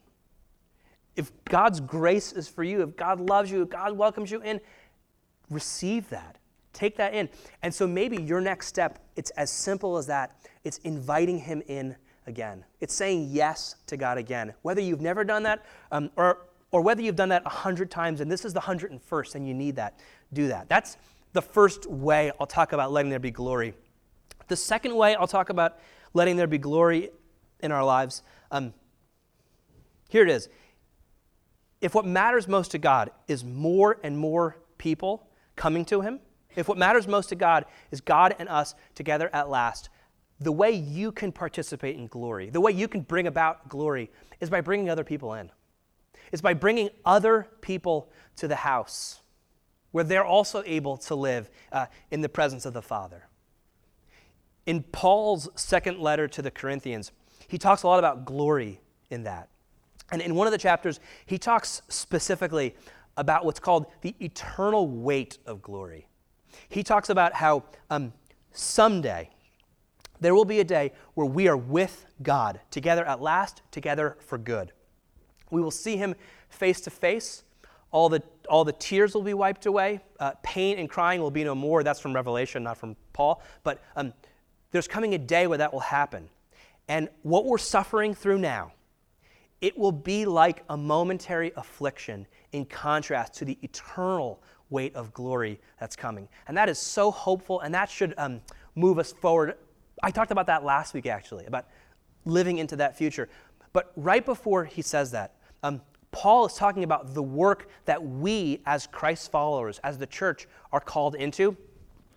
If 1.17 1.33
God's 1.45 1.81
grace 1.81 2.33
is 2.33 2.49
for 2.49 2.63
you, 2.63 2.83
if 2.83 2.97
God 2.97 3.21
loves 3.21 3.51
you, 3.51 3.63
if 3.63 3.71
God 3.71 3.97
welcomes 3.97 4.31
you 4.31 4.41
in, 4.43 4.61
receive 5.51 6.09
that. 6.11 6.39
Take 6.73 6.97
that 6.97 7.13
in. 7.13 7.29
And 7.63 7.75
so 7.75 7.87
maybe 7.87 8.17
your 8.23 8.41
next 8.41 8.67
step, 8.67 8.99
it's 9.17 9.31
as 9.31 9.51
simple 9.51 9.97
as 9.97 10.07
that. 10.07 10.37
It's 10.65 10.79
inviting 10.79 11.39
Him 11.39 11.63
in 11.67 11.97
again. 12.27 12.65
It's 12.81 12.95
saying 12.95 13.29
yes 13.31 13.77
to 13.87 13.97
God 13.97 14.17
again. 14.17 14.55
Whether 14.63 14.81
you've 14.81 15.01
never 15.01 15.25
done 15.25 15.43
that 15.43 15.65
um, 15.91 16.11
or 16.17 16.47
or 16.73 16.81
whether 16.81 17.03
you've 17.03 17.17
done 17.17 17.29
that 17.29 17.43
a 17.45 17.51
hundred 17.51 17.91
times 17.91 18.21
and 18.21 18.33
this 18.33 18.45
is 18.45 18.53
the 18.53 18.61
hundred 18.61 18.91
and 18.91 19.01
first 19.01 19.35
and 19.35 19.47
you 19.47 19.55
need 19.55 19.77
that, 19.77 20.01
do 20.33 20.49
that. 20.49 20.69
That's 20.69 20.97
the 21.35 21.43
first 21.43 21.87
way 21.87 22.33
I'll 22.41 22.47
talk 22.47 22.73
about 22.73 22.91
letting 22.91 23.11
there 23.11 23.21
be 23.21 23.31
glory. 23.31 23.75
The 24.49 24.57
second 24.57 24.95
way 24.97 25.15
I'll 25.15 25.29
talk 25.29 25.51
about 25.51 25.79
letting 26.15 26.37
there 26.37 26.47
be 26.47 26.59
glory 26.59 27.11
in 27.61 27.71
our 27.71 27.85
lives, 27.85 28.23
um, 28.51 28.75
here 30.09 30.23
it 30.23 30.31
is. 30.31 30.49
If 31.81 31.95
what 31.95 32.07
matters 32.07 32.49
most 32.49 32.71
to 32.73 32.79
God 32.79 33.11
is 33.29 33.45
more 33.45 33.99
and 34.03 34.17
more 34.17 34.57
people 34.79 35.29
coming 35.57 35.85
to 35.87 36.01
Him, 36.01 36.21
if 36.55 36.69
what 36.69 36.79
matters 36.79 37.09
most 37.09 37.29
to 37.31 37.35
God 37.35 37.65
is 37.91 38.01
God 38.01 38.35
and 38.39 38.49
us 38.49 38.75
together 38.95 39.31
at 39.33 39.49
last, 39.49 39.89
the 40.39 40.53
way 40.53 40.71
you 40.73 41.13
can 41.13 41.33
participate 41.33 41.97
in 41.97 42.09
glory, 42.09 42.51
the 42.51 42.61
way 42.61 42.73
you 42.73 42.89
can 42.89 43.01
bring 43.01 43.27
about 43.27 43.69
glory, 43.69 44.11
is 44.41 44.51
by 44.51 44.61
bringing 44.61 44.91
other 44.91 45.05
people 45.05 45.35
in 45.35 45.51
is 46.33 46.41
by 46.41 46.55
bringing 46.55 46.91
other 47.05 47.47
people 47.61 48.11
to 48.37 48.49
the 48.49 48.57
house 48.57 49.21
where 49.93 50.05
they're 50.05 50.25
also 50.25 50.63
able 50.67 50.97
to 50.97 51.15
live 51.15 51.51
uh, 51.71 51.87
in 52.11 52.23
the 52.23 52.29
presence 52.29 52.67
of 52.67 52.73
the 52.73 52.83
Father. 52.83 53.29
In 54.67 54.83
Paul's 54.83 55.49
second 55.55 55.99
letter 55.99 56.27
to 56.29 56.43
the 56.43 56.51
Corinthians, 56.51 57.13
he 57.47 57.59
talks 57.59 57.83
a 57.83 57.87
lot 57.87 57.99
about 57.99 58.25
glory 58.25 58.81
in 59.11 59.25
that. 59.25 59.49
And 60.11 60.21
in 60.21 60.35
one 60.35 60.47
of 60.47 60.53
the 60.53 60.59
chapters, 60.59 60.99
he 61.27 61.39
talks 61.39 61.83
specifically 61.89 62.75
about 63.17 63.45
what's 63.45 63.61
called 63.61 63.87
the 64.01 64.15
eternal 64.21 64.89
weight 64.89 65.39
of 65.47 65.63
glory. 65.63 66.09
He 66.69 66.83
talks 66.83 67.11
about 67.11 67.35
how 67.35 67.65
um, 67.91 68.13
someday 68.53 69.31
there 70.21 70.35
will 70.35 70.45
be 70.45 70.61
a 70.61 70.65
day 70.65 70.93
where 71.15 71.27
we 71.27 71.49
are 71.49 71.57
with 71.57 72.07
God, 72.23 72.61
together 72.71 73.05
at 73.05 73.21
last, 73.21 73.63
together 73.71 74.17
for 74.21 74.39
good. 74.39 74.73
We 75.53 75.61
will 75.61 75.71
see 75.71 75.97
him 75.97 76.15
face 76.49 76.81
to 76.81 76.91
face. 76.91 77.45
All 77.93 78.09
the, 78.09 78.23
all 78.49 78.65
the 78.65 78.73
tears 78.73 79.15
will 79.15 79.23
be 79.23 79.35
wiped 79.35 79.67
away. 79.67 80.01
Uh, 80.19 80.33
pain 80.43 80.79
and 80.79 80.89
crying 80.89 81.21
will 81.21 81.31
be 81.31 81.45
no 81.45 81.55
more. 81.55 81.83
That's 81.85 82.01
from 82.01 82.15
Revelation, 82.15 82.63
not 82.63 82.79
from 82.79 82.97
Paul. 83.13 83.43
But 83.63 83.83
um, 83.95 84.15
there's 84.71 84.89
coming 84.89 85.15
a 85.15 85.19
day 85.19 85.47
where 85.47 85.59
that 85.59 85.73
will 85.73 85.81
happen. 85.81 86.31
And 86.89 87.11
what 87.23 87.45
we're 87.45 87.59
suffering 87.59 88.15
through 88.15 88.39
now, 88.39 88.73
it 89.61 89.79
will 89.79 89.93
be 89.93 90.25
like 90.25 90.65
a 90.71 90.77
momentary 90.77 91.53
affliction 91.57 92.27
in 92.53 92.65
contrast 92.65 93.35
to 93.35 93.45
the 93.45 93.59
eternal 93.63 94.43
weight 94.71 94.95
of 94.97 95.13
glory 95.13 95.61
that's 95.79 95.95
coming. 95.95 96.29
And 96.49 96.57
that 96.57 96.71
is 96.71 96.79
so 96.79 97.11
hopeful, 97.11 97.61
and 97.61 97.75
that 97.75 97.91
should 97.91 98.15
um, 98.17 98.41
move 98.75 98.99
us 98.99 99.13
forward. 99.13 99.55
I 100.03 100.11
talked 100.11 100.31
about 100.33 100.47
that 100.47 100.65
last 100.65 100.95
week, 100.95 101.07
actually, 101.07 101.45
about 101.45 101.67
living 102.25 102.57
into 102.57 102.77
that 102.77 102.97
future. 102.97 103.29
But 103.73 103.93
right 103.97 104.25
before 104.25 104.65
he 104.65 104.83
says 104.83 105.11
that, 105.13 105.37
um, 105.63 105.81
Paul 106.11 106.47
is 106.47 106.55
talking 106.55 106.85
about 106.85 107.15
the 107.15 107.23
work 107.23 107.69
that 107.87 108.03
we, 108.05 108.61
as 108.67 108.87
Christ's 108.87 109.29
followers, 109.29 109.81
as 109.83 109.99
the 109.99 110.07
church, 110.07 110.47
are 110.71 110.81
called 110.81 111.15
into. 111.15 111.57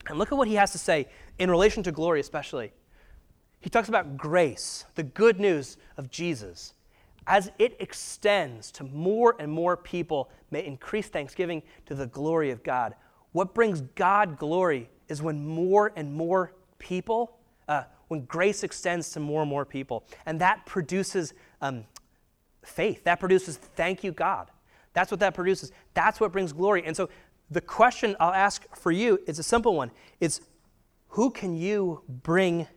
And 0.08 0.20
look 0.20 0.32
at 0.32 0.38
what 0.38 0.48
he 0.48 0.56
has 0.56 0.72
to 0.74 0.78
say 0.78 1.08
in 1.40 1.50
relation 1.50 1.82
to 1.84 1.92
glory, 1.92 2.20
especially. 2.20 2.74
He 3.62 3.70
talks 3.70 3.90
about 3.90 4.18
grace, 4.18 4.86
the 4.96 5.04
good 5.04 5.40
news 5.40 5.78
of 5.98 6.12
Jesus. 6.12 6.74
As 7.26 7.52
it 7.58 7.76
extends 7.80 8.72
to 8.74 8.84
more 8.84 9.36
and 9.40 9.52
more 9.52 9.76
people, 9.76 10.30
may 10.52 10.64
increase 10.64 11.08
thanksgiving 11.08 11.64
to 11.88 11.96
the 11.96 12.06
glory 12.06 12.52
of 12.52 12.62
God. 12.62 12.94
What 13.32 13.56
brings 13.56 13.82
God 13.82 14.38
glory 14.38 14.90
is 15.08 15.22
when 15.22 15.46
more 15.46 15.92
and 15.96 16.14
more 16.14 16.54
people, 16.78 17.38
uh, 17.68 17.84
when 18.10 18.26
grace 18.26 18.64
extends 18.64 19.10
to 19.12 19.20
more 19.20 19.42
and 19.42 19.50
more 19.50 19.66
people. 19.66 20.06
And 20.26 20.40
that 20.42 20.66
produces 20.66 21.34
um, 21.62 21.86
faith. 22.68 23.04
That 23.04 23.20
produces 23.20 23.58
thank 23.58 24.04
you, 24.04 24.12
God. 24.12 24.50
That's 24.94 25.12
what 25.12 25.20
that 25.20 25.34
produces. 25.34 25.72
That's 25.94 26.20
what 26.20 26.32
brings 26.32 26.54
glory. 26.54 26.84
And 26.86 26.96
so 26.96 27.10
the 27.52 27.62
question 27.62 28.16
I'll 28.20 28.34
ask 28.34 28.66
for 28.76 28.92
you 28.92 29.20
is 29.28 29.40
a 29.40 29.44
simple 29.44 29.76
one. 29.76 29.92
It's 30.20 30.42
who 31.10 31.30
can 31.30 31.56
you 31.56 32.02
bring 32.08 32.68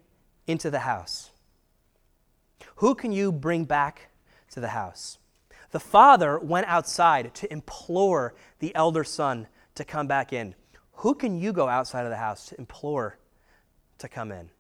into 0.47 0.71
the 0.71 0.81
house? 0.81 1.31
Who 2.77 2.95
can 2.95 3.13
you 3.13 3.33
bring 3.33 3.65
back 3.65 4.11
to 4.51 4.61
the 4.61 4.69
house? 4.69 5.19
The 5.71 5.81
father 5.81 6.39
went 6.39 6.67
outside 6.67 7.35
to 7.35 7.53
implore 7.53 8.35
the 8.59 8.75
elder 8.75 9.05
son 9.05 9.49
to 9.75 9.85
come 9.85 10.07
back 10.07 10.33
in. 10.33 10.55
Who 10.93 11.15
can 11.15 11.39
you 11.39 11.53
go 11.53 11.69
outside 11.69 12.05
of 12.05 12.11
the 12.11 12.17
house 12.17 12.47
to 12.47 12.59
implore 12.59 13.19
to 13.99 14.09
come 14.09 14.33
in? 14.33 14.51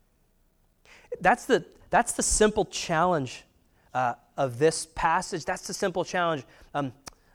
That's 1.20 1.46
the, 1.46 1.64
that's 1.90 2.12
the 2.12 2.22
simple 2.22 2.64
challenge 2.66 3.44
uh, 3.94 4.14
of 4.36 4.58
this 4.58 4.86
passage. 4.94 5.44
That's 5.44 5.66
the 5.66 5.74
simple 5.74 6.04
challenge 6.04 6.44
um, 6.74 6.92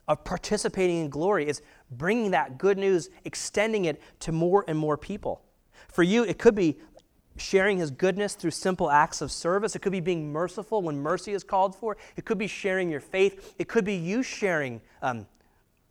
of 0.08 0.24
participating 0.24 1.00
in 1.00 1.10
glory 1.10 1.48
is 1.48 1.62
bringing 1.92 2.32
that 2.32 2.58
good 2.58 2.78
news, 2.78 3.10
extending 3.26 3.86
it 3.86 4.02
to 4.22 4.32
more 4.32 4.66
and 4.68 4.78
more 4.78 4.98
people. 4.98 5.42
For 5.88 6.04
you, 6.04 6.24
it 6.24 6.38
could 6.38 6.56
be 6.56 6.80
sharing 7.38 7.78
his 7.78 7.90
goodness 7.90 8.36
through 8.36 8.52
simple 8.52 8.92
acts 8.92 9.22
of 9.22 9.32
service. 9.32 9.76
It 9.76 9.80
could 9.80 9.92
be 9.92 10.00
being 10.00 10.32
merciful 10.32 10.82
when 10.82 11.00
mercy 11.00 11.34
is 11.34 11.44
called 11.44 11.76
for. 11.76 11.98
It 12.16 12.26
could 12.26 12.38
be 12.38 12.48
sharing 12.48 12.90
your 12.90 13.00
faith. 13.00 13.56
It 13.58 13.68
could 13.68 13.86
be 13.86 13.96
you 13.96 14.24
sharing 14.24 14.82
um, 15.02 15.26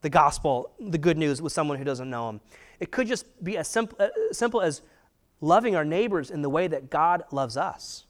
the 0.02 0.10
gospel, 0.10 0.72
the 0.78 0.98
good 0.98 1.18
news, 1.18 1.42
with 1.42 1.52
someone 1.52 1.78
who 1.78 1.84
doesn't 1.84 2.08
know 2.08 2.28
him. 2.28 2.40
It 2.80 2.90
could 2.90 3.06
just 3.06 3.42
be 3.42 3.56
as 3.56 3.68
simple, 3.68 3.96
uh, 4.00 4.08
simple 4.32 4.60
as 4.60 4.82
loving 5.40 5.74
our 5.74 5.84
neighbors 5.84 6.30
in 6.30 6.42
the 6.42 6.50
way 6.50 6.68
that 6.68 6.90
God 6.90 7.24
loves 7.32 7.56
us. 7.56 8.04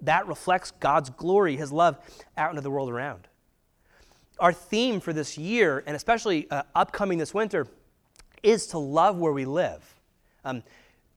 That 0.00 0.26
reflects 0.26 0.70
God's 0.72 1.10
glory, 1.10 1.56
his 1.56 1.72
love, 1.72 1.96
out 2.36 2.50
into 2.50 2.62
the 2.62 2.70
world 2.70 2.90
around. 2.90 3.28
Our 4.38 4.52
theme 4.52 5.00
for 5.00 5.12
this 5.12 5.38
year, 5.38 5.82
and 5.86 5.96
especially 5.96 6.50
uh, 6.50 6.64
upcoming 6.74 7.18
this 7.18 7.32
winter, 7.32 7.66
is 8.42 8.66
to 8.68 8.78
love 8.78 9.16
where 9.16 9.32
we 9.32 9.44
live. 9.44 9.94
Um, 10.44 10.62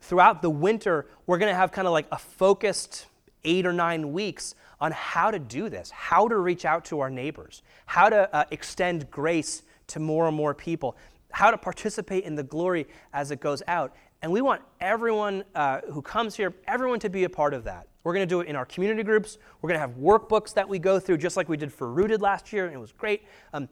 throughout 0.01 0.41
the 0.41 0.49
winter, 0.49 1.07
we're 1.27 1.37
going 1.37 1.51
to 1.51 1.55
have 1.55 1.71
kind 1.71 1.87
of 1.87 1.91
like 1.91 2.07
a 2.11 2.17
focused 2.17 3.07
eight 3.43 3.65
or 3.65 3.73
nine 3.73 4.13
weeks 4.13 4.55
on 4.79 4.93
how 4.93 5.29
to 5.29 5.39
do 5.39 5.69
this, 5.69 5.91
how 5.91 6.27
to 6.27 6.37
reach 6.37 6.63
out 6.63 6.85
to 6.85 7.01
our 7.01 7.09
neighbors, 7.09 7.61
how 7.85 8.09
to 8.09 8.33
uh, 8.33 8.45
extend 8.51 9.11
grace 9.11 9.63
to 9.87 9.99
more 9.99 10.27
and 10.27 10.37
more 10.37 10.53
people, 10.53 10.95
how 11.31 11.51
to 11.51 11.57
participate 11.57 12.23
in 12.23 12.35
the 12.35 12.43
glory 12.43 12.87
as 13.13 13.31
it 13.31 13.41
goes 13.41 13.61
out. 13.67 13.93
And 14.21 14.31
we 14.31 14.41
want 14.41 14.61
everyone 14.79 15.43
uh, 15.55 15.81
who 15.91 16.01
comes 16.01 16.35
here, 16.35 16.53
everyone 16.67 16.99
to 16.99 17.09
be 17.09 17.25
a 17.25 17.29
part 17.29 17.53
of 17.53 17.65
that. 17.65 17.88
We're 18.09 18.15
going 18.15 18.27
to 18.27 18.33
do 18.33 18.41
it 18.41 18.47
in 18.47 18.55
our 18.55 18.65
community 18.65 19.03
groups. 19.03 19.37
We're 19.61 19.67
going 19.67 19.75
to 19.75 19.81
have 19.81 19.97
workbooks 19.97 20.55
that 20.55 20.67
we 20.67 20.79
go 20.79 20.99
through, 20.99 21.19
just 21.19 21.37
like 21.37 21.47
we 21.47 21.57
did 21.57 21.71
for 21.71 21.91
Rooted 21.91 22.23
last 22.23 22.51
year, 22.51 22.65
and 22.65 22.73
it 22.73 22.79
was 22.79 22.91
great. 22.91 23.21
Um, 23.53 23.69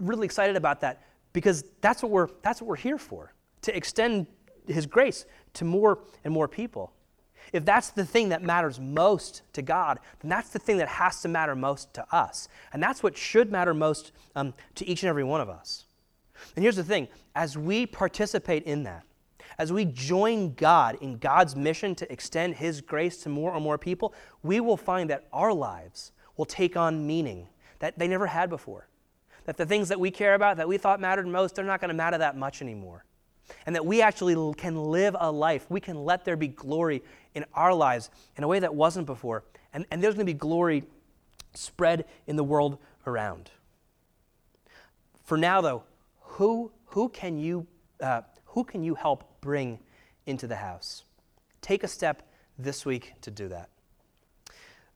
really 0.00 0.24
excited 0.24 0.56
about 0.56 0.80
that 0.80 1.02
because 1.34 1.64
that's 1.82 2.02
what 2.02 2.10
we're 2.10 2.28
that's 2.40 2.62
what 2.62 2.68
we're 2.68 2.76
here 2.76 2.96
for 2.96 3.34
to 3.60 3.76
extend 3.76 4.26
His 4.66 4.86
grace 4.86 5.26
to 5.52 5.66
more 5.66 5.98
and 6.24 6.32
more 6.32 6.48
people. 6.48 6.94
If 7.52 7.66
that's 7.66 7.90
the 7.90 8.06
thing 8.06 8.30
that 8.30 8.42
matters 8.42 8.80
most 8.80 9.42
to 9.52 9.60
God, 9.60 9.98
then 10.20 10.30
that's 10.30 10.48
the 10.48 10.58
thing 10.58 10.78
that 10.78 10.88
has 10.88 11.20
to 11.20 11.28
matter 11.28 11.54
most 11.54 11.92
to 11.92 12.06
us. 12.10 12.48
And 12.72 12.82
that's 12.82 13.02
what 13.02 13.18
should 13.18 13.52
matter 13.52 13.74
most 13.74 14.12
um, 14.34 14.54
to 14.76 14.86
each 14.86 15.02
and 15.02 15.10
every 15.10 15.24
one 15.24 15.42
of 15.42 15.50
us. 15.50 15.84
And 16.56 16.62
here's 16.62 16.76
the 16.76 16.84
thing 16.84 17.06
as 17.34 17.58
we 17.58 17.84
participate 17.84 18.62
in 18.62 18.84
that, 18.84 19.04
as 19.58 19.72
we 19.72 19.84
join 19.84 20.54
God 20.54 20.96
in 21.00 21.18
God's 21.18 21.56
mission 21.56 21.94
to 21.96 22.12
extend 22.12 22.56
His 22.56 22.80
grace 22.80 23.18
to 23.22 23.28
more 23.28 23.54
and 23.54 23.62
more 23.62 23.78
people, 23.78 24.14
we 24.42 24.60
will 24.60 24.76
find 24.76 25.10
that 25.10 25.26
our 25.32 25.52
lives 25.52 26.12
will 26.36 26.44
take 26.44 26.76
on 26.76 27.06
meaning 27.06 27.48
that 27.80 27.98
they 27.98 28.08
never 28.08 28.26
had 28.26 28.50
before. 28.50 28.88
That 29.44 29.56
the 29.56 29.66
things 29.66 29.88
that 29.88 29.98
we 29.98 30.10
care 30.10 30.34
about, 30.34 30.58
that 30.58 30.68
we 30.68 30.78
thought 30.78 31.00
mattered 31.00 31.26
most, 31.26 31.54
they're 31.54 31.64
not 31.64 31.80
going 31.80 31.88
to 31.88 31.94
matter 31.94 32.18
that 32.18 32.36
much 32.36 32.62
anymore 32.62 33.04
and 33.66 33.74
that 33.74 33.84
we 33.84 34.02
actually 34.02 34.54
can 34.54 34.76
live 34.76 35.16
a 35.18 35.30
life. 35.30 35.66
We 35.68 35.80
can 35.80 36.04
let 36.04 36.24
there 36.24 36.36
be 36.36 36.48
glory 36.48 37.02
in 37.34 37.44
our 37.54 37.74
lives 37.74 38.10
in 38.36 38.44
a 38.44 38.48
way 38.48 38.58
that 38.60 38.74
wasn't 38.74 39.06
before. 39.06 39.44
And, 39.72 39.86
and 39.90 40.02
there's 40.02 40.14
going 40.14 40.26
to 40.26 40.32
be 40.32 40.38
glory 40.38 40.84
spread 41.54 42.04
in 42.26 42.36
the 42.36 42.44
world 42.44 42.78
around. 43.06 43.50
For 45.24 45.36
now, 45.36 45.60
though, 45.60 45.84
who, 46.20 46.72
who, 46.86 47.08
can, 47.08 47.38
you, 47.38 47.66
uh, 48.00 48.22
who 48.58 48.64
can 48.64 48.82
you 48.82 48.96
help 48.96 49.40
bring 49.40 49.78
into 50.26 50.48
the 50.48 50.56
house? 50.56 51.04
Take 51.60 51.84
a 51.84 51.86
step 51.86 52.28
this 52.58 52.84
week 52.84 53.12
to 53.20 53.30
do 53.30 53.46
that. 53.46 53.68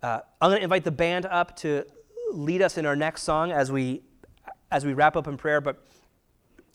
Uh, 0.02 0.18
I'm 0.40 0.50
going 0.50 0.58
to 0.58 0.64
invite 0.64 0.82
the 0.82 0.90
band 0.90 1.26
up 1.26 1.54
to 1.58 1.84
lead 2.32 2.60
us 2.60 2.76
in 2.76 2.86
our 2.86 2.96
next 2.96 3.22
song 3.22 3.52
as 3.52 3.70
we, 3.70 4.02
as 4.72 4.84
we 4.84 4.94
wrap 4.94 5.14
up 5.14 5.28
in 5.28 5.36
prayer. 5.36 5.60
But 5.60 5.80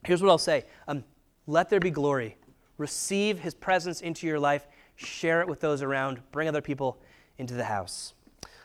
here's 0.06 0.22
what 0.22 0.30
I'll 0.30 0.38
say 0.38 0.64
um, 0.88 1.04
let 1.46 1.70
there 1.70 1.82
be 1.82 1.90
glory. 1.90 2.38
Receive 2.78 3.40
his 3.40 3.54
presence 3.54 4.00
into 4.00 4.26
your 4.26 4.40
life, 4.40 4.66
share 4.96 5.42
it 5.42 5.50
with 5.50 5.60
those 5.60 5.82
around, 5.82 6.22
bring 6.32 6.48
other 6.48 6.62
people 6.62 7.02
into 7.38 7.54
the 7.54 7.66
house. 7.66 8.14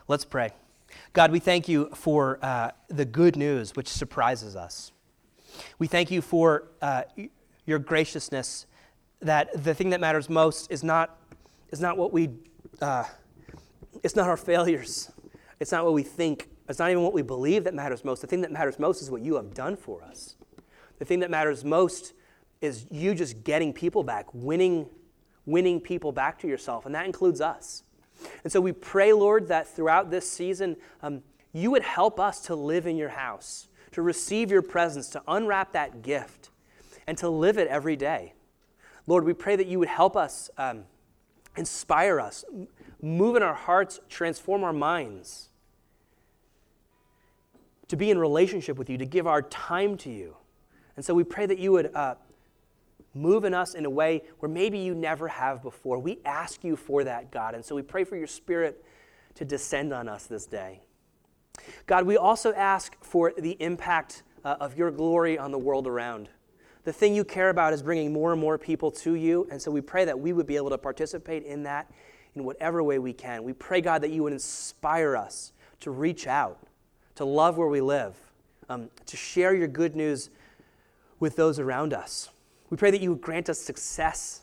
Let's 0.07 0.25
pray. 0.25 0.53
God, 1.12 1.33
we 1.33 1.41
thank 1.41 1.68
you 1.68 1.91
for 1.93 2.39
uh, 2.41 2.70
the 2.87 3.05
good 3.05 3.35
news 3.35 3.75
which 3.75 3.89
surprises 3.89 4.55
us. 4.55 4.93
We 5.81 5.89
thank 5.89 6.12
you 6.12 6.23
for 6.23 6.68
uh, 6.81 7.03
your 7.67 7.79
graciousness, 7.79 8.67
that 9.21 9.65
the 9.65 9.75
thing 9.75 9.91
that 9.91 10.01
matters 10.01 10.29
most 10.29 10.71
is 10.71 10.83
not, 10.83 11.19
is 11.71 11.81
not 11.81 11.97
what 11.97 12.13
we, 12.13 12.31
uh, 12.81 13.05
it's 14.03 14.17
not 14.17 14.29
our 14.29 14.37
failures. 14.37 15.11
It's 15.61 15.71
not 15.73 15.85
what 15.85 15.95
we 15.95 16.03
think. 16.03 16.49
It's 16.69 16.79
not 16.79 16.91
even 16.91 17.03
what 17.03 17.13
we 17.13 17.23
believe 17.23 17.65
that 17.65 17.75
matters 17.75 18.05
most. 18.05 18.21
The 18.21 18.27
thing 18.27 18.41
that 18.41 18.51
matters 18.51 18.79
most 18.79 19.03
is 19.03 19.11
what 19.11 19.23
you 19.23 19.37
have 19.37 19.55
done 19.55 19.77
for 19.77 20.03
us. 20.03 20.37
The 20.99 21.05
thing 21.05 21.21
that 21.21 21.31
matters 21.31 21.65
most 21.65 22.15
is 22.61 22.87
you 22.91 23.15
just 23.15 23.45
getting 23.45 23.73
people 23.73 24.03
back, 24.03 24.27
winning, 24.33 24.89
winning 25.47 25.81
people 25.81 26.13
back 26.13 26.39
to 26.41 26.49
yourself, 26.49 26.87
and 26.87 26.95
that 26.95 27.07
includes 27.07 27.41
us. 27.41 27.83
And 28.45 28.53
so 28.53 28.61
we 28.61 28.73
pray, 28.73 29.13
Lord, 29.13 29.49
that 29.49 29.69
throughout 29.69 30.11
this 30.11 30.31
season, 30.31 30.77
um, 31.03 31.23
you 31.53 31.71
would 31.73 31.83
help 31.83 32.21
us 32.21 32.41
to 32.43 32.55
live 32.55 32.87
in 32.87 32.97
your 32.97 33.09
house, 33.09 33.69
to 33.93 34.03
receive 34.03 34.51
your 34.51 34.63
presence, 34.63 35.09
to 35.11 35.23
unwrap 35.27 35.73
that 35.73 36.03
gift, 36.03 36.51
and 37.07 37.17
to 37.19 37.29
live 37.29 37.59
it 37.59 37.69
every 37.69 37.97
day. 37.97 38.35
Lord, 39.07 39.25
we 39.25 39.33
pray 39.33 39.57
that 39.57 39.67
you 39.67 39.79
would 39.79 39.89
help 39.89 40.17
us, 40.17 40.51
um, 40.57 40.85
inspire 41.57 42.21
us, 42.21 42.45
move 43.01 43.37
in 43.37 43.43
our 43.43 43.55
hearts, 43.55 44.01
transform 44.09 44.63
our 44.65 44.73
minds, 44.73 45.49
to 47.89 47.97
be 47.97 48.11
in 48.11 48.19
relationship 48.19 48.79
with 48.79 48.89
you, 48.89 48.97
to 48.99 49.05
give 49.05 49.27
our 49.27 49.43
time 49.43 49.97
to 49.99 50.11
you. 50.11 50.37
And 50.97 51.05
so 51.05 51.15
we 51.15 51.25
pray 51.25 51.47
that 51.47 51.59
you 51.59 51.73
would 51.73 51.95
uh, 51.95 52.15
Move 53.15 53.45
in 53.45 53.53
us 53.53 53.75
in 53.75 53.85
a 53.85 53.91
way 53.91 54.23
where 54.39 54.51
maybe 54.51 54.79
you 54.79 54.95
never 54.95 55.29
have 55.29 55.63
before. 55.63 55.99
We 55.99 56.19
ask 56.25 56.65
you 56.65 56.77
for 56.77 57.05
that, 57.05 57.31
God. 57.31 57.55
And 57.55 57.65
so 57.65 57.75
we 57.75 57.83
pray 57.83 58.05
for 58.05 58.17
your 58.17 58.27
Spirit 58.27 58.83
to 59.35 59.45
descend 59.45 59.93
on 59.93 60.09
us 60.09 60.27
this 60.27 60.47
day. 60.47 60.81
God, 61.87 62.07
we 62.07 62.17
also 62.17 62.53
ask 62.55 62.97
for 63.05 63.33
the 63.37 63.57
impact 63.61 64.23
uh, 64.45 64.57
of 64.61 64.79
your 64.79 64.91
glory 64.91 65.39
on 65.39 65.51
the 65.51 65.59
world 65.59 65.87
around. 65.87 66.31
The 66.85 66.93
thing 66.93 67.14
you 67.14 67.24
care 67.24 67.51
about 67.51 67.72
is 67.72 67.83
bringing 67.83 68.12
more 68.12 68.33
and 68.33 68.41
more 68.41 68.59
people 68.59 68.91
to 68.91 69.14
you. 69.14 69.47
And 69.51 69.62
so 69.62 69.70
we 69.70 69.80
pray 69.80 70.05
that 70.05 70.18
we 70.18 70.33
would 70.33 70.47
be 70.47 70.57
able 70.57 70.70
to 70.70 70.78
participate 70.78 71.45
in 71.45 71.62
that 71.62 71.91
in 72.35 72.45
whatever 72.45 72.83
way 72.83 72.99
we 72.99 73.12
can. 73.12 73.45
We 73.45 73.53
pray, 73.53 73.80
God, 73.80 74.03
that 74.03 74.11
you 74.11 74.22
would 74.22 74.33
inspire 74.33 75.16
us 75.16 75.53
to 75.80 75.91
reach 75.91 76.26
out, 76.26 76.59
to 77.16 77.24
love 77.24 77.57
where 77.57 77.68
we 77.68 77.80
live, 77.80 78.16
um, 78.68 78.91
to 79.07 79.16
share 79.16 79.55
your 79.55 79.68
good 79.68 79.95
news 79.95 80.30
with 81.20 81.37
those 81.37 81.59
around 81.59 81.93
us. 81.93 82.30
We 82.70 82.76
pray 82.76 82.91
that 82.91 83.01
you 83.01 83.11
would 83.11 83.20
grant 83.20 83.49
us 83.49 83.59
success 83.59 84.43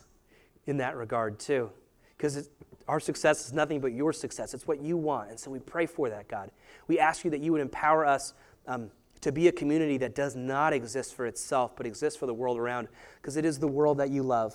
in 0.66 0.76
that 0.78 0.96
regard 0.96 1.38
too, 1.38 1.70
because 2.16 2.48
our 2.86 3.00
success 3.00 3.46
is 3.46 3.52
nothing 3.52 3.80
but 3.80 3.92
your 3.92 4.12
success. 4.12 4.54
It's 4.54 4.66
what 4.66 4.80
you 4.80 4.96
want. 4.96 5.30
And 5.30 5.38
so 5.38 5.50
we 5.50 5.58
pray 5.58 5.86
for 5.86 6.08
that, 6.08 6.28
God. 6.28 6.50
We 6.86 6.98
ask 6.98 7.24
you 7.24 7.30
that 7.32 7.40
you 7.40 7.52
would 7.52 7.60
empower 7.60 8.06
us 8.06 8.34
um, 8.66 8.90
to 9.20 9.32
be 9.32 9.48
a 9.48 9.52
community 9.52 9.98
that 9.98 10.14
does 10.14 10.34
not 10.34 10.72
exist 10.72 11.14
for 11.14 11.26
itself, 11.26 11.76
but 11.76 11.86
exists 11.86 12.18
for 12.18 12.26
the 12.26 12.34
world 12.34 12.58
around, 12.58 12.88
because 13.20 13.36
it 13.36 13.44
is 13.44 13.58
the 13.58 13.68
world 13.68 13.98
that 13.98 14.10
you 14.10 14.22
love. 14.22 14.54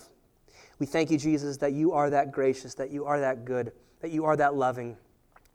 We 0.79 0.85
thank 0.85 1.11
you, 1.11 1.17
Jesus, 1.17 1.57
that 1.57 1.73
you 1.73 1.93
are 1.93 2.09
that 2.09 2.31
gracious, 2.31 2.73
that 2.75 2.91
you 2.91 3.05
are 3.05 3.19
that 3.19 3.45
good, 3.45 3.71
that 4.01 4.11
you 4.11 4.25
are 4.25 4.35
that 4.35 4.55
loving, 4.55 4.97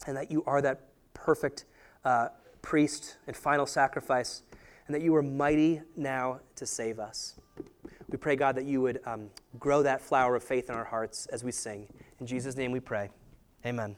and 0.06 0.16
that 0.16 0.30
you 0.30 0.42
are 0.46 0.62
that 0.62 0.88
perfect 1.14 1.64
uh, 2.04 2.28
priest 2.62 3.16
and 3.26 3.36
final 3.36 3.66
sacrifice, 3.66 4.42
and 4.86 4.94
that 4.94 5.02
you 5.02 5.14
are 5.14 5.22
mighty 5.22 5.82
now 5.96 6.40
to 6.56 6.66
save 6.66 6.98
us. 6.98 7.36
We 8.08 8.16
pray, 8.18 8.36
God, 8.36 8.56
that 8.56 8.64
you 8.64 8.80
would 8.80 9.00
um, 9.04 9.30
grow 9.58 9.82
that 9.82 10.00
flower 10.00 10.34
of 10.34 10.42
faith 10.42 10.68
in 10.68 10.74
our 10.74 10.84
hearts 10.84 11.26
as 11.26 11.44
we 11.44 11.52
sing. 11.52 11.86
In 12.18 12.26
Jesus' 12.26 12.56
name 12.56 12.72
we 12.72 12.80
pray. 12.80 13.10
Amen. 13.64 13.96